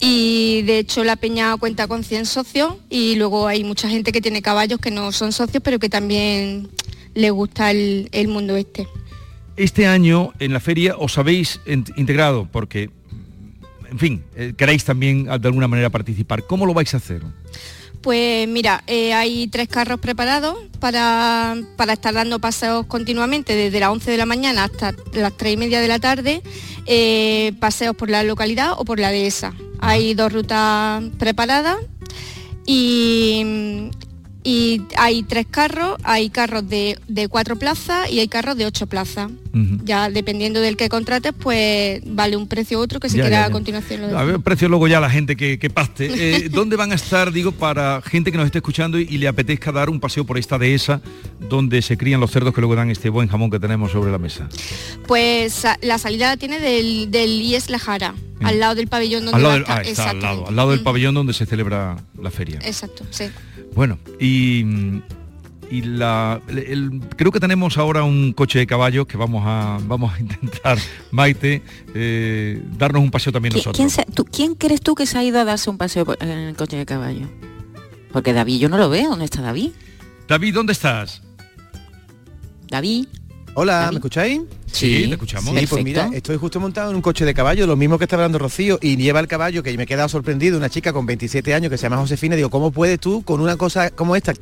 y 0.00 0.62
de 0.62 0.78
hecho 0.80 1.04
la 1.04 1.16
peña 1.16 1.56
cuenta 1.56 1.86
con 1.86 2.02
100 2.04 2.26
socios 2.26 2.74
y 2.90 3.14
luego 3.16 3.46
hay 3.46 3.64
mucha 3.64 3.88
gente 3.88 4.10
que 4.12 4.20
tiene 4.20 4.42
caballos 4.42 4.80
que 4.80 4.90
no 4.90 5.12
son 5.12 5.32
socios 5.32 5.62
pero 5.62 5.78
que 5.78 5.88
también 5.88 6.68
le 7.14 7.30
gusta 7.30 7.70
el, 7.70 8.08
el 8.12 8.28
mundo 8.28 8.56
este. 8.56 8.86
Este 9.56 9.86
año 9.86 10.32
en 10.38 10.52
la 10.52 10.60
feria 10.60 10.96
os 10.96 11.18
habéis 11.18 11.60
integrado 11.96 12.48
porque, 12.50 12.90
en 13.90 13.98
fin, 13.98 14.22
eh, 14.36 14.54
queréis 14.56 14.84
también 14.84 15.24
de 15.24 15.30
alguna 15.48 15.66
manera 15.66 15.90
participar. 15.90 16.44
¿Cómo 16.46 16.64
lo 16.64 16.74
vais 16.74 16.94
a 16.94 16.98
hacer? 16.98 17.22
Pues 18.08 18.48
mira, 18.48 18.82
eh, 18.86 19.12
hay 19.12 19.48
tres 19.48 19.68
carros 19.68 20.00
preparados 20.00 20.56
para, 20.80 21.54
para 21.76 21.92
estar 21.92 22.14
dando 22.14 22.38
paseos 22.38 22.86
continuamente 22.86 23.54
desde 23.54 23.80
las 23.80 23.90
11 23.90 24.10
de 24.12 24.16
la 24.16 24.24
mañana 24.24 24.64
hasta 24.64 24.94
las 25.12 25.36
3 25.36 25.52
y 25.52 25.56
media 25.58 25.82
de 25.82 25.88
la 25.88 25.98
tarde, 25.98 26.42
eh, 26.86 27.52
paseos 27.60 27.94
por 27.94 28.08
la 28.08 28.22
localidad 28.22 28.72
o 28.78 28.86
por 28.86 28.98
la 28.98 29.10
dehesa. 29.10 29.52
Hay 29.80 30.14
dos 30.14 30.32
rutas 30.32 31.04
preparadas 31.18 31.76
y, 32.64 33.90
y 34.44 34.82
hay 34.96 35.22
tres 35.24 35.46
carros, 35.50 35.98
hay 36.04 36.30
carros 36.30 36.68
de, 36.68 36.98
de 37.08 37.28
cuatro 37.28 37.56
plazas 37.56 38.10
y 38.10 38.20
hay 38.20 38.28
carros 38.28 38.56
de 38.56 38.66
ocho 38.66 38.86
plazas. 38.86 39.30
Ya 39.84 40.08
dependiendo 40.08 40.60
del 40.60 40.76
que 40.76 40.88
contrates, 40.88 41.32
pues 41.36 42.00
vale 42.06 42.36
un 42.36 42.46
precio 42.46 42.78
u 42.78 42.82
otro 42.82 43.00
que 43.00 43.08
si 43.08 43.16
Ya, 43.16 43.24
quiera 43.24 43.40
ya, 43.40 43.46
a 43.46 43.50
continuación 43.50 44.02
lo 44.02 44.16
A 44.16 44.22
ver, 44.22 44.38
precio 44.40 44.68
luego 44.68 44.86
ya 44.86 45.00
la 45.00 45.10
gente 45.10 45.34
que, 45.34 45.58
que 45.58 45.68
paste. 45.68 46.10
Eh, 46.14 46.48
¿Dónde 46.52 46.76
van 46.76 46.92
a 46.92 46.94
estar, 46.94 47.32
digo, 47.32 47.50
para 47.50 48.00
gente 48.02 48.30
que 48.30 48.38
nos 48.38 48.46
esté 48.46 48.58
escuchando 48.58 49.00
y, 49.00 49.08
y 49.10 49.18
le 49.18 49.26
apetezca 49.26 49.72
dar 49.72 49.90
un 49.90 49.98
paseo 49.98 50.24
por 50.24 50.38
esta 50.38 50.58
dehesa 50.58 51.00
donde 51.50 51.82
se 51.82 51.96
crían 51.96 52.20
los 52.20 52.30
cerdos 52.30 52.54
que 52.54 52.60
luego 52.60 52.76
dan 52.76 52.90
este 52.90 53.08
buen 53.08 53.26
jamón 53.28 53.50
que 53.50 53.58
tenemos 53.58 53.90
sobre 53.90 54.12
la 54.12 54.18
mesa? 54.18 54.48
Pues 55.08 55.64
la 55.82 55.98
salida 55.98 56.28
la 56.28 56.36
tiene 56.36 56.60
del, 56.60 57.10
del 57.10 57.42
IES 57.42 57.70
La 57.70 57.80
Jara, 57.80 58.14
al 58.42 58.60
lado 58.60 58.76
del 58.76 58.86
pabellón 58.86 59.24
donde 59.24 59.36
Al 59.36 59.42
lado, 59.42 59.54
del, 59.54 59.64
ah, 59.66 59.82
está 59.82 60.10
al 60.10 60.20
lado, 60.20 60.46
al 60.46 60.54
lado 60.56 60.70
del 60.70 60.80
Mm, 60.80 60.84
pabellón 60.84 61.14
donde 61.14 61.32
se 61.32 61.46
celebra 61.46 61.96
la 62.22 62.30
feria. 62.30 62.60
Exacto, 62.62 63.04
sí. 63.10 63.24
Bueno, 63.74 63.98
y, 64.18 64.64
y 65.70 65.82
la, 65.82 66.40
el- 66.48 67.00
creo 67.16 67.30
que 67.30 67.40
tenemos 67.40 67.78
ahora 67.78 68.02
un 68.02 68.32
coche 68.32 68.58
de 68.58 68.66
caballos 68.66 69.06
que 69.06 69.16
vamos 69.16 69.44
a, 69.46 69.78
vamos 69.86 70.12
a 70.14 70.20
intentar, 70.20 70.78
Maite, 71.10 71.62
eh, 71.94 72.62
darnos 72.76 73.02
un 73.02 73.10
paseo 73.10 73.32
también 73.32 73.52
¿Qui- 73.52 73.56
nosotros. 73.58 73.76
¿Quién, 73.76 73.90
se- 73.90 74.04
tú- 74.12 74.24
quién 74.24 74.54
crees 74.54 74.80
tú 74.80 74.94
que 74.94 75.06
se 75.06 75.16
ha 75.18 75.24
ido 75.24 75.38
a 75.38 75.44
darse 75.44 75.70
un 75.70 75.78
paseo 75.78 76.06
en 76.20 76.28
el 76.28 76.56
coche 76.56 76.76
de 76.76 76.86
caballo? 76.86 77.26
Porque 78.12 78.32
David, 78.32 78.58
yo 78.58 78.68
no 78.68 78.78
lo 78.78 78.88
veo. 78.88 79.10
¿Dónde 79.10 79.26
está 79.26 79.42
David? 79.42 79.70
David, 80.26 80.54
¿dónde 80.54 80.72
estás? 80.72 81.22
David. 82.68 83.06
Hola, 83.54 83.88
¿me 83.90 83.96
escucháis? 83.96 84.40
Sí, 84.72 85.06
te 85.06 85.12
escuchamos. 85.12 85.58
Sí, 85.58 85.66
pues 85.66 85.84
mira, 85.84 86.10
estoy 86.12 86.36
justo 86.36 86.60
montado 86.60 86.90
en 86.90 86.96
un 86.96 87.02
coche 87.02 87.24
de 87.24 87.34
caballo, 87.34 87.66
lo 87.66 87.76
mismo 87.76 87.98
que 87.98 88.04
está 88.04 88.16
hablando 88.16 88.38
Rocío, 88.38 88.78
y 88.80 88.96
lleva 88.96 89.20
el 89.20 89.28
caballo, 89.28 89.62
que 89.62 89.76
me 89.76 89.84
he 89.84 89.86
quedado 89.86 90.08
sorprendido, 90.08 90.56
una 90.56 90.70
chica 90.70 90.92
con 90.92 91.06
27 91.06 91.54
años 91.54 91.70
que 91.70 91.78
se 91.78 91.84
llama 91.84 91.96
Josefina, 91.98 92.36
digo, 92.36 92.50
¿cómo 92.50 92.70
puedes 92.70 93.00
tú 93.00 93.22
con 93.22 93.40
una 93.40 93.56
cosa 93.56 93.90
como 93.90 94.16
esta 94.16 94.34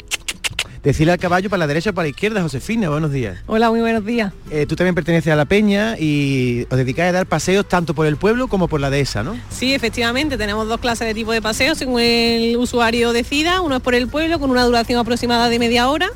decirle 0.82 1.12
al 1.12 1.18
caballo 1.18 1.50
para 1.50 1.58
la 1.58 1.66
derecha 1.66 1.90
o 1.90 1.92
para 1.94 2.04
la 2.04 2.10
izquierda, 2.10 2.42
Josefina? 2.42 2.88
Buenos 2.88 3.10
días. 3.10 3.38
Hola, 3.46 3.70
muy 3.70 3.80
buenos 3.80 4.04
días. 4.04 4.32
Eh, 4.50 4.66
tú 4.66 4.76
también 4.76 4.94
perteneces 4.94 5.32
a 5.32 5.36
la 5.36 5.44
peña 5.44 5.96
y 5.98 6.66
os 6.70 6.76
dedicáis 6.76 7.10
a 7.10 7.12
dar 7.12 7.26
paseos 7.26 7.66
tanto 7.68 7.94
por 7.94 8.06
el 8.06 8.16
pueblo 8.16 8.46
como 8.46 8.68
por 8.68 8.80
la 8.80 8.88
dehesa, 8.88 9.24
¿no? 9.24 9.36
Sí, 9.50 9.74
efectivamente, 9.74 10.36
tenemos 10.36 10.68
dos 10.68 10.78
clases 10.78 11.08
de 11.08 11.14
tipo 11.14 11.32
de 11.32 11.42
paseo 11.42 11.74
según 11.74 12.00
el 12.00 12.56
usuario 12.56 13.12
decida. 13.12 13.60
Uno 13.62 13.76
es 13.76 13.82
por 13.82 13.94
el 13.94 14.06
pueblo 14.06 14.38
con 14.38 14.50
una 14.50 14.64
duración 14.64 15.00
aproximada 15.00 15.48
de 15.48 15.58
media 15.58 15.88
hora 15.88 16.10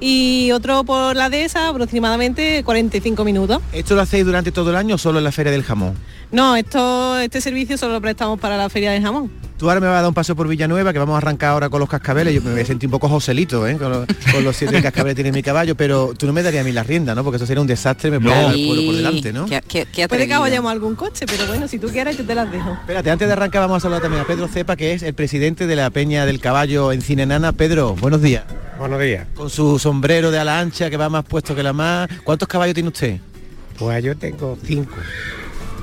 y 0.00 0.50
otro 0.52 0.84
por 0.84 1.16
la 1.16 1.30
dehesa 1.30 1.68
aproximadamente 1.68 2.62
45 2.64 3.24
minutos. 3.24 3.60
¿Esto 3.72 3.94
lo 3.94 4.02
hacéis 4.02 4.24
durante 4.24 4.52
todo 4.52 4.70
el 4.70 4.76
año 4.76 4.96
o 4.96 4.98
solo 4.98 5.18
en 5.18 5.24
la 5.24 5.32
Feria 5.32 5.52
del 5.52 5.62
Jamón? 5.62 5.94
No, 6.32 6.56
esto, 6.56 7.18
este 7.18 7.40
servicio 7.40 7.78
solo 7.78 7.94
lo 7.94 8.00
prestamos 8.00 8.38
para 8.40 8.56
la 8.56 8.68
Feria 8.68 8.90
del 8.92 9.02
Jamón. 9.02 9.30
Tú 9.56 9.68
ahora 9.68 9.80
me 9.80 9.86
vas 9.86 9.98
a 9.98 10.00
dar 10.00 10.08
un 10.08 10.14
paseo 10.14 10.34
por 10.34 10.48
Villanueva, 10.48 10.92
que 10.92 10.98
vamos 10.98 11.14
a 11.14 11.18
arrancar 11.18 11.50
ahora 11.50 11.68
con 11.68 11.78
los 11.78 11.88
cascabeles. 11.88 12.34
Yo 12.34 12.42
me 12.42 12.52
voy 12.52 12.60
a 12.60 12.66
sentir 12.66 12.88
un 12.88 12.90
poco 12.90 13.08
Joselito, 13.08 13.66
¿eh? 13.68 13.76
con, 13.76 13.90
los, 13.90 14.06
con 14.32 14.42
los 14.42 14.56
siete 14.56 14.82
cascabeles 14.82 15.14
que 15.14 15.22
tiene 15.22 15.36
mi 15.36 15.44
caballo, 15.44 15.76
pero 15.76 16.12
tú 16.18 16.26
no 16.26 16.32
me 16.32 16.42
darías 16.42 16.62
a 16.62 16.64
mí 16.64 16.72
la 16.72 16.82
rienda, 16.82 17.14
¿no? 17.14 17.22
Porque 17.22 17.36
eso 17.36 17.46
sería 17.46 17.60
un 17.60 17.66
desastre, 17.68 18.10
me 18.10 18.20
puede 18.20 18.34
dar 18.34 18.54
el 18.54 18.66
pueblo 18.66 18.86
por 18.86 18.96
delante, 18.96 19.32
¿no? 19.32 19.46
Puede 19.46 20.26
que 20.26 20.36
vayamos 20.36 20.68
a 20.68 20.72
algún 20.72 20.96
coche, 20.96 21.24
pero 21.26 21.46
bueno, 21.46 21.68
si 21.68 21.78
tú 21.78 21.88
quieres 21.88 22.18
yo 22.18 22.24
te 22.24 22.34
las 22.34 22.50
dejo. 22.50 22.72
Espérate, 22.72 23.10
antes 23.10 23.28
de 23.28 23.32
arrancar 23.32 23.62
vamos 23.62 23.76
a 23.76 23.80
saludar 23.80 24.02
también 24.02 24.22
a 24.22 24.26
Pedro 24.26 24.48
Cepa, 24.48 24.74
que 24.74 24.92
es 24.92 25.02
el 25.04 25.14
presidente 25.14 25.68
de 25.68 25.76
la 25.76 25.90
Peña 25.90 26.26
del 26.26 26.40
Caballo 26.40 26.90
en 26.90 27.00
Cinenana. 27.00 27.52
Pedro, 27.52 27.94
buenos 27.94 28.22
días. 28.22 28.44
Buenos 28.78 29.00
días. 29.00 29.26
Con 29.34 29.50
su 29.50 29.78
sombrero 29.78 30.32
de 30.32 30.38
ala 30.40 30.58
ancha 30.58 30.90
que 30.90 30.96
va 30.96 31.08
más 31.08 31.24
puesto 31.24 31.54
que 31.54 31.62
la 31.62 31.72
más. 31.72 32.08
¿Cuántos 32.24 32.48
caballos 32.48 32.74
tiene 32.74 32.88
usted? 32.88 33.18
Pues 33.78 34.02
yo 34.02 34.16
tengo 34.16 34.58
cinco. 34.64 34.96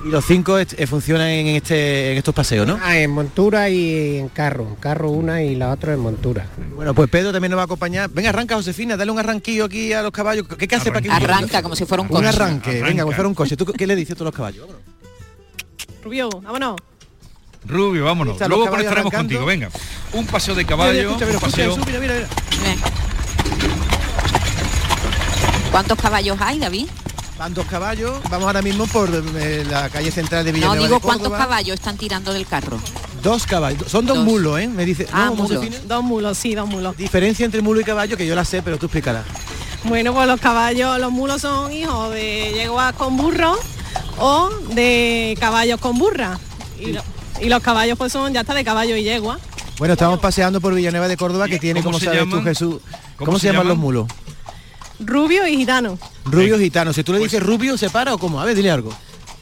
Y 0.04 0.10
los 0.10 0.26
cinco 0.26 0.58
eh, 0.58 0.66
funcionan 0.88 1.28
en 1.28 1.48
este 1.48 2.12
en 2.12 2.18
estos 2.18 2.34
paseos, 2.34 2.66
¿no? 2.66 2.80
Ah, 2.82 2.98
en 2.98 3.12
montura 3.12 3.70
y 3.70 4.18
en 4.18 4.30
carro. 4.30 4.68
En 4.68 4.76
carro 4.76 5.12
una 5.12 5.44
y 5.44 5.56
la 5.56 5.72
otra 5.72 5.94
en 5.94 6.00
montura. 6.00 6.48
Bueno, 6.76 6.96
pues 6.96 7.10
Pedro 7.10 7.32
también 7.32 7.52
nos 7.52 7.58
va 7.60 7.64
a 7.64 7.66
acompañar. 7.66 8.10
Venga, 8.10 8.30
arranca 8.30 8.56
Josefina, 8.56 8.98
dale 8.98 9.12
un 9.12 9.20
arranquillo 9.20 9.66
aquí 9.66 9.94
a 9.94 10.02
los 10.02 10.12
caballos. 10.12 10.48
¿Qué, 10.48 10.68
qué 10.68 10.76
hace 10.76 10.90
para 10.90 11.02
que 11.02 11.12
Arranca 11.12 11.62
como 11.62 11.76
si 11.76 11.86
fuera 11.86 12.02
un 12.02 12.08
coche. 12.08 12.20
Un 12.22 12.26
arranque, 12.26 12.82
venga, 12.82 13.04
como 13.04 13.12
si 13.12 13.16
fuera 13.16 13.28
un 13.28 13.36
coche. 13.36 13.56
¿Tú 13.56 13.66
qué 13.66 13.86
le 13.86 13.96
dices 13.96 14.18
tú 14.18 14.24
a 14.24 14.26
los 14.26 14.36
caballos? 14.36 14.68
Rubio, 16.04 16.30
vámonos. 16.30 16.78
Rubio, 17.66 18.06
vámonos. 18.06 18.40
Luego 18.40 18.68
conectaremos 18.68 19.14
arrancando. 19.14 19.18
contigo, 19.18 19.46
venga. 19.46 19.70
Un 20.14 20.26
paseo 20.26 20.56
de 20.56 20.64
Mira, 20.64 20.70
caballo, 20.70 21.00
escucha, 21.00 21.26
mira, 21.26 21.38
un 21.38 21.46
escucha 21.46 21.52
paseo... 21.52 21.72
eso, 21.74 21.86
mira, 21.86 22.00
mira, 22.00 22.14
mira. 22.16 22.28
¿Cuántos 25.72 25.98
caballos 26.00 26.38
hay, 26.42 26.60
David? 26.60 26.88
Van 27.42 27.56
dos 27.56 27.66
caballos. 27.66 28.20
Vamos 28.30 28.46
ahora 28.46 28.62
mismo 28.62 28.86
por 28.86 29.10
eh, 29.40 29.66
la 29.68 29.90
calle 29.90 30.12
central 30.12 30.46
de 30.46 30.52
No, 30.52 30.58
Villanueva 30.58 30.84
digo 30.86 30.96
de 30.98 31.02
cuántos 31.02 31.32
caballos 31.34 31.74
están 31.74 31.98
tirando 31.98 32.32
del 32.34 32.46
carro. 32.46 32.78
Dos 33.24 33.48
caballos. 33.48 33.90
Son 33.92 34.06
dos, 34.06 34.18
Dos. 34.18 34.26
mulos, 34.28 34.60
¿eh? 34.60 34.68
Me 34.68 34.86
dice. 34.86 35.08
Ah, 35.12 35.26
¿no, 35.26 35.34
mulos. 35.38 35.66
Dos 35.88 36.04
mulos, 36.04 36.38
sí, 36.38 36.54
dos 36.54 36.70
mulos. 36.70 36.96
Diferencia 36.98 37.44
entre 37.44 37.64
mulo 37.64 37.82
y 37.82 37.84
caballo 37.84 38.16
que 38.16 38.28
yo 38.28 38.36
la 38.36 38.46
sé, 38.46 38.62
pero 38.62 38.78
tú 38.78 38.86
explícala. 38.86 39.24
Bueno, 39.86 40.14
pues 40.14 40.28
los 40.28 40.40
caballos, 40.40 41.00
los 41.00 41.12
mulos 41.12 41.42
son 41.42 41.72
hijos 41.74 42.12
de 42.14 42.52
yeguas 42.54 42.94
con 42.94 43.18
burro 43.18 43.58
o 44.20 44.52
de 44.76 45.36
caballos 45.40 45.80
con 45.80 45.98
burra. 45.98 46.38
Y, 46.80 46.92
lo- 46.92 47.02
y 47.42 47.50
los 47.50 47.64
caballos 47.64 47.98
pues 47.98 48.12
son 48.14 48.32
ya 48.36 48.42
está 48.42 48.54
de 48.54 48.64
caballo 48.64 48.96
y 48.96 49.02
yegua. 49.04 49.40
Bueno, 49.80 49.94
estamos 49.96 50.20
paseando 50.20 50.62
por 50.62 50.76
Villanueva 50.76 51.08
de 51.08 51.18
Córdoba 51.18 51.48
que 51.48 51.58
tiene, 51.58 51.82
como 51.82 52.00
sabes 52.00 52.20
tú, 52.20 52.26
llaman? 52.28 52.44
Jesús. 52.44 52.76
¿Cómo, 53.18 53.26
¿Cómo 53.26 53.40
se, 53.40 53.48
se 53.48 53.54
llaman 53.54 53.68
los 53.68 53.80
mulos? 53.80 54.06
Rubio 55.06 55.48
y 55.48 55.58
gitano. 55.58 55.98
Rubios 56.26 56.60
gitanos. 56.60 56.96
Si 56.96 57.04
tú 57.04 57.14
le 57.14 57.20
dices 57.20 57.42
rubio, 57.42 57.78
¿se 57.78 57.90
para 57.90 58.14
o 58.14 58.18
cómo? 58.18 58.40
A 58.42 58.46
ver, 58.46 58.56
dile 58.56 58.72
algo. 58.72 58.94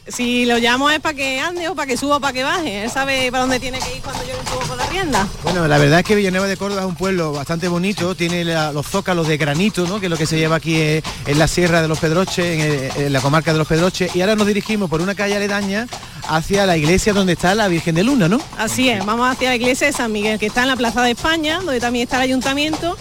Si 0.08 0.44
lo 0.44 0.58
llamo 0.58 0.90
es 0.90 0.98
para 0.98 1.14
que 1.14 1.38
ande 1.38 1.68
o 1.68 1.76
para 1.76 1.86
que 1.86 1.96
suba 1.96 2.16
o 2.16 2.20
para 2.20 2.32
que 2.32 2.42
baje. 2.42 2.82
Él 2.82 2.90
sabe 2.90 3.30
para 3.30 3.42
dónde 3.42 3.60
tiene 3.60 3.78
que 3.78 3.94
ir 3.96 4.02
cuando 4.02 4.22
yo 4.24 4.32
le 4.42 4.50
subo 4.50 4.60
con 4.66 4.76
la 4.76 4.86
rienda. 4.86 5.28
Bueno, 5.44 5.68
la 5.68 5.78
verdad 5.78 6.00
es 6.00 6.04
que 6.06 6.16
Villanueva 6.16 6.48
de 6.48 6.56
Córdoba 6.56 6.80
es 6.80 6.88
un 6.88 6.96
pueblo 6.96 7.32
bastante 7.32 7.68
bonito, 7.68 8.16
tiene 8.16 8.44
la- 8.44 8.72
los 8.72 8.86
zócalos 8.88 9.28
de 9.28 9.36
granito, 9.36 9.86
¿no? 9.86 10.00
que 10.00 10.06
es 10.06 10.10
lo 10.10 10.16
que 10.16 10.26
se 10.26 10.36
lleva 10.36 10.56
aquí 10.56 10.74
eh, 10.76 11.02
en 11.26 11.38
la 11.38 11.46
Sierra 11.46 11.80
de 11.80 11.86
los 11.86 12.00
Pedroches, 12.00 12.44
en, 12.44 12.60
eh, 12.60 12.90
en 13.06 13.12
la 13.12 13.20
comarca 13.20 13.52
de 13.52 13.58
los 13.58 13.68
Pedroches, 13.68 14.16
y 14.16 14.20
ahora 14.22 14.34
nos 14.34 14.48
dirigimos 14.48 14.90
por 14.90 15.00
una 15.00 15.14
calle 15.14 15.36
aledaña 15.36 15.86
hacia 16.28 16.66
la 16.66 16.76
iglesia 16.76 17.12
donde 17.12 17.34
está 17.34 17.54
la 17.54 17.68
Virgen 17.68 17.94
de 17.94 18.02
Luna, 18.02 18.28
¿no? 18.28 18.40
Así 18.58 18.88
es, 18.88 19.04
vamos 19.06 19.28
hacia 19.30 19.50
la 19.50 19.56
iglesia 19.56 19.86
de 19.86 19.92
San 19.92 20.10
Miguel, 20.10 20.40
que 20.40 20.46
está 20.46 20.62
en 20.62 20.68
la 20.68 20.76
Plaza 20.76 21.02
de 21.02 21.12
España, 21.12 21.58
donde 21.58 21.78
también 21.78 22.04
está 22.04 22.16
el 22.16 22.22
ayuntamiento 22.22 22.96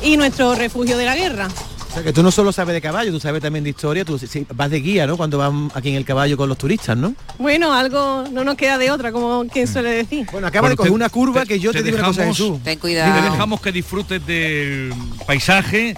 y 0.00 0.16
nuestro 0.16 0.54
refugio 0.54 0.96
de 0.96 1.06
la 1.06 1.16
guerra. 1.16 1.48
O 1.92 1.94
sea, 1.94 2.04
que 2.04 2.12
tú 2.14 2.22
no 2.22 2.30
solo 2.30 2.52
sabes 2.52 2.72
de 2.72 2.80
caballo, 2.80 3.12
tú 3.12 3.20
sabes 3.20 3.42
también 3.42 3.64
de 3.64 3.68
historia, 3.68 4.02
tú 4.02 4.18
sí, 4.18 4.46
vas 4.54 4.70
de 4.70 4.80
guía, 4.80 5.06
¿no? 5.06 5.18
Cuando 5.18 5.36
van 5.36 5.70
aquí 5.74 5.90
en 5.90 5.96
el 5.96 6.06
caballo 6.06 6.38
con 6.38 6.48
los 6.48 6.56
turistas, 6.56 6.96
¿no? 6.96 7.14
Bueno, 7.38 7.74
algo 7.74 8.24
no 8.32 8.44
nos 8.44 8.56
queda 8.56 8.78
de 8.78 8.90
otra, 8.90 9.12
como 9.12 9.44
quien 9.46 9.68
suele 9.68 9.90
decir. 9.90 10.26
Bueno, 10.32 10.46
acaba 10.46 10.70
de 10.70 10.76
coger 10.76 10.90
una 10.90 11.10
curva 11.10 11.44
que 11.44 11.60
yo 11.60 11.70
te, 11.70 11.82
digo 11.82 11.98
una 11.98 12.06
cosa, 12.06 12.24
Jesús. 12.24 12.62
Ten 12.62 12.80
Te 12.80 12.94
dejamos 12.94 13.60
que 13.60 13.72
disfrutes 13.72 14.26
del 14.26 14.94
paisaje, 15.26 15.94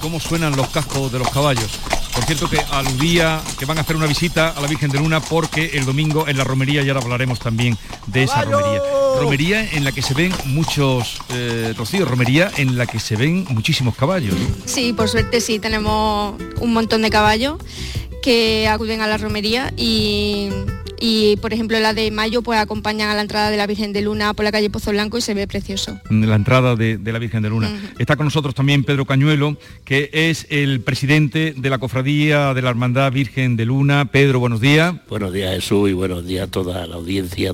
cómo 0.00 0.20
suenan 0.20 0.56
los 0.56 0.68
cascos 0.68 1.12
de 1.12 1.18
los 1.18 1.28
caballos. 1.30 1.70
Por 2.14 2.24
cierto 2.24 2.48
que 2.48 2.58
aludía 2.70 3.42
que 3.58 3.66
van 3.66 3.76
a 3.76 3.82
hacer 3.82 3.94
una 3.94 4.06
visita 4.06 4.48
a 4.48 4.60
la 4.60 4.66
Virgen 4.66 4.90
de 4.90 4.98
Luna 4.98 5.20
porque 5.20 5.72
el 5.74 5.84
domingo 5.84 6.26
en 6.28 6.38
la 6.38 6.44
romería, 6.44 6.82
y 6.82 6.88
ahora 6.88 7.02
hablaremos 7.02 7.38
también 7.38 7.76
de 8.06 8.22
esa 8.22 8.42
romería. 8.42 8.82
Romería 9.18 9.70
en 9.72 9.84
la 9.84 9.92
que 9.92 10.02
se 10.02 10.14
ven 10.14 10.32
muchos, 10.46 11.18
eh, 11.30 11.74
Rocío, 11.76 12.04
romería 12.06 12.50
en 12.56 12.78
la 12.78 12.86
que 12.86 13.00
se 13.00 13.16
ven 13.16 13.46
muchísimos 13.50 13.94
caballos. 13.96 14.34
Sí, 14.64 14.92
por 14.92 15.08
suerte 15.08 15.40
sí, 15.40 15.58
tenemos 15.58 16.34
un 16.60 16.72
montón 16.72 17.02
de 17.02 17.10
caballos 17.10 17.58
que 18.22 18.68
acuden 18.68 19.00
a 19.00 19.06
la 19.06 19.16
romería 19.18 19.72
y, 19.76 20.48
y, 21.00 21.36
por 21.36 21.52
ejemplo 21.52 21.78
la 21.80 21.94
de 21.94 22.10
mayo 22.10 22.42
pues 22.42 22.58
acompañan 22.58 23.08
a 23.10 23.14
la 23.14 23.20
entrada 23.22 23.50
de 23.50 23.56
la 23.56 23.66
Virgen 23.66 23.92
de 23.92 24.02
Luna 24.02 24.34
por 24.34 24.44
la 24.44 24.52
calle 24.52 24.70
Pozo 24.70 24.90
Blanco 24.90 25.18
y 25.18 25.20
se 25.20 25.34
ve 25.34 25.46
precioso. 25.46 26.00
La 26.10 26.34
entrada 26.34 26.74
de, 26.76 26.98
de 26.98 27.12
la 27.12 27.18
Virgen 27.18 27.42
de 27.42 27.50
Luna. 27.50 27.70
Está 27.98 28.16
con 28.16 28.26
nosotros 28.26 28.54
también 28.54 28.84
Pedro 28.84 29.04
Cañuelo, 29.04 29.56
que 29.84 30.10
es 30.12 30.46
el 30.50 30.80
presidente 30.80 31.54
de 31.56 31.70
la 31.70 31.78
Cofradía 31.78 32.54
de 32.54 32.62
la 32.62 32.70
Hermandad 32.70 33.12
Virgen 33.12 33.56
de 33.56 33.66
Luna. 33.66 34.06
Pedro, 34.10 34.40
buenos 34.40 34.60
días. 34.60 34.94
Buenos 35.08 35.32
días 35.32 35.54
Jesús 35.54 35.90
y 35.90 35.92
buenos 35.92 36.26
días 36.26 36.48
a 36.48 36.50
toda 36.50 36.86
la 36.86 36.96
audiencia 36.96 37.52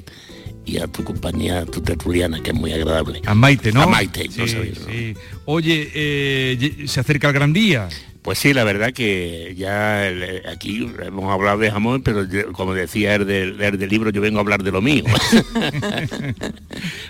y 0.64 0.78
a 0.78 0.86
tu 0.86 1.02
compañía, 1.02 1.58
a 1.58 1.66
tu 1.66 1.80
tertuliana, 1.80 2.40
que 2.40 2.50
es 2.50 2.56
muy 2.56 2.72
agradable. 2.72 3.20
A 3.26 3.34
Maite, 3.34 3.72
¿no? 3.72 3.82
A 3.82 3.86
Maite, 3.88 4.28
no 4.36 4.46
Sí, 4.46 4.54
¿no? 4.56 4.86
sí. 4.86 5.14
Oye, 5.44 5.90
eh, 5.92 6.84
se 6.86 7.00
acerca 7.00 7.26
el 7.28 7.34
gran 7.34 7.52
día. 7.52 7.88
Pues 8.22 8.38
sí, 8.38 8.54
la 8.54 8.62
verdad 8.62 8.92
que 8.92 9.52
ya 9.58 10.06
el- 10.06 10.22
eh, 10.22 10.42
aquí 10.48 10.88
hemos 11.04 11.32
hablado 11.32 11.58
de 11.58 11.72
jamón, 11.72 12.02
pero 12.02 12.24
yo, 12.24 12.52
como 12.52 12.72
decía 12.72 13.16
el 13.16 13.26
del, 13.26 13.60
el 13.60 13.78
del 13.78 13.90
libro, 13.90 14.10
yo 14.10 14.20
vengo 14.20 14.38
a 14.38 14.42
hablar 14.42 14.62
de 14.62 14.70
lo 14.70 14.80
mío. 14.80 15.02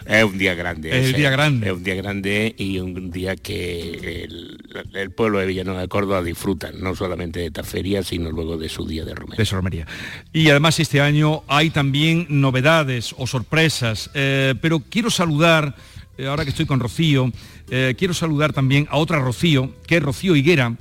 es 0.07 0.25
un 0.25 0.39
día 0.39 0.55
grande. 0.55 0.91
Es 0.99 1.07
el 1.09 1.13
día 1.15 1.31
grande. 1.31 1.67
Es 1.67 1.73
un 1.73 1.83
día 1.85 1.95
grande 1.97 2.55
y 2.57 2.79
un 2.79 3.11
día 3.11 3.37
que 3.37 4.25
el, 4.25 4.59
el 4.95 5.11
pueblo 5.11 5.39
de 5.39 5.47
Villanueva 5.47 5.81
de 5.83 5.89
Córdoba 5.89 6.23
disfruta, 6.23 6.71
no 6.73 6.95
solamente 6.95 7.41
de 7.41 7.47
esta 7.47 7.63
feria, 7.63 8.03
sino 8.03 8.31
luego 8.31 8.57
de 8.57 8.69
su 8.69 8.87
día 8.87 9.05
de 9.05 9.15
romería. 9.15 9.39
de 9.39 9.45
su 9.47 9.55
romería. 9.55 9.87
Y 10.33 10.49
además 10.51 10.79
este 10.81 11.01
año 11.01 11.43
hay 11.49 11.71
también 11.71 12.27
novedades 12.31 13.15
o 13.19 13.27
sorpresas, 13.27 14.11
eh, 14.15 14.55
pero 14.61 14.81
quiero 14.81 15.11
saludar, 15.11 15.75
eh, 16.19 16.27
ahora 16.27 16.45
que 16.45 16.51
estoy 16.51 16.67
con 16.67 16.81
Rocío, 16.81 17.31
eh, 17.71 17.95
quiero 17.99 18.15
saludar 18.15 18.53
también 18.53 18.87
a 18.91 18.97
otra 18.97 19.19
Rocío, 19.19 19.75
que 19.87 19.97
es 19.99 20.03
Rocío 20.03 20.37
Higuera, 20.37 20.75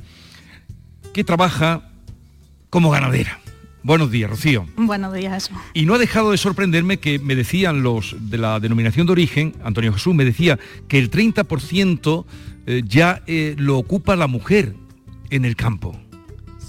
que 1.14 1.24
trabaja 1.24 1.82
como 2.70 2.90
ganadera. 2.90 3.40
Buenos 3.84 4.12
días, 4.12 4.30
Rocío. 4.30 4.66
Buenos 4.78 5.14
días. 5.14 5.50
Y 5.74 5.86
no 5.86 5.96
ha 5.96 5.98
dejado 5.98 6.32
de 6.32 6.38
sorprenderme 6.38 6.98
que 6.98 7.18
me 7.18 7.36
decían 7.36 7.82
los 7.82 8.16
de 8.20 8.38
la 8.38 8.60
denominación 8.60 9.08
de 9.08 9.14
origen, 9.14 9.56
Antonio 9.64 9.92
Jesús 9.92 10.14
me 10.14 10.24
decía 10.24 10.60
que 10.88 11.00
el 11.00 11.10
30% 11.10 12.26
eh, 12.68 12.84
ya 12.86 13.24
eh, 13.26 13.56
lo 13.58 13.78
ocupa 13.80 14.16
la 14.16 14.28
mujer 14.28 14.76
en 15.32 15.46
el 15.46 15.56
campo. 15.56 15.98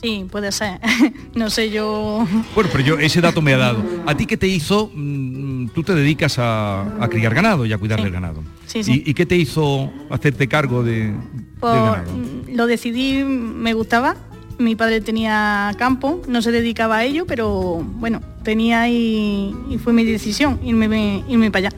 Sí, 0.02 0.26
puede 0.30 0.50
ser. 0.52 0.80
no 1.34 1.50
sé 1.50 1.70
yo. 1.70 2.26
Bueno, 2.54 2.70
pero 2.72 2.82
yo 2.82 2.98
ese 2.98 3.20
dato 3.20 3.42
me 3.42 3.52
ha 3.52 3.58
dado. 3.58 3.84
¿A 4.06 4.16
ti 4.16 4.24
qué 4.26 4.36
te 4.38 4.48
hizo? 4.48 4.90
mm, 4.92 5.68
tú 5.74 5.82
te 5.84 5.94
dedicas 5.94 6.38
a, 6.38 6.80
a 6.98 7.08
criar 7.08 7.34
ganado 7.34 7.66
y 7.66 7.72
a 7.74 7.78
cuidar 7.78 8.02
del 8.02 8.10
ganado. 8.10 8.42
Sí, 8.66 8.82
sí. 8.82 9.02
¿Y, 9.06 9.10
y 9.10 9.14
qué 9.14 9.26
te 9.26 9.36
hizo 9.36 9.92
hacerte 10.10 10.48
cargo 10.48 10.82
de, 10.82 11.08
del 11.12 11.14
Por- 11.60 11.72
ganado? 11.74 12.12
lo 12.48 12.66
decidí, 12.66 13.22
me 13.22 13.74
gustaba. 13.74 14.16
Mi 14.58 14.76
padre 14.76 15.00
tenía 15.00 15.72
campo, 15.78 16.22
no 16.28 16.40
se 16.42 16.52
dedicaba 16.52 16.98
a 16.98 17.04
ello, 17.04 17.26
pero 17.26 17.84
bueno, 17.96 18.20
tenía 18.44 18.88
y, 18.88 19.54
y 19.70 19.78
fue 19.78 19.92
mi 19.92 20.04
decisión 20.04 20.60
irme, 20.64 21.24
irme 21.28 21.50
para 21.50 21.68
allá. 21.68 21.76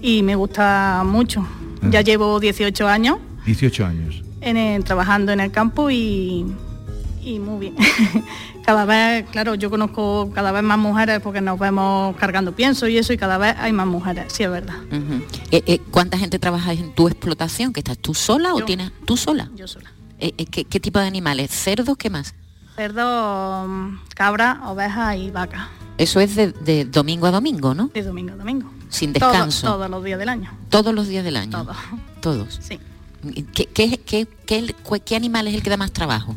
Y 0.00 0.22
me 0.22 0.34
gusta 0.36 1.02
mucho. 1.06 1.46
Ya 1.90 1.98
Ah. 2.00 2.02
llevo 2.02 2.38
18 2.38 2.86
años 2.86 3.18
18 3.44 3.84
años. 3.86 4.22
en 4.40 4.56
el- 4.56 4.84
trabajando 4.84 5.32
en 5.32 5.40
el 5.40 5.50
campo 5.50 5.90
y, 5.90 6.44
y 7.24 7.38
muy 7.40 7.58
bien. 7.58 7.76
cada 8.64 8.84
vez, 8.84 9.28
claro, 9.30 9.54
yo 9.56 9.68
conozco 9.70 10.30
cada 10.32 10.52
vez 10.52 10.62
más 10.62 10.78
mujeres 10.78 11.18
porque 11.20 11.40
nos 11.40 11.58
vemos 11.58 12.14
cargando 12.16 12.52
pienso 12.54 12.86
y 12.86 12.98
eso 12.98 13.12
y 13.12 13.16
cada 13.16 13.38
vez 13.38 13.56
hay 13.58 13.72
más 13.72 13.86
mujeres, 13.88 14.32
sí 14.32 14.44
es 14.44 14.50
verdad. 14.50 14.76
Eh, 15.50 15.62
eh, 15.66 15.80
¿Cuánta 15.90 16.18
gente 16.18 16.38
trabaja 16.38 16.72
en 16.72 16.92
tu 16.94 17.08
explotación? 17.08 17.72
¿Que 17.72 17.80
estás 17.80 17.98
tú 17.98 18.14
sola 18.14 18.54
o 18.54 18.60
tienes 18.64 18.92
tú 19.04 19.16
sola? 19.16 19.48
Yo 19.56 19.66
sola. 19.66 19.90
Eh, 20.22 20.34
eh, 20.38 20.46
¿qué, 20.46 20.64
qué 20.64 20.78
tipo 20.78 20.98
de 21.00 21.06
animales? 21.06 21.50
¿Cerdos? 21.50 21.96
¿Qué 21.96 22.08
más? 22.10 22.34
Cerdo, 22.76 23.66
mm, 23.68 23.98
cabra, 24.14 24.60
ovejas 24.66 25.16
y 25.16 25.30
vacas. 25.30 25.68
Eso 25.98 26.20
es 26.20 26.36
de, 26.36 26.52
de 26.52 26.84
domingo 26.84 27.26
a 27.26 27.30
domingo, 27.32 27.74
¿no? 27.74 27.90
De 27.92 28.02
domingo 28.02 28.32
a 28.32 28.36
domingo. 28.36 28.70
Sin 28.88 29.12
descanso. 29.12 29.66
todos 29.66 29.90
los 29.90 30.04
días 30.04 30.18
del 30.18 30.28
año. 30.28 30.50
Todos 30.70 30.94
los 30.94 31.08
días 31.08 31.24
del 31.24 31.36
año. 31.36 31.50
Todos. 31.64 31.76
Todos. 32.20 32.60
Sí. 32.62 32.78
¿Qué, 33.52 33.66
qué, 33.66 33.98
qué- 33.98 34.26
qué- 34.46 34.74
qué 35.04 35.16
animal 35.16 35.48
es 35.48 35.54
el 35.54 35.62
que 35.62 35.70
da 35.70 35.76
más 35.76 35.92
trabajo? 35.92 36.36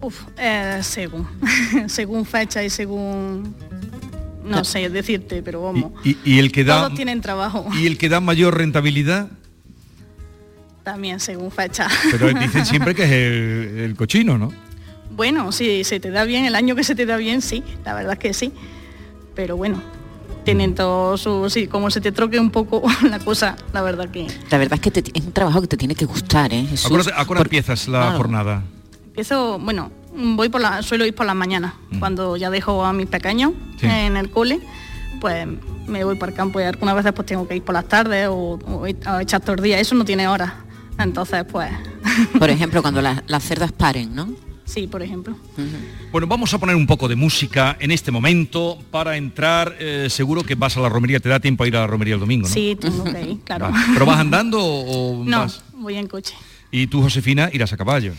Uf, 0.00 0.22
eh, 0.38 0.80
según. 0.82 1.26
según 1.88 2.24
fecha 2.24 2.62
y 2.64 2.70
según. 2.70 3.54
No 4.44 4.64
sé 4.64 4.88
decirte, 4.88 5.42
pero 5.42 5.62
vamos. 5.62 5.92
¿Y, 6.04 6.16
y 6.24 6.38
el 6.38 6.50
que 6.52 6.64
da 6.64 6.78
Todos 6.84 6.94
tienen 6.94 7.20
trabajo. 7.20 7.66
y 7.74 7.86
el 7.86 7.98
que 7.98 8.08
da 8.08 8.20
mayor 8.20 8.56
rentabilidad? 8.56 9.28
También 10.88 11.20
según 11.20 11.50
fecha. 11.50 11.86
Pero 12.10 12.28
dicen 12.40 12.64
siempre 12.64 12.94
que 12.94 13.04
es 13.04 13.10
el, 13.10 13.78
el 13.80 13.94
cochino, 13.94 14.38
¿no? 14.38 14.50
Bueno, 15.10 15.52
si 15.52 15.84
se 15.84 16.00
te 16.00 16.10
da 16.10 16.24
bien, 16.24 16.46
el 16.46 16.54
año 16.54 16.74
que 16.74 16.82
se 16.82 16.94
te 16.94 17.04
da 17.04 17.18
bien, 17.18 17.42
sí, 17.42 17.62
la 17.84 17.92
verdad 17.92 18.14
es 18.14 18.18
que 18.18 18.32
sí. 18.32 18.52
Pero 19.34 19.58
bueno, 19.58 19.82
tienen 20.44 20.74
todo 20.74 21.18
su... 21.18 21.50
Sí, 21.50 21.66
como 21.66 21.90
se 21.90 22.00
te 22.00 22.10
troque 22.10 22.40
un 22.40 22.50
poco 22.50 22.82
la 23.10 23.18
cosa, 23.18 23.54
la 23.74 23.82
verdad 23.82 24.08
que... 24.08 24.26
La 24.50 24.56
verdad 24.56 24.74
es 24.76 24.80
que 24.80 24.90
te- 25.02 25.18
es 25.18 25.26
un 25.26 25.32
trabajo 25.32 25.60
que 25.60 25.66
te 25.66 25.76
tiene 25.76 25.94
que 25.94 26.06
gustar, 26.06 26.54
¿eh, 26.54 26.64
Jesús? 26.70 26.90
¿A 26.90 26.94
hora- 27.20 27.24
hora 27.28 27.40
empiezas 27.42 27.86
la 27.86 27.98
claro. 28.00 28.16
jornada? 28.16 28.62
Empiezo, 29.08 29.58
bueno, 29.58 29.90
voy 30.16 30.48
por 30.48 30.62
la, 30.62 30.80
suelo 30.82 31.04
ir 31.04 31.14
por 31.14 31.26
las 31.26 31.36
mañanas, 31.36 31.74
cuando 31.98 32.38
ya 32.38 32.48
dejo 32.48 32.82
a 32.82 32.94
mis 32.94 33.08
pequeños 33.08 33.52
Sí. 33.78 33.84
en 33.86 34.16
el 34.16 34.30
cole, 34.30 34.58
pues 35.20 35.46
me 35.86 36.02
voy 36.04 36.16
para 36.16 36.30
el 36.32 36.36
campo 36.36 36.60
y 36.60 36.62
algunas 36.62 36.94
veces 36.94 37.12
pues 37.12 37.26
tengo 37.26 37.46
que 37.46 37.56
ir 37.56 37.62
por 37.62 37.74
las 37.74 37.86
tardes 37.88 38.28
o, 38.28 38.58
o 38.66 38.84
a 39.04 39.22
echar 39.22 39.40
todo 39.42 39.56
el 39.56 39.62
día, 39.62 39.78
eso 39.80 39.94
no 39.94 40.04
tiene 40.06 40.28
horas. 40.28 40.52
Entonces, 40.98 41.44
pues, 41.50 41.70
Por 42.38 42.50
ejemplo, 42.50 42.82
cuando 42.82 43.00
las, 43.02 43.22
las 43.26 43.44
cerdas 43.44 43.72
paren, 43.72 44.14
¿no? 44.14 44.28
sí, 44.64 44.86
por 44.86 45.00
ejemplo. 45.02 45.34
Bueno, 46.12 46.26
vamos 46.26 46.52
a 46.52 46.58
poner 46.58 46.76
un 46.76 46.86
poco 46.86 47.08
de 47.08 47.16
música 47.16 47.78
en 47.80 47.90
este 47.90 48.10
momento 48.10 48.78
para 48.90 49.16
entrar. 49.16 49.74
eh, 49.78 50.08
seguro 50.10 50.42
que 50.44 50.56
vas 50.56 50.76
a 50.76 50.80
la 50.80 50.90
romería, 50.90 51.20
te 51.20 51.28
da 51.30 51.40
tiempo 51.40 51.64
a 51.64 51.66
ir 51.68 51.74
a 51.74 51.80
la 51.80 51.86
romería 51.86 52.12
el 52.14 52.20
domingo, 52.20 52.46
¿no? 52.46 52.52
Sí, 52.52 52.76
tengo 52.78 53.02
que 53.04 53.22
ir, 53.22 53.38
claro. 53.44 53.70
Vale. 53.70 53.86
¿Pero 53.94 54.04
vas 54.04 54.18
andando 54.20 54.60
o 54.62 55.20
o 55.20 55.24
No, 55.24 55.38
vas? 55.40 55.62
voy 55.72 55.94
en 55.96 56.06
coche. 56.06 56.34
Y 56.70 56.86
tú, 56.86 57.00
Josefina, 57.00 57.48
irás 57.50 57.72
a 57.72 57.78
caballo, 57.78 58.12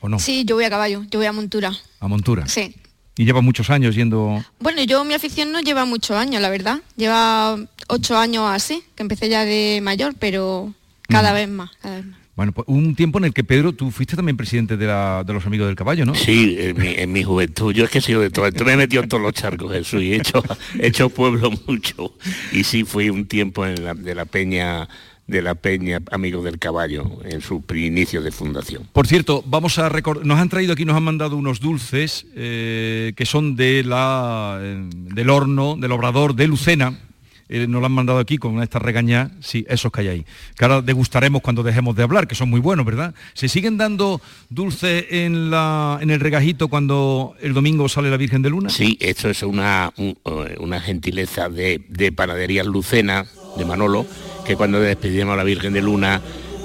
¿o 0.00 0.08
no? 0.08 0.18
Sí, 0.18 0.44
yo 0.44 0.56
voy 0.56 0.64
a 0.64 0.70
caballo, 0.70 1.04
yo 1.08 1.20
voy 1.20 1.26
a 1.26 1.32
montura. 1.32 1.72
A 2.00 2.08
montura. 2.08 2.48
Sí. 2.48 2.74
Y 3.16 3.24
llevas 3.24 3.44
muchos 3.44 3.70
años 3.70 3.94
yendo... 3.94 4.44
Bueno, 4.58 4.82
yo 4.82 5.04
mi 5.04 5.14
afición 5.14 5.52
no 5.52 5.60
lleva 5.60 5.84
muchos 5.84 6.16
años, 6.16 6.42
la 6.42 6.50
verdad. 6.50 6.80
Lleva 6.96 7.56
ocho 7.88 8.18
años 8.18 8.42
así, 8.50 8.82
que 8.96 9.02
empecé 9.04 9.28
ya 9.28 9.44
de 9.44 9.78
mayor, 9.82 10.14
pero 10.18 10.74
cada 11.08 11.32
vez 11.32 11.48
más, 11.48 11.70
cada 11.80 11.96
vez 11.96 12.06
más. 12.06 12.18
Bueno, 12.36 12.52
pues 12.52 12.68
un 12.68 12.94
tiempo 12.94 13.16
en 13.18 13.24
el 13.24 13.32
que, 13.32 13.44
Pedro, 13.44 13.72
tú 13.72 13.90
fuiste 13.90 14.14
también 14.14 14.36
presidente 14.36 14.76
de, 14.76 14.86
la- 14.86 15.24
de 15.26 15.32
los 15.32 15.46
amigos 15.46 15.68
del 15.68 15.76
caballo, 15.76 16.04
¿no? 16.04 16.14
Sí, 16.14 16.54
en 16.58 16.76
mi, 16.76 16.88
en 16.88 17.10
mi 17.10 17.24
juventud. 17.24 17.72
Yo 17.72 17.84
es 17.84 17.90
que 17.90 17.98
he 17.98 18.02
sido 18.02 18.20
de 18.20 18.28
todo. 18.28 18.46
Me 18.64 18.72
he 18.72 18.76
metido 18.76 19.02
en 19.02 19.08
todos 19.08 19.22
los 19.22 19.32
charcos, 19.32 19.72
Jesús, 19.72 20.02
y 20.02 20.12
he 20.12 20.16
hecho, 20.16 20.42
he 20.78 20.88
hecho 20.88 21.08
pueblo 21.08 21.50
mucho. 21.66 22.12
Y 22.52 22.64
sí 22.64 22.84
fui 22.84 23.08
un 23.08 23.24
tiempo 23.26 23.64
en 23.64 23.82
la, 23.82 23.94
de 23.94 24.14
la 24.14 24.26
peña 24.26 24.86
de 25.26 25.42
la 25.42 25.56
peña 25.56 25.98
Amigos 26.12 26.44
del 26.44 26.58
Caballo 26.60 27.18
en 27.24 27.40
su 27.40 27.64
inicio 27.74 28.22
de 28.22 28.30
fundación. 28.30 28.84
Por 28.92 29.08
cierto, 29.08 29.42
vamos 29.44 29.76
a 29.80 29.88
recordar, 29.88 30.24
nos 30.24 30.38
han 30.38 30.48
traído 30.48 30.74
aquí, 30.74 30.84
nos 30.84 30.94
han 30.96 31.02
mandado 31.02 31.36
unos 31.36 31.58
dulces 31.58 32.26
eh, 32.36 33.12
que 33.16 33.26
son 33.26 33.56
de 33.56 33.82
la, 33.82 34.58
eh, 34.60 34.88
del 34.88 35.30
horno, 35.30 35.76
del 35.80 35.90
obrador 35.90 36.36
de 36.36 36.46
Lucena. 36.46 37.00
Eh, 37.48 37.66
nos 37.68 37.80
lo 37.80 37.86
han 37.86 37.92
mandado 37.92 38.18
aquí 38.18 38.38
con 38.38 38.62
esta 38.62 38.78
regaña, 38.78 39.30
sí, 39.40 39.64
esos 39.68 39.92
que 39.92 40.00
hay 40.00 40.08
ahí. 40.08 40.26
Que 40.56 40.64
ahora 40.64 40.82
degustaremos 40.82 41.42
cuando 41.42 41.62
dejemos 41.62 41.94
de 41.96 42.02
hablar, 42.02 42.26
que 42.26 42.34
son 42.34 42.50
muy 42.50 42.60
buenos, 42.60 42.84
¿verdad? 42.84 43.14
¿Se 43.34 43.48
siguen 43.48 43.78
dando 43.78 44.20
dulces 44.50 45.06
en, 45.10 45.50
la, 45.50 45.98
en 46.00 46.10
el 46.10 46.20
regajito 46.20 46.68
cuando 46.68 47.34
el 47.40 47.54
domingo 47.54 47.88
sale 47.88 48.10
la 48.10 48.16
Virgen 48.16 48.42
de 48.42 48.50
Luna? 48.50 48.68
Sí, 48.70 48.96
esto 49.00 49.28
es 49.30 49.42
una, 49.42 49.92
un- 49.96 50.18
eh, 50.24 50.56
una 50.58 50.80
gentileza 50.80 51.48
de, 51.48 51.82
de 51.88 52.10
Panaderías 52.12 52.66
Lucena, 52.66 53.26
de 53.56 53.64
Manolo, 53.64 54.06
que 54.44 54.56
cuando 54.56 54.80
despedimos 54.80 55.34
a 55.34 55.36
la 55.36 55.44
Virgen 55.44 55.72
de 55.72 55.82
Luna, 55.82 56.20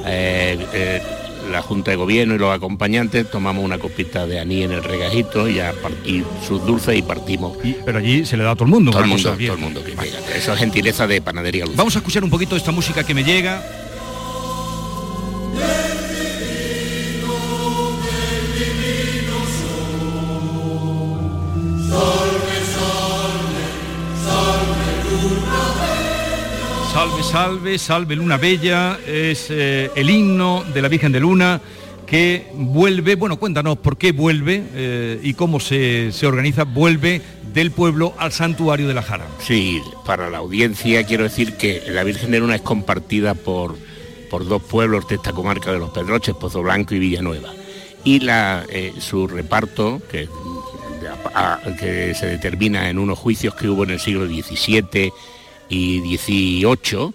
eh, 0.05 0.57
eh, 0.73 1.01
la 1.49 1.61
Junta 1.61 1.91
de 1.91 1.97
Gobierno 1.97 2.35
y 2.35 2.37
los 2.37 2.53
acompañantes 2.53 3.29
tomamos 3.29 3.63
una 3.63 3.77
copita 3.79 4.25
de 4.27 4.39
anís 4.39 4.65
en 4.65 4.71
el 4.73 4.83
regajito 4.83 5.47
y, 5.49 5.59
a 5.59 5.73
par- 5.73 5.91
y 6.05 6.23
sus 6.47 6.65
dulces 6.65 6.97
y 6.97 7.01
partimos. 7.01 7.57
pero 7.85 7.97
allí 7.99 8.25
se 8.25 8.37
le 8.37 8.43
da 8.43 8.51
a 8.51 8.55
todo 8.55 8.65
el 8.65 8.71
mundo. 8.71 8.91
Todo 8.91 9.01
el 9.03 9.07
mundo, 9.09 9.31
todo 9.37 9.53
el 9.53 9.57
mundo 9.59 9.83
que 9.83 9.91
llega. 9.91 10.19
Eso 10.35 10.53
es 10.53 10.59
gentileza 10.59 11.07
de 11.07 11.21
Panadería 11.21 11.63
Lucena. 11.65 11.77
Vamos 11.77 11.95
a 11.95 11.99
escuchar 11.99 12.23
un 12.23 12.29
poquito 12.29 12.55
de 12.55 12.59
esta 12.59 12.71
música 12.71 13.03
que 13.03 13.13
me 13.13 13.23
llega. 13.23 13.63
Salve, 27.31 27.79
salve, 27.79 28.17
Luna 28.17 28.35
Bella, 28.35 28.99
es 29.07 29.47
eh, 29.51 29.89
el 29.95 30.09
himno 30.09 30.65
de 30.73 30.81
la 30.81 30.89
Virgen 30.89 31.13
de 31.13 31.21
Luna 31.21 31.61
que 32.05 32.47
vuelve, 32.53 33.15
bueno, 33.15 33.39
cuéntanos 33.39 33.77
por 33.77 33.97
qué 33.97 34.11
vuelve 34.11 34.61
eh, 34.73 35.17
y 35.23 35.33
cómo 35.35 35.61
se, 35.61 36.11
se 36.11 36.27
organiza, 36.27 36.65
vuelve 36.65 37.21
del 37.53 37.71
pueblo 37.71 38.13
al 38.17 38.33
santuario 38.33 38.85
de 38.85 38.93
la 38.95 39.01
Jara. 39.01 39.27
Sí, 39.39 39.81
para 40.05 40.29
la 40.29 40.39
audiencia 40.39 41.05
quiero 41.05 41.23
decir 41.23 41.55
que 41.55 41.81
la 41.87 42.03
Virgen 42.03 42.31
de 42.31 42.41
Luna 42.41 42.55
es 42.55 42.61
compartida 42.63 43.33
por, 43.33 43.77
por 44.29 44.45
dos 44.45 44.61
pueblos 44.63 45.07
de 45.07 45.15
esta 45.15 45.31
comarca 45.31 45.71
de 45.71 45.79
los 45.79 45.91
Pedroches, 45.91 46.35
Pozo 46.35 46.61
Blanco 46.61 46.95
y 46.95 46.99
Villanueva. 46.99 47.53
Y 48.03 48.19
eh, 48.27 48.91
su 48.99 49.25
reparto, 49.25 50.01
que, 50.11 50.27
que 51.79 52.13
se 52.13 52.25
determina 52.25 52.89
en 52.89 52.99
unos 52.99 53.17
juicios 53.17 53.55
que 53.55 53.69
hubo 53.69 53.85
en 53.85 53.91
el 53.91 54.01
siglo 54.01 54.27
XVII 54.27 55.13
y 55.69 56.17
XVIII, 56.17 57.13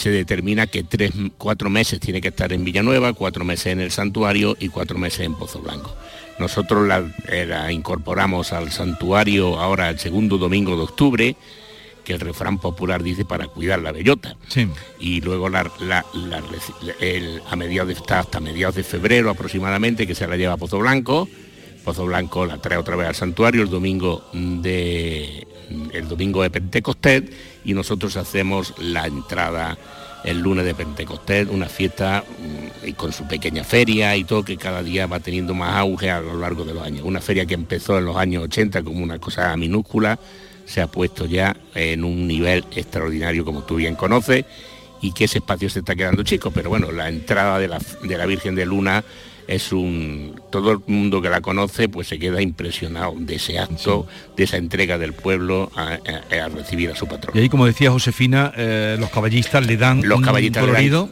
se 0.00 0.10
determina 0.10 0.66
que 0.66 0.82
tres, 0.82 1.12
cuatro 1.38 1.68
meses 1.70 2.00
tiene 2.00 2.20
que 2.20 2.28
estar 2.28 2.52
en 2.52 2.64
Villanueva, 2.64 3.12
cuatro 3.12 3.44
meses 3.44 3.66
en 3.66 3.80
el 3.80 3.90
santuario 3.90 4.56
y 4.58 4.68
cuatro 4.68 4.98
meses 4.98 5.20
en 5.20 5.34
Pozo 5.34 5.60
Blanco. 5.60 5.94
Nosotros 6.38 6.88
la, 6.88 7.04
eh, 7.28 7.44
la 7.46 7.70
incorporamos 7.70 8.52
al 8.52 8.70
santuario 8.72 9.58
ahora 9.60 9.90
el 9.90 9.98
segundo 9.98 10.38
domingo 10.38 10.74
de 10.76 10.82
octubre, 10.82 11.36
que 12.02 12.14
el 12.14 12.20
refrán 12.20 12.58
popular 12.58 13.02
dice 13.02 13.26
para 13.26 13.46
cuidar 13.48 13.80
la 13.82 13.92
bellota. 13.92 14.36
Y 14.98 15.20
luego 15.20 15.50
la, 15.50 15.70
la- 15.80 16.06
la 16.14 16.40
reci- 16.40 16.94
el- 16.98 17.42
a 17.50 17.56
mediados 17.56 17.88
de, 17.88 17.94
está 17.94 18.20
hasta 18.20 18.40
mediados 18.40 18.76
de 18.76 18.84
febrero 18.84 19.28
aproximadamente 19.28 20.06
que 20.06 20.14
se 20.14 20.26
la 20.26 20.36
lleva 20.38 20.54
a 20.54 20.56
Pozo 20.56 20.78
Blanco. 20.78 21.28
Pozo 21.84 22.06
Blanco 22.06 22.46
la 22.46 22.56
trae 22.56 22.78
otra 22.78 22.96
vez 22.96 23.06
al 23.08 23.14
santuario 23.14 23.62
el 23.62 23.68
domingo 23.68 24.24
de 24.32 25.46
el 25.92 26.08
domingo 26.08 26.42
de 26.42 26.50
Pentecostés 26.50 27.24
y 27.64 27.74
nosotros 27.74 28.16
hacemos 28.16 28.74
la 28.78 29.06
entrada 29.06 29.78
el 30.24 30.40
lunes 30.40 30.64
de 30.64 30.74
Pentecostés, 30.74 31.48
una 31.48 31.66
fiesta 31.66 32.22
mm, 32.22 32.88
y 32.88 32.92
con 32.92 33.12
su 33.12 33.26
pequeña 33.26 33.64
feria 33.64 34.16
y 34.16 34.24
todo 34.24 34.44
que 34.44 34.56
cada 34.56 34.82
día 34.82 35.06
va 35.06 35.20
teniendo 35.20 35.54
más 35.54 35.76
auge 35.76 36.10
a 36.10 36.20
lo 36.20 36.38
largo 36.38 36.64
de 36.64 36.74
los 36.74 36.82
años. 36.82 37.02
Una 37.04 37.20
feria 37.20 37.46
que 37.46 37.54
empezó 37.54 37.98
en 37.98 38.04
los 38.04 38.16
años 38.16 38.44
80 38.44 38.82
como 38.82 39.02
una 39.02 39.18
cosa 39.18 39.56
minúscula, 39.56 40.18
se 40.66 40.80
ha 40.80 40.86
puesto 40.86 41.26
ya 41.26 41.56
en 41.74 42.04
un 42.04 42.28
nivel 42.28 42.64
extraordinario 42.74 43.44
como 43.44 43.62
tú 43.62 43.76
bien 43.76 43.96
conoces 43.96 44.44
y 45.02 45.12
que 45.12 45.24
ese 45.24 45.38
espacio 45.38 45.70
se 45.70 45.80
está 45.80 45.96
quedando 45.96 46.22
chico, 46.22 46.50
pero 46.50 46.68
bueno, 46.68 46.92
la 46.92 47.08
entrada 47.08 47.58
de 47.58 47.68
la, 47.68 47.80
de 48.02 48.16
la 48.16 48.26
Virgen 48.26 48.54
de 48.54 48.66
Luna 48.66 49.02
es 49.50 49.72
un... 49.72 50.40
Todo 50.50 50.72
el 50.72 50.78
mundo 50.86 51.20
que 51.20 51.28
la 51.28 51.40
conoce 51.40 51.88
pues 51.88 52.08
se 52.08 52.18
queda 52.18 52.40
impresionado 52.42 53.14
de 53.18 53.34
ese 53.36 53.58
acto, 53.58 54.06
de 54.36 54.44
esa 54.44 54.56
entrega 54.56 54.96
del 54.98 55.12
pueblo 55.12 55.70
a, 55.76 55.98
a- 56.30 56.44
a 56.44 56.48
recibir 56.48 56.90
a 56.90 56.96
su 56.96 57.06
patrón. 57.06 57.36
Y 57.36 57.40
ahí, 57.40 57.48
como 57.48 57.66
decía 57.66 57.90
Josefina, 57.90 58.52
eh, 58.56 58.96
los 58.98 59.10
caballistas 59.10 59.66
le 59.66 59.76
dan 59.76 60.00
Los 60.08 60.18
un 60.18 60.24
caballistas 60.24 60.64
colorido. 60.64 61.10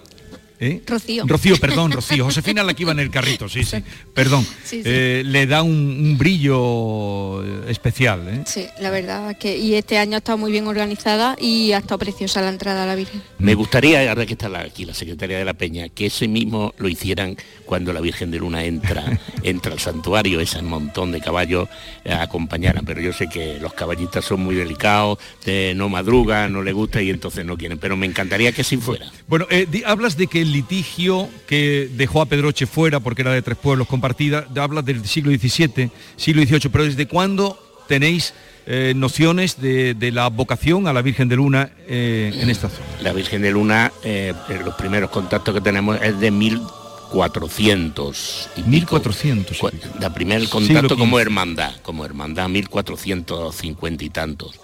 ¿Eh? 0.60 0.82
Rocío. 0.86 1.24
Rocío, 1.26 1.56
perdón, 1.58 1.92
Rocío. 1.92 2.24
Josefina 2.24 2.62
la 2.62 2.74
que 2.74 2.82
iba 2.82 2.92
en 2.92 3.00
el 3.00 3.10
carrito, 3.10 3.48
sí, 3.48 3.64
sí. 3.64 3.82
Perdón. 4.14 4.44
Sí, 4.64 4.82
sí. 4.82 4.82
Eh, 4.84 5.22
le 5.24 5.46
da 5.46 5.62
un, 5.62 5.70
un 5.72 6.18
brillo 6.18 7.44
eh, 7.44 7.70
especial. 7.70 8.26
¿eh? 8.28 8.42
Sí, 8.46 8.66
la 8.80 8.90
verdad 8.90 9.36
que 9.38 9.56
y 9.56 9.74
este 9.74 9.98
año 9.98 10.16
ha 10.16 10.18
estado 10.18 10.38
muy 10.38 10.50
bien 10.52 10.66
organizada 10.66 11.36
y 11.40 11.72
ha 11.72 11.78
estado 11.78 11.98
preciosa 11.98 12.40
la 12.42 12.48
entrada 12.50 12.84
a 12.84 12.86
la 12.86 12.94
Virgen. 12.94 13.22
Me 13.38 13.54
gustaría, 13.54 14.08
ahora 14.08 14.26
que 14.26 14.32
está 14.34 14.48
aquí 14.60 14.84
la 14.84 14.94
secretaria 14.94 15.38
de 15.38 15.44
la 15.44 15.54
Peña, 15.54 15.88
que 15.88 16.06
ese 16.06 16.28
mismo 16.28 16.74
lo 16.78 16.88
hicieran 16.88 17.36
cuando 17.64 17.92
la 17.92 18.00
Virgen 18.00 18.30
de 18.30 18.38
Luna 18.38 18.64
entra, 18.64 19.04
entra 19.42 19.72
al 19.72 19.78
santuario, 19.80 20.40
ese 20.40 20.62
montón 20.62 21.12
de 21.12 21.20
caballos 21.20 21.68
eh, 22.04 22.12
acompañaran. 22.12 22.84
Pero 22.84 23.00
yo 23.00 23.12
sé 23.12 23.28
que 23.28 23.58
los 23.60 23.72
caballistas 23.74 24.24
son 24.24 24.40
muy 24.40 24.54
delicados, 24.54 25.18
eh, 25.46 25.72
no 25.76 25.88
madrugan, 25.88 26.52
no 26.52 26.62
les 26.62 26.74
gusta 26.74 27.02
y 27.02 27.10
entonces 27.10 27.44
no 27.44 27.56
quieren. 27.56 27.78
Pero 27.78 27.96
me 27.96 28.06
encantaría 28.06 28.52
que 28.52 28.64
sí 28.64 28.76
fuera. 28.76 29.10
Bueno, 29.26 29.46
eh, 29.50 29.66
di- 29.70 29.82
hablas 29.84 30.16
de 30.16 30.26
que 30.26 30.44
el 30.48 30.52
litigio 30.54 31.28
que 31.46 31.88
dejó 31.92 32.22
a 32.22 32.26
Pedroche 32.26 32.66
fuera, 32.66 32.98
porque 33.00 33.22
era 33.22 33.32
de 33.32 33.42
tres 33.42 33.56
pueblos 33.58 33.86
compartida, 33.86 34.46
hablas 34.56 34.84
del 34.84 35.04
siglo 35.06 35.30
XVII, 35.30 35.90
siglo 36.16 36.42
XVIII, 36.42 36.70
pero 36.72 36.84
¿desde 36.84 37.06
cuándo 37.06 37.58
tenéis 37.86 38.34
eh, 38.66 38.92
nociones 38.96 39.60
de, 39.60 39.94
de 39.94 40.10
la 40.12 40.28
vocación 40.28 40.88
a 40.88 40.92
la 40.92 41.02
Virgen 41.02 41.28
de 41.28 41.36
Luna 41.36 41.70
eh, 41.86 42.32
en 42.34 42.50
esta 42.50 42.68
zona? 42.68 42.84
La 43.02 43.12
Virgen 43.12 43.42
de 43.42 43.50
Luna, 43.50 43.92
eh, 44.02 44.32
los 44.64 44.74
primeros 44.74 45.10
contactos 45.10 45.54
que 45.54 45.60
tenemos 45.60 45.98
es 46.02 46.18
de 46.20 46.30
1400. 46.30 48.48
y 48.56 48.62
pico. 48.62 48.96
1400. 48.96 49.58
Cu- 49.58 49.70
La 50.00 50.12
primer 50.12 50.48
contacto 50.48 50.96
como 50.96 51.18
hermandad, 51.18 51.72
como 51.82 52.04
hermandad 52.04 52.48
1450 52.48 54.04
y 54.04 54.10
tantos. 54.10 54.60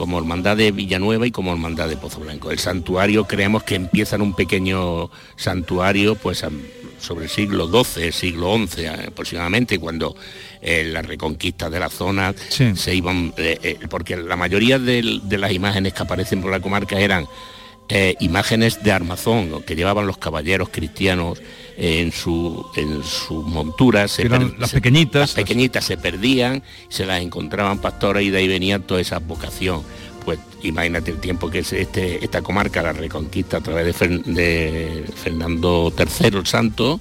Como 0.00 0.18
hermandad 0.18 0.56
de 0.56 0.72
Villanueva 0.72 1.26
y 1.26 1.30
como 1.30 1.52
hermandad 1.52 1.86
de 1.86 1.98
Pozo 1.98 2.20
Blanco. 2.20 2.50
El 2.50 2.58
santuario 2.58 3.26
creemos 3.26 3.64
que 3.64 3.74
empieza 3.74 4.16
en 4.16 4.22
un 4.22 4.32
pequeño 4.32 5.10
santuario 5.36 6.14
pues 6.14 6.42
sobre 6.98 7.24
el 7.24 7.30
siglo 7.30 7.68
XII, 7.68 8.10
siglo 8.10 8.56
XI 8.66 8.86
aproximadamente, 8.86 9.78
cuando 9.78 10.16
eh, 10.62 10.84
la 10.84 11.02
reconquista 11.02 11.68
de 11.68 11.80
la 11.80 11.90
zona 11.90 12.34
se 12.48 12.94
iban, 12.94 13.34
eh, 13.36 13.58
eh, 13.62 13.78
porque 13.90 14.16
la 14.16 14.36
mayoría 14.36 14.78
de 14.78 15.20
las 15.36 15.52
imágenes 15.52 15.92
que 15.92 16.02
aparecen 16.02 16.40
por 16.40 16.50
la 16.50 16.60
comarca 16.60 16.98
eran 16.98 17.26
eh, 17.90 18.14
imágenes 18.20 18.82
de 18.82 18.92
armazón 18.92 19.62
que 19.66 19.74
llevaban 19.76 20.06
los 20.06 20.16
caballeros 20.18 20.68
cristianos 20.70 21.40
en 21.76 22.12
su 22.12 22.64
en 22.76 23.02
sus 23.02 23.44
monturas 23.44 24.10
se 24.12 24.22
Eran 24.26 24.50
per- 24.50 24.58
las 24.60 24.70
se- 24.70 24.76
pequeñitas. 24.76 25.20
las 25.20 25.32
pequeñitas 25.34 25.84
se 25.84 25.96
perdían 25.96 26.62
se 26.88 27.06
las 27.06 27.20
encontraban 27.22 27.78
pastores 27.80 28.24
y 28.24 28.30
de 28.30 28.38
ahí 28.38 28.48
venía 28.48 28.78
toda 28.78 29.00
esa 29.00 29.18
vocación 29.18 29.82
pues 30.24 30.38
imagínate 30.62 31.10
el 31.10 31.18
tiempo 31.18 31.48
que 31.50 31.60
es 31.60 31.72
este 31.72 32.22
esta 32.24 32.42
comarca 32.42 32.82
la 32.82 32.92
reconquista 32.92 33.56
a 33.56 33.60
través 33.60 33.86
de, 33.86 33.94
Fer- 33.94 34.24
de 34.24 35.04
Fernando 35.16 35.92
III 35.96 36.26
el 36.38 36.46
Santo 36.46 37.00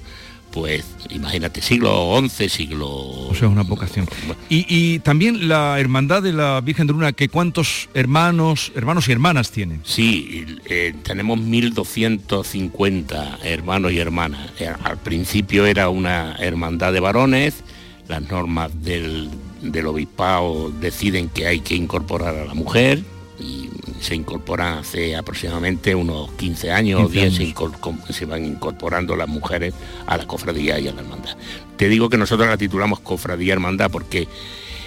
pues 0.52 0.86
imagínate 1.10 1.62
siglo 1.62 2.20
XI 2.28 2.50
siglo 2.50 2.90
O 2.90 3.36
sea, 3.36 3.48
una 3.48 3.64
vocación. 3.64 4.08
Y, 4.50 4.66
y 4.68 5.00
también 5.00 5.48
la 5.48 5.80
hermandad 5.80 6.22
de 6.24 6.34
la 6.34 6.60
Virgen 6.62 6.88
de 6.88 6.94
Luna, 6.94 7.14
que 7.14 7.30
cuántos 7.30 7.90
hermanos, 7.94 8.72
hermanos 8.76 9.08
y 9.08 9.12
hermanas 9.12 9.52
tiene. 9.52 9.80
Sí, 9.84 10.46
eh, 10.66 10.94
tenemos 11.04 11.40
1.250 11.40 13.38
hermanos 13.44 13.92
y 13.92 14.00
hermanas. 14.00 14.52
Eh, 14.60 14.70
Al 14.84 14.98
principio 14.98 15.66
era 15.66 15.90
una 15.90 16.36
hermandad 16.40 16.94
de 16.94 17.00
varones, 17.00 17.64
las 18.08 18.22
normas 18.24 18.72
del, 18.84 19.30
del 19.62 19.88
obispado 19.88 20.72
deciden 20.82 21.30
que 21.30 21.48
hay 21.48 21.60
que 21.60 21.76
incorporar 21.76 22.36
a 22.36 22.46
la 22.46 22.54
mujer 22.54 23.04
y 23.40 23.70
se 24.02 24.16
incorporan 24.16 24.80
hace 24.80 25.16
aproximadamente 25.16 25.94
unos 25.96 26.32
15 26.34 26.72
años 26.72 27.02
o 27.02 27.10
15 27.10 27.20
10 27.20 27.34
se, 27.36 27.44
años. 27.44 27.56
incor- 27.56 27.80
com- 27.80 28.00
se 28.10 28.26
van 28.26 28.46
incorporando 28.46 29.16
las 29.16 29.28
mujeres 29.28 29.74
a 30.08 30.18
la 30.18 30.26
cofradía 30.28 30.80
y 30.80 30.88
a 30.88 30.94
la 30.94 31.02
hermandad. 31.02 31.36
Te 31.78 31.88
digo 31.90 32.10
que 32.10 32.18
nosotros 32.18 32.48
la 32.50 32.58
titulamos 32.58 33.00
cofradía 33.00 33.54
hermandad 33.54 33.90
porque 33.92 34.28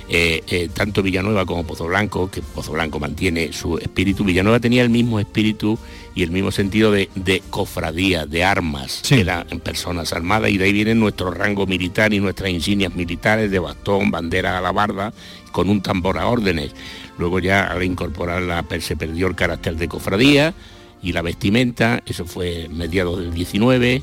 eh, 0.09 0.43
eh, 0.49 0.69
tanto 0.73 1.03
Villanueva 1.03 1.47
como 1.47 1.65
Pozo 1.65 1.87
Blanco, 1.87 2.31
que 2.31 2.43
Pozo 2.43 2.73
Blanco 2.73 2.99
mantiene 3.01 3.53
su 3.53 3.79
espíritu, 3.79 4.25
Villanueva 4.25 4.61
tenía 4.61 4.83
el 4.83 4.91
mismo 4.91 5.21
espíritu 5.21 5.79
y 6.15 6.23
el 6.23 6.31
mismo 6.31 6.51
sentido 6.51 6.91
de, 6.91 7.09
de 7.15 7.43
cofradía, 7.51 8.27
de 8.27 8.45
armas, 8.45 9.11
eran 9.11 9.47
personas 9.61 10.13
armadas 10.13 10.51
y 10.51 10.59
de 10.59 10.65
ahí 10.65 10.73
viene 10.73 10.95
nuestro 10.95 11.31
rango 11.31 11.67
militar 11.67 12.13
y 12.13 12.21
nuestras 12.21 12.51
insignias 12.51 12.95
militares 12.95 13.51
de 13.51 13.59
bastón, 13.59 14.11
bandera, 14.11 14.59
alabarda, 14.59 15.13
con 15.53 15.69
un 15.69 15.83
tambor 15.83 16.19
a 16.19 16.27
órdenes. 16.27 16.73
Luego 17.19 17.39
ya 17.39 17.65
al 17.65 17.83
incorporarla 17.83 18.65
se 18.81 18.97
perdió 18.97 19.29
el 19.29 19.35
carácter 19.35 19.77
de 19.77 19.89
cofradía 19.89 20.55
y 21.03 21.13
la 21.13 21.23
vestimenta, 21.23 22.03
eso 22.07 22.25
fue 22.25 22.69
mediados 22.69 23.19
del 23.19 23.33
19, 23.35 24.03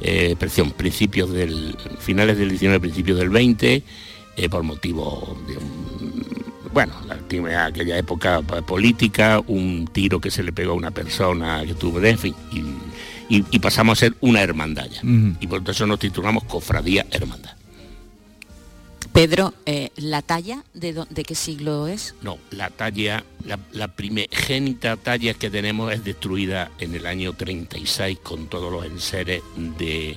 eh, 0.00 0.36
perdón, 0.38 0.72
principios 0.72 1.30
del, 1.30 1.76
finales 1.98 2.38
del 2.38 2.48
19, 2.50 2.80
principios 2.80 3.18
del 3.18 3.30
20, 3.30 3.82
eh, 4.36 4.48
por 4.48 4.62
motivo 4.62 5.36
de 5.46 5.56
un- 5.58 6.22
bueno, 6.72 6.94
la 7.06 7.16
última- 7.16 7.66
aquella 7.66 7.98
época 7.98 8.40
política, 8.42 9.40
un 9.46 9.86
tiro 9.92 10.20
que 10.20 10.30
se 10.30 10.42
le 10.42 10.52
pegó 10.52 10.72
a 10.72 10.76
una 10.76 10.90
persona 10.90 11.62
que 11.66 11.74
tuvo 11.74 12.00
de 12.00 12.10
en 12.10 12.18
fin, 12.18 12.34
y, 12.50 12.60
y- 13.36 13.44
y 13.50 13.58
pasamos 13.58 13.98
a 13.98 14.00
ser 14.06 14.14
una 14.20 14.40
hermandad 14.42 14.86
ya. 14.90 15.00
Y 15.40 15.46
por 15.46 15.68
eso 15.68 15.86
nos 15.86 15.98
titulamos 15.98 16.44
Cofradía 16.44 17.06
Hermandad. 17.10 17.52
Pedro, 19.12 19.52
eh, 19.66 19.90
¿la 19.96 20.22
talla 20.22 20.64
de, 20.72 21.04
de 21.10 21.22
qué 21.24 21.34
siglo 21.34 21.86
es? 21.86 22.14
No, 22.22 22.38
la 22.50 22.70
talla, 22.70 23.24
la, 23.44 23.58
la 23.72 23.88
primogénita 23.88 24.96
talla 24.96 25.34
que 25.34 25.50
tenemos 25.50 25.92
es 25.92 26.02
destruida 26.02 26.70
en 26.78 26.94
el 26.94 27.04
año 27.06 27.34
36 27.34 28.18
con 28.22 28.46
todos 28.46 28.72
los 28.72 28.86
enseres 28.86 29.42
de... 29.78 30.16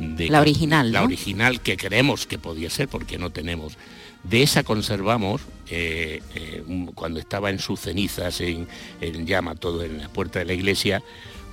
de- 0.00 0.28
La 0.28 0.40
original, 0.40 0.90
La 0.92 1.00
¿no? 1.00 1.06
original 1.06 1.60
que 1.60 1.76
creemos 1.76 2.26
que 2.26 2.38
podía 2.38 2.68
ser 2.70 2.88
porque 2.88 3.18
no 3.18 3.30
tenemos. 3.30 3.76
De 4.24 4.42
esa 4.42 4.64
conservamos, 4.64 5.40
eh, 5.70 6.20
eh, 6.34 6.62
cuando 6.94 7.20
estaba 7.20 7.50
en 7.50 7.58
sus 7.58 7.80
cenizas, 7.80 8.40
en, 8.40 8.66
en 9.00 9.26
llama 9.26 9.54
todo 9.54 9.82
en 9.84 9.98
la 9.98 10.08
puerta 10.08 10.38
de 10.40 10.44
la 10.46 10.52
iglesia, 10.52 11.02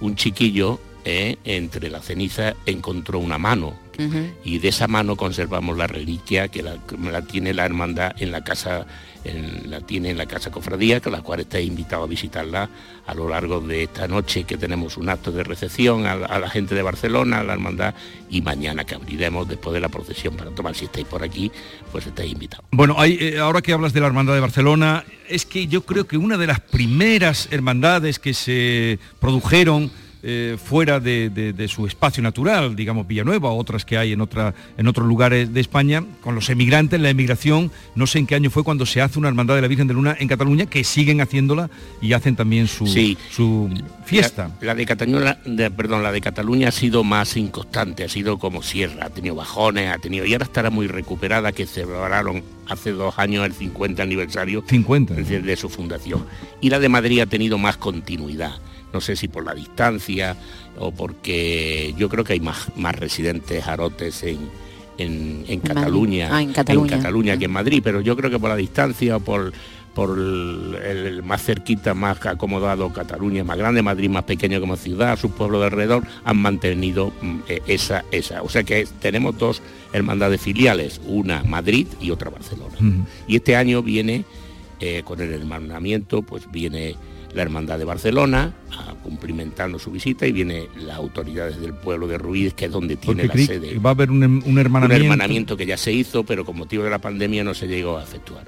un 0.02 0.16
chiquillo 0.16 0.80
eh, 1.06 1.38
entre 1.45 1.89
la 1.89 2.02
ceniza 2.02 2.56
encontró 2.66 3.20
una 3.20 3.38
mano 3.38 3.74
Y 4.43 4.60
de 4.60 4.68
esa 4.68 4.88
mano 4.88 5.16
conservamos 5.16 5.78
la 5.78 5.88
reliquia 5.88 6.48
que 6.48 6.62
la, 6.62 6.78
la 7.12 7.22
tiene 7.24 7.54
la 7.54 7.66
hermandad 7.66 8.14
en 8.20 8.32
la 8.32 8.43
casa 8.43 8.86
la 9.66 9.82
tiene 9.82 10.12
en 10.12 10.18
la 10.18 10.26
Casa 10.26 10.52
Cofradía, 10.52 11.02
con 11.02 11.12
la 11.12 11.22
cual 11.22 11.41
estáis 11.41 11.68
invitado 11.68 12.04
a 12.04 12.08
visitarla 12.08 12.70
a 13.06 13.14
lo 13.14 13.30
largo 13.30 13.60
de 13.60 13.84
esta 13.84 14.08
noche 14.08 14.43
que 14.43 14.58
tenemos 14.58 14.98
un 14.98 15.10
acto 15.10 15.32
de 15.32 15.43
recepción 15.43 16.06
a, 16.06 16.39
la 16.39 16.50
gente 16.50 16.76
de 16.76 16.82
Barcelona, 16.82 17.39
a 17.39 17.43
la 17.43 17.54
hermandad, 17.54 17.93
y 18.30 18.41
mañana 18.41 18.86
que 18.86 18.95
abriremos 18.95 19.48
después 19.48 19.74
de 19.74 19.80
la 19.80 19.89
procesión 19.89 20.36
para 20.36 20.52
tomar, 20.52 20.76
si 20.76 20.86
estáis 20.86 21.06
por 21.06 21.24
aquí, 21.24 21.52
pues 21.91 22.06
estáis 22.08 22.32
invitados. 22.32 22.66
Bueno, 22.72 22.95
hay, 22.98 23.18
eh, 23.20 23.39
ahora 23.39 23.62
que 23.62 23.74
hablas 23.74 23.93
de 23.93 24.02
la 24.02 24.08
hermandad 24.08 24.34
de 24.34 24.39
Barcelona, 24.39 25.04
es 25.30 25.45
que 25.45 25.68
yo 25.68 25.86
creo 25.86 26.08
que 26.08 26.18
una 26.18 26.38
de 26.38 26.48
las 26.48 26.60
primeras 26.60 27.48
hermandades 27.52 28.20
que 28.20 28.34
se 28.34 29.00
produjeron 29.20 29.91
eh, 30.30 30.57
fuera 30.61 30.99
de, 30.99 31.69
su 31.69 31.88
espacio 31.88 32.21
natural, 32.21 32.75
digamos 32.75 33.07
Villanueva, 33.07 33.49
otras 33.53 33.86
que 33.86 33.97
hay 33.97 34.11
en, 34.11 34.19
otra, 34.19 34.53
en 34.78 34.86
otros 34.86 35.07
lugares 35.07 35.53
de 35.53 35.61
España, 35.61 36.03
con 36.19 36.36
los 36.36 36.49
emigrantes, 36.49 36.99
la 36.99 37.09
emigración, 37.09 37.71
no 37.95 38.07
sé 38.07 38.19
en 38.19 38.28
qué 38.28 38.36
año 38.36 38.49
fue 38.49 38.65
cuando 38.65 38.86
se 38.86 39.01
hace 39.01 39.19
una 39.19 39.30
hermandad 39.30 39.55
de 39.55 39.61
la 39.61 39.69
Virgen 39.69 39.88
de 39.88 39.93
Luna 39.93 40.17
en 40.19 40.28
Cataluña, 40.28 40.65
que 40.65 40.84
siguen 40.84 41.21
haciéndola 41.21 41.69
y 42.01 42.11
hacen 42.11 42.36
también 42.36 42.67
su, 42.67 42.88
su 43.32 43.69
fiesta. 44.03 44.51
La, 44.59 44.75
de 44.75 44.86
Cataluña, 44.86 45.39
perdón, 45.78 46.03
la 46.03 46.11
de 46.11 46.19
Cataluña 46.19 46.67
ha 46.67 46.73
sido 46.73 47.05
más 47.05 47.38
inconstante, 47.38 48.03
ha 48.03 48.09
sido 48.09 48.38
como 48.38 48.61
sierra, 48.61 49.05
ha 49.05 49.09
tenido 49.09 49.36
bajones, 49.36 49.95
ha 49.95 49.97
tenido, 49.97 50.25
y 50.25 50.34
ahora 50.34 50.43
estará 50.43 50.69
muy 50.69 50.88
recuperada, 50.88 51.53
que 51.53 51.65
celebraron 51.65 52.43
hace 52.67 52.91
dos 52.91 53.17
años 53.17 53.45
el 53.45 53.53
50 53.53 54.03
aniversario 54.03 54.61
50. 54.67 55.13
de 55.13 55.55
su 55.55 55.69
fundación. 55.69 56.25
Y 56.59 56.69
la 56.69 56.80
de 56.80 56.89
Madrid 56.89 57.21
ha 57.21 57.28
tenido 57.28 57.57
más 57.57 57.78
continuidad 57.78 58.55
no 58.94 59.02
sé 59.02 59.16
si 59.16 59.28
por 59.28 59.46
la 59.46 59.54
distancia 59.54 60.36
o 60.78 60.92
porque 60.92 61.94
yo 61.98 62.10
creo 62.10 62.24
que 62.24 62.34
hay 62.34 62.40
más, 62.40 62.70
más 62.76 62.96
residentes 62.96 63.68
arotes 63.68 64.24
en, 64.24 64.50
en, 64.98 65.60
Cataluña, 65.60 66.30
ah, 66.32 66.42
en, 66.42 66.54
Cataluña, 66.54 67.38
que 67.38 67.46
en 67.46 67.52
Madrid, 67.52 67.82
pero 67.84 68.02
yo 68.02 68.16
creo 68.16 68.30
que 68.30 68.40
por 68.40 68.50
la 68.50 68.56
distancia 68.56 69.18
o 69.18 69.20
por, 69.20 69.54
por 69.94 70.18
el, 70.18 71.22
más 71.24 71.44
cerquita, 71.44 71.94
más 71.94 72.26
acomodado 72.26 72.92
Cataluña, 72.92 73.44
más 73.44 73.58
grande, 73.58 73.82
Madrid 73.82 74.10
más 74.10 74.24
pequeño 74.24 74.60
como 74.60 74.76
ciudad, 74.76 75.18
sus 75.18 75.32
pueblos 75.32 75.62
de 75.62 75.66
alrededor, 75.68 76.04
han 76.24 76.38
mantenido 76.38 77.12
mm, 77.22 77.40
e, 77.48 77.62
esa, 77.68 78.06
esa. 78.12 78.42
O 78.42 78.50
sea 78.50 78.64
que 78.64 78.88
tenemos 79.00 79.38
dos 79.38 79.62
hermandades 79.94 80.42
filiales, 80.42 81.02
una 81.06 81.44
Madrid 81.44 81.88
y 82.00 82.12
otra 82.12 82.30
Barcelona. 82.30 82.76
Y 83.28 83.36
este 83.36 83.56
año 83.56 83.82
viene, 83.82 84.26
eh, 84.80 85.02
con 85.04 85.22
el 85.22 85.34
hermanamiento, 85.34 86.22
pues 86.22 86.50
viene 86.52 86.96
la 87.34 87.41
Hermandad 87.41 87.78
de 87.78 87.86
Barcelona, 87.86 88.53
cumplimentando 89.03 89.80
su 89.80 89.91
visita 89.91 90.25
y 90.25 90.32
viene 90.32 90.67
las 90.75 90.97
autoridades 90.97 91.59
del 91.59 91.73
pueblo 91.73 92.07
de 92.07 92.17
Ruiz, 92.17 92.53
que 92.53 92.65
es 92.65 92.71
donde 92.71 92.95
tiene 92.95 93.25
la 93.25 93.34
sede. 93.34 93.78
Va 93.80 93.91
a 93.91 93.93
haber 93.93 94.11
un, 94.11 94.23
hermanamiento. 94.57 95.05
Un 95.05 95.11
hermanamiento 95.11 95.57
que 95.57 95.65
ya 95.65 95.78
se 95.78 95.91
hizo, 95.91 96.23
pero 96.23 96.45
con 96.45 96.57
motivo 96.57 96.84
de 96.84 96.89
la 96.89 96.99
pandemia 96.99 97.43
no 97.43 97.53
se 97.53 97.67
llegó 97.67 97.97
a 97.97 98.03
efectuar. 98.03 98.45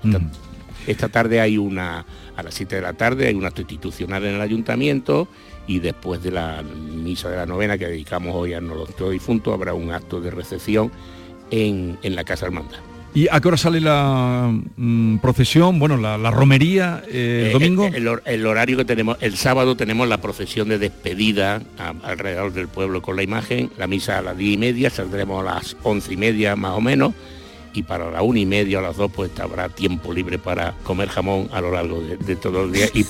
Esta, 0.88 1.09
tarde 1.09 1.39
hay 1.39 1.57
una, 1.57 2.05
a 2.36 2.43
las 2.43 2.53
7 2.55 2.77
de 2.77 2.82
la 2.82 2.93
tarde, 2.93 3.27
hay 3.27 3.36
un 3.36 3.45
acto 3.45 3.61
institucional 3.61 4.25
en 4.25 4.36
el 4.36 4.41
ayuntamiento 4.41 5.27
y 5.67 5.80
después 5.80 6.23
de 6.23 6.32
la 6.32 6.63
misa 6.63 7.30
de 7.30 7.38
la 7.38 7.45
novena 7.45 7.77
que 7.77 7.86
dedicamos 7.86 8.34
hoy 8.36 8.53
a 8.53 8.61
nuestro 8.61 9.11
difunto 9.11 9.53
habrá 9.53 9.73
un 9.73 9.91
acto 9.91 10.19
de 10.19 10.32
recepción 10.32 10.91
en, 11.51 11.99
en 12.01 12.15
la 12.15 12.23
Casa 12.23 12.47
Hermandad. 12.47 12.80
¿Y 13.14 13.28
a 13.32 13.41
qué 13.41 13.47
hora 13.47 13.57
sale 13.57 13.82
la 13.82 14.51
mm, 14.78 15.18
procesión? 15.18 15.80
Bueno, 15.80 15.97
la, 15.97 16.18
romería 16.32 17.03
eh, 17.07 17.41
el 17.45 17.47
eh, 17.47 17.51
domingo. 17.53 17.89
El, 18.26 18.45
horario 18.45 18.78
que 18.78 18.86
tenemos, 18.86 19.18
el 19.22 19.36
sábado 19.36 19.76
tenemos 19.76 20.07
la 20.07 20.20
procesión 20.20 20.70
de 20.70 20.78
despedida 20.78 21.62
alrededor 22.03 22.53
del 22.53 22.68
pueblo 22.68 23.01
con 23.01 23.16
la 23.16 23.24
imagen, 23.24 23.72
la 23.78 23.88
misa 23.88 24.20
a 24.20 24.22
las 24.22 24.38
diez 24.38 24.53
y 24.53 24.57
media, 24.57 24.89
saldremos 24.89 25.41
a 25.41 25.55
las 25.55 25.78
once 25.84 26.14
y 26.14 26.18
media 26.18 26.55
más 26.55 26.74
o 26.78 26.82
menos, 26.82 27.14
y 27.74 27.84
para 27.84 28.12
la 28.12 28.22
una 28.22 28.39
y 28.39 28.45
media 28.45 28.80
o 28.80 28.82
las 28.82 28.97
dos 28.97 29.12
pues 29.12 29.32
habrá 29.39 29.70
tiempo 29.70 30.14
libre 30.14 30.38
para 30.38 30.74
comer 30.84 31.10
jamón 31.10 31.49
a 31.51 31.62
lo 31.62 31.72
largo 31.72 32.01
de, 32.01 32.36
todo 32.36 32.66
el 32.66 32.72
día 32.72 32.88
y, 32.93 33.05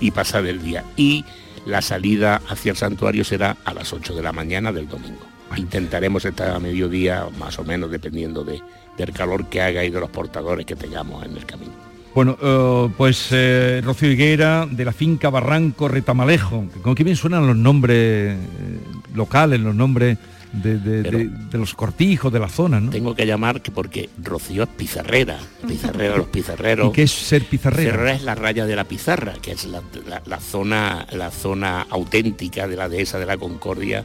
y 0.00 0.10
pasar 0.10 0.46
el 0.46 0.62
día. 0.62 0.84
Y 0.96 1.24
la 1.66 1.82
salida 1.82 2.40
hacia 2.48 2.70
el 2.70 2.76
santuario 2.76 3.24
será 3.24 3.56
a 3.64 3.74
las 3.74 3.92
8 3.92 4.14
de 4.14 4.22
la 4.22 4.32
mañana 4.32 4.72
del 4.72 4.88
domingo. 4.88 5.32
Intentaremos 5.56 6.24
estar 6.24 6.50
a 6.50 6.58
mediodía, 6.58 7.26
más 7.38 7.58
o 7.58 7.64
menos, 7.64 7.90
dependiendo 7.90 8.44
de, 8.44 8.60
del 8.96 9.12
calor 9.12 9.48
que 9.48 9.60
haga 9.60 9.84
y 9.84 9.90
de 9.90 10.00
los 10.00 10.10
portadores 10.10 10.66
que 10.66 10.76
tengamos 10.76 11.24
en 11.24 11.36
el 11.36 11.44
camino. 11.46 11.72
Bueno, 12.14 12.36
eh, 12.42 12.88
pues 12.96 13.28
eh, 13.30 13.80
Rocío 13.82 14.10
Higuera, 14.10 14.66
de 14.70 14.84
la 14.84 14.92
finca 14.92 15.30
Barranco 15.30 15.88
Retamalejo, 15.88 16.66
con 16.82 16.94
qué 16.94 17.04
bien 17.04 17.16
suenan 17.16 17.46
los 17.46 17.56
nombres 17.56 17.96
eh, 18.36 18.78
locales, 19.14 19.60
los 19.60 19.74
nombres 19.74 20.18
de, 20.52 21.30
los 21.52 21.74
cortijos, 21.74 22.30
de 22.30 22.38
la 22.38 22.50
zona, 22.50 22.80
¿no? 22.80 22.90
Tengo 22.90 23.14
que 23.14 23.26
llamar 23.26 23.62
que 23.62 23.70
porque 23.70 24.10
Rocío 24.22 24.64
es 24.64 24.68
pizarrera, 24.68 25.38
pizarrera, 25.66 26.18
los 26.18 26.28
pizarreros. 26.28 26.90
¿Y 26.90 26.92
qué 26.92 27.02
es 27.04 27.12
ser 27.12 27.44
pizarrera? 27.46 27.92
Pizarrera 27.92 28.12
es 28.12 28.22
la 28.22 28.34
raya 28.34 28.66
de 28.66 28.76
la 28.76 28.84
pizarra, 28.84 29.32
que 29.40 29.52
es 29.52 29.64
la, 29.64 30.40
zona, 30.40 31.06
la 31.12 31.30
zona 31.30 31.86
auténtica 31.88 32.68
de 32.68 32.76
la 32.76 32.90
dehesa 32.90 33.18
de 33.18 33.26
la 33.26 33.38
Concordia 33.38 34.04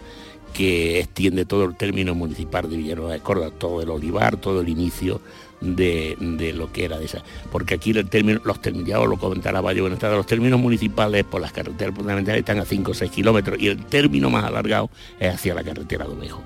que 0.53 0.99
extiende 0.99 1.45
todo 1.45 1.65
el 1.65 1.75
término 1.75 2.15
municipal 2.15 2.69
de 2.69 2.77
Villanueva 2.77 3.13
de 3.13 3.19
Córdoba, 3.19 3.51
todo 3.57 3.81
el 3.81 3.89
olivar, 3.89 4.37
todo 4.37 4.61
el 4.61 4.69
inicio 4.69 5.21
de, 5.61 6.53
lo 6.55 6.71
que 6.71 6.85
era 6.85 6.97
de 6.97 7.05
esa. 7.05 7.23
Porque 7.51 7.75
aquí 7.75 7.91
el 7.91 8.09
término, 8.09 8.39
los 8.43 8.61
términos, 8.61 9.07
lo 9.07 9.17
comentará 9.17 9.61
Valle 9.61 9.81
los 9.81 10.25
términos 10.25 10.59
municipales 10.59 11.23
por 11.23 11.41
las 11.41 11.51
carreteras 11.51 11.95
fundamentales 11.95 12.39
están 12.39 12.59
a 12.59 12.65
5 12.65 12.91
o 12.91 12.93
6 12.93 13.11
kilómetros 13.11 13.59
y 13.59 13.67
el 13.67 13.85
término 13.85 14.29
más 14.29 14.43
alargado 14.43 14.89
es 15.19 15.33
hacia 15.33 15.53
la 15.53 15.63
carretera 15.63 16.05
de 16.05 16.11
Ovejo. 16.11 16.41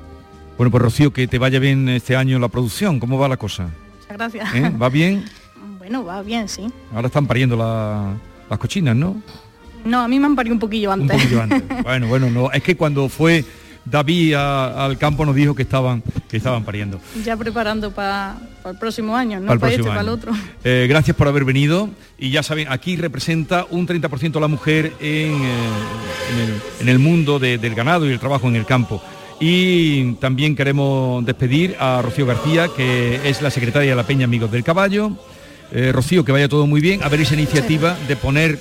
Bueno, 0.58 0.72
pues 0.72 0.84
Rocío, 0.84 1.12
que 1.12 1.28
te 1.28 1.40
vaya 1.40 1.60
bien 1.60 1.90
este 1.90 2.16
año 2.16 2.38
la 2.40 2.48
producción, 2.48 3.00
¿cómo 3.00 3.18
va 3.18 3.28
la 3.28 3.38
cosa? 3.38 3.70
Muchas 4.00 4.18
gracias. 4.18 4.56
¿Eh? 4.56 4.72
¿Va 4.82 4.90
bien? 4.90 5.26
Bueno, 5.82 6.06
va 6.06 6.22
bien, 6.22 6.48
sí. 6.48 6.72
Ahora 6.94 7.08
están 7.08 7.26
pariendo 7.26 7.58
las 7.58 8.60
cochinas, 8.60 8.96
¿no? 8.96 9.20
No, 9.84 10.02
a 10.02 10.08
mí 10.08 10.20
me 10.20 10.28
han 10.28 10.36
parido 10.36 10.54
un 10.54 10.60
poquillo 10.60 10.92
antes. 10.92 11.16
Un 11.16 11.22
poquillo 11.24 11.42
antes. 11.42 11.64
bueno, 11.84 12.08
bueno, 12.08 12.30
no, 12.30 12.52
es 12.52 12.62
que 12.62 12.78
cuando 12.78 13.10
fue 13.10 13.44
David 13.86 14.36
al 14.36 14.98
campo 14.98 15.26
nos 15.26 15.36
dijo 15.36 15.56
que 15.56 15.64
estaban, 15.64 16.04
que 16.30 16.38
estaban 16.38 16.64
pariendo. 16.64 17.00
Ya 17.24 17.36
preparando 17.36 17.92
para 17.92 18.38
el 18.66 18.78
próximo 18.78 19.16
año, 19.16 19.40
no 19.40 19.58
para, 19.60 19.74
este, 19.74 19.84
para 19.84 20.02
el 20.02 20.10
otro. 20.10 20.34
Eh, 20.64 20.86
gracias 20.88 21.18
por 21.18 21.28
haber 21.28 21.44
venido 21.44 21.90
y 22.18 22.30
ya 22.30 22.44
saben, 22.44 22.68
aquí 22.70 22.96
representa 22.96 23.66
un 23.70 23.88
30% 23.88 24.40
la 24.40 24.48
mujer 24.48 24.94
eh, 25.00 25.36
en, 26.80 26.88
el, 26.88 27.00
mundo 27.00 27.40
del 27.40 27.76
ganado 27.76 28.08
y 28.08 28.12
el 28.12 28.20
trabajo 28.20 28.48
en 28.48 28.56
el 28.56 28.66
campo. 28.66 29.02
Y 29.40 30.14
también 30.14 30.56
queremos 30.56 31.26
despedir 31.26 31.76
a 31.80 32.04
Rocío 32.04 32.28
García, 32.28 32.70
que 32.78 33.28
es 33.28 33.42
la 33.42 33.50
secretaria 33.50 33.90
de 33.90 33.96
la 33.96 34.04
Peña 34.06 34.26
Amigos 34.26 34.52
del 34.52 34.64
Caballo. 34.64 35.14
Eh, 35.72 35.92
Rocío, 35.92 36.24
que 36.24 36.32
vaya 36.32 36.48
todo 36.48 36.68
muy 36.68 36.80
bien. 36.80 37.02
A 37.02 37.10
ver 37.10 37.22
esa 37.22 37.34
iniciativa 37.34 37.98
de 38.08 38.16
poner 38.16 38.60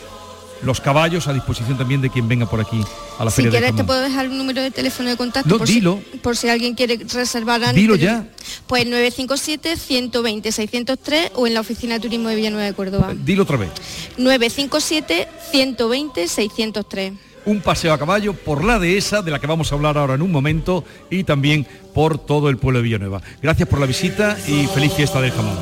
los 0.63 0.81
caballos 0.81 1.29
a 1.29 1.33
disposición 1.33 1.77
también 1.79 2.01
de 2.01 2.11
quien 2.11 2.29
venga 2.29 2.47
por 2.47 2.61
aquí 2.61 2.81
a 3.19 3.25
la 3.25 3.31
si 3.31 3.37
feria. 3.37 3.51
Si 3.51 3.59
quieres 3.59 3.77
te 3.77 3.85
puedo 3.85 4.01
dejar 4.01 4.29
un 4.29 4.39
número 4.39 4.63
de 4.63 4.71
teléfono 4.71 5.09
de 5.09 5.17
contacto 5.17 5.59
por, 5.59 5.67
Si, 5.67 5.81
por 6.23 6.37
si 6.37 6.49
alguien 6.49 6.75
quiere 6.75 6.99
reservar 7.13 7.63
antes. 7.63 7.77
Dilo 7.77 7.97
ya. 7.97 8.27
Pues 8.67 8.87
957 8.87 9.77
120 9.77 10.53
603 10.53 11.33
o 11.35 11.47
en 11.47 11.55
la 11.55 11.61
oficina 11.61 11.95
de 11.95 12.01
turismo 12.01 12.29
de 12.29 12.37
Villanueva 12.37 12.67
de 12.67 12.75
Córdoba. 12.75 13.15
Dilo 13.15 13.43
otra 13.45 13.57
vez. 13.57 13.71
957 14.19 15.29
120 15.51 16.29
603 16.29 17.13
un 17.47 17.61
paseo 17.61 17.93
a 17.93 17.99
caballo 17.99 18.35
por 18.35 18.65
la 18.65 18.79
dehesa, 18.79 19.23
de 19.23 19.31
la 19.31 19.39
que 19.39 19.47
vamos 19.47 19.73
a 19.73 19.75
hablar 19.75 19.99
ahora 19.99 20.15
en 20.15 20.23
un 20.23 20.31
momento, 20.31 20.85
y 21.11 21.25
también 21.25 21.67
por 21.95 22.19
todo 22.19 22.49
el 22.49 22.59
pueblo 22.59 22.79
de 22.79 22.85
Villanueva. 22.85 23.23
Gracias 23.43 23.69
por 23.69 23.81
la 23.81 23.87
visita 23.87 24.37
y 24.47 24.67
feliz 24.67 24.93
fiesta 24.93 25.21
del 25.21 25.33
jamón. 25.33 25.57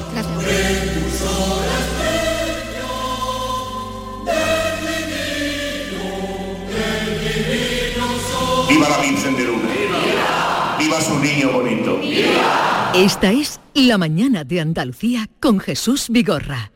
¡Viva 8.69 8.89
la 8.89 8.99
Virgen 8.99 9.35
de 9.35 9.45
Luna! 9.45 9.69
¡Viva! 9.73 10.77
¡Viva 10.79 11.01
su 11.01 11.19
niño 11.19 11.53
bonito! 11.53 11.99
¡Viva! 11.99 12.93
Esta 12.95 13.33
es 13.33 13.61
La 13.75 13.97
Mañana 13.97 14.45
de 14.45 14.61
Andalucía 14.61 15.29
con 15.41 15.59
Jesús 15.59 16.09
Vigorra. 16.11 16.71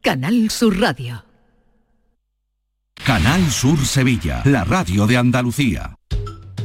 Canal 0.00 0.50
Sur 0.50 0.80
Radio. 0.80 1.24
Canal 3.04 3.50
Sur 3.50 3.84
Sevilla, 3.84 4.42
la 4.44 4.64
radio 4.64 5.06
de 5.06 5.16
Andalucía. 5.18 5.97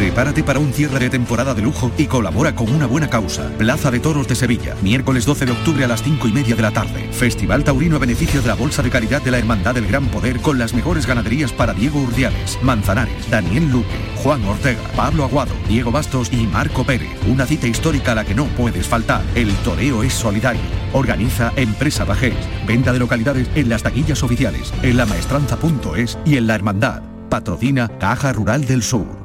Prepárate 0.00 0.42
para 0.42 0.58
un 0.58 0.72
cierre 0.72 0.98
de 0.98 1.10
temporada 1.10 1.52
de 1.52 1.60
lujo 1.60 1.92
y 1.98 2.06
colabora 2.06 2.54
con 2.54 2.72
una 2.72 2.86
buena 2.86 3.10
causa. 3.10 3.50
Plaza 3.58 3.90
de 3.90 4.00
Toros 4.00 4.26
de 4.26 4.34
Sevilla, 4.34 4.74
miércoles 4.80 5.26
12 5.26 5.44
de 5.44 5.52
octubre 5.52 5.84
a 5.84 5.88
las 5.88 6.02
5 6.02 6.26
y 6.26 6.32
media 6.32 6.56
de 6.56 6.62
la 6.62 6.70
tarde. 6.70 7.12
Festival 7.12 7.64
Taurino 7.64 7.96
a 7.96 7.98
beneficio 7.98 8.40
de 8.40 8.48
la 8.48 8.54
Bolsa 8.54 8.82
de 8.82 8.88
Caridad 8.88 9.20
de 9.20 9.30
la 9.30 9.36
Hermandad 9.36 9.74
del 9.74 9.86
Gran 9.86 10.06
Poder 10.06 10.40
con 10.40 10.58
las 10.58 10.72
mejores 10.72 11.04
ganaderías 11.04 11.52
para 11.52 11.74
Diego 11.74 12.00
Urdiales, 12.00 12.58
Manzanares, 12.62 13.30
Daniel 13.30 13.70
Luque, 13.70 13.90
Juan 14.22 14.42
Ortega, 14.46 14.80
Pablo 14.96 15.24
Aguado, 15.24 15.52
Diego 15.68 15.90
Bastos 15.90 16.32
y 16.32 16.46
Marco 16.46 16.82
Pérez. 16.82 17.10
Una 17.28 17.44
cita 17.44 17.66
histórica 17.66 18.12
a 18.12 18.14
la 18.14 18.24
que 18.24 18.34
no 18.34 18.46
puedes 18.46 18.88
faltar. 18.88 19.22
El 19.34 19.52
toreo 19.56 20.02
es 20.02 20.14
solidario. 20.14 20.62
Organiza 20.94 21.52
Empresa 21.56 22.06
Bajés. 22.06 22.38
Venta 22.66 22.94
de 22.94 23.00
localidades 23.00 23.50
en 23.54 23.68
las 23.68 23.82
taquillas 23.82 24.22
oficiales, 24.22 24.72
en 24.82 24.96
la 24.96 25.04
maestranza.es 25.04 26.16
y 26.24 26.38
en 26.38 26.46
la 26.46 26.54
Hermandad. 26.54 27.02
Patrocina 27.28 27.86
Caja 27.98 28.32
Rural 28.32 28.64
del 28.64 28.82
Sur. 28.82 29.20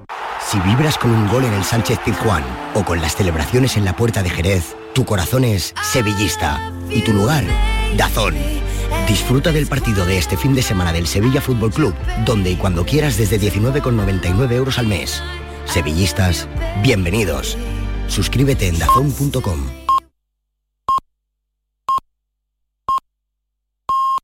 Si 0.47 0.59
vibras 0.59 0.97
con 0.97 1.11
un 1.11 1.27
gol 1.27 1.43
en 1.43 1.53
el 1.53 1.63
Sánchez 1.63 1.99
Pizjuán 2.05 2.43
o 2.75 2.83
con 2.83 3.01
las 3.01 3.15
celebraciones 3.15 3.77
en 3.77 3.85
la 3.85 3.95
Puerta 3.95 4.21
de 4.21 4.29
Jerez, 4.29 4.75
tu 4.93 5.03
corazón 5.03 5.43
es 5.43 5.73
sevillista 5.81 6.71
y 6.89 7.01
tu 7.01 7.13
lugar, 7.13 7.43
Dazón. 7.97 8.35
Disfruta 9.07 9.51
del 9.51 9.65
partido 9.65 10.05
de 10.05 10.19
este 10.19 10.37
fin 10.37 10.53
de 10.53 10.61
semana 10.61 10.93
del 10.93 11.07
Sevilla 11.07 11.41
Fútbol 11.41 11.71
Club, 11.71 11.95
donde 12.25 12.51
y 12.51 12.55
cuando 12.57 12.85
quieras 12.85 13.17
desde 13.17 13.39
19,99 13.39 14.51
euros 14.51 14.77
al 14.77 14.87
mes. 14.87 15.23
Sevillistas, 15.65 16.47
bienvenidos. 16.83 17.57
Suscríbete 18.07 18.67
en 18.67 18.77
dazón.com. 18.77 19.84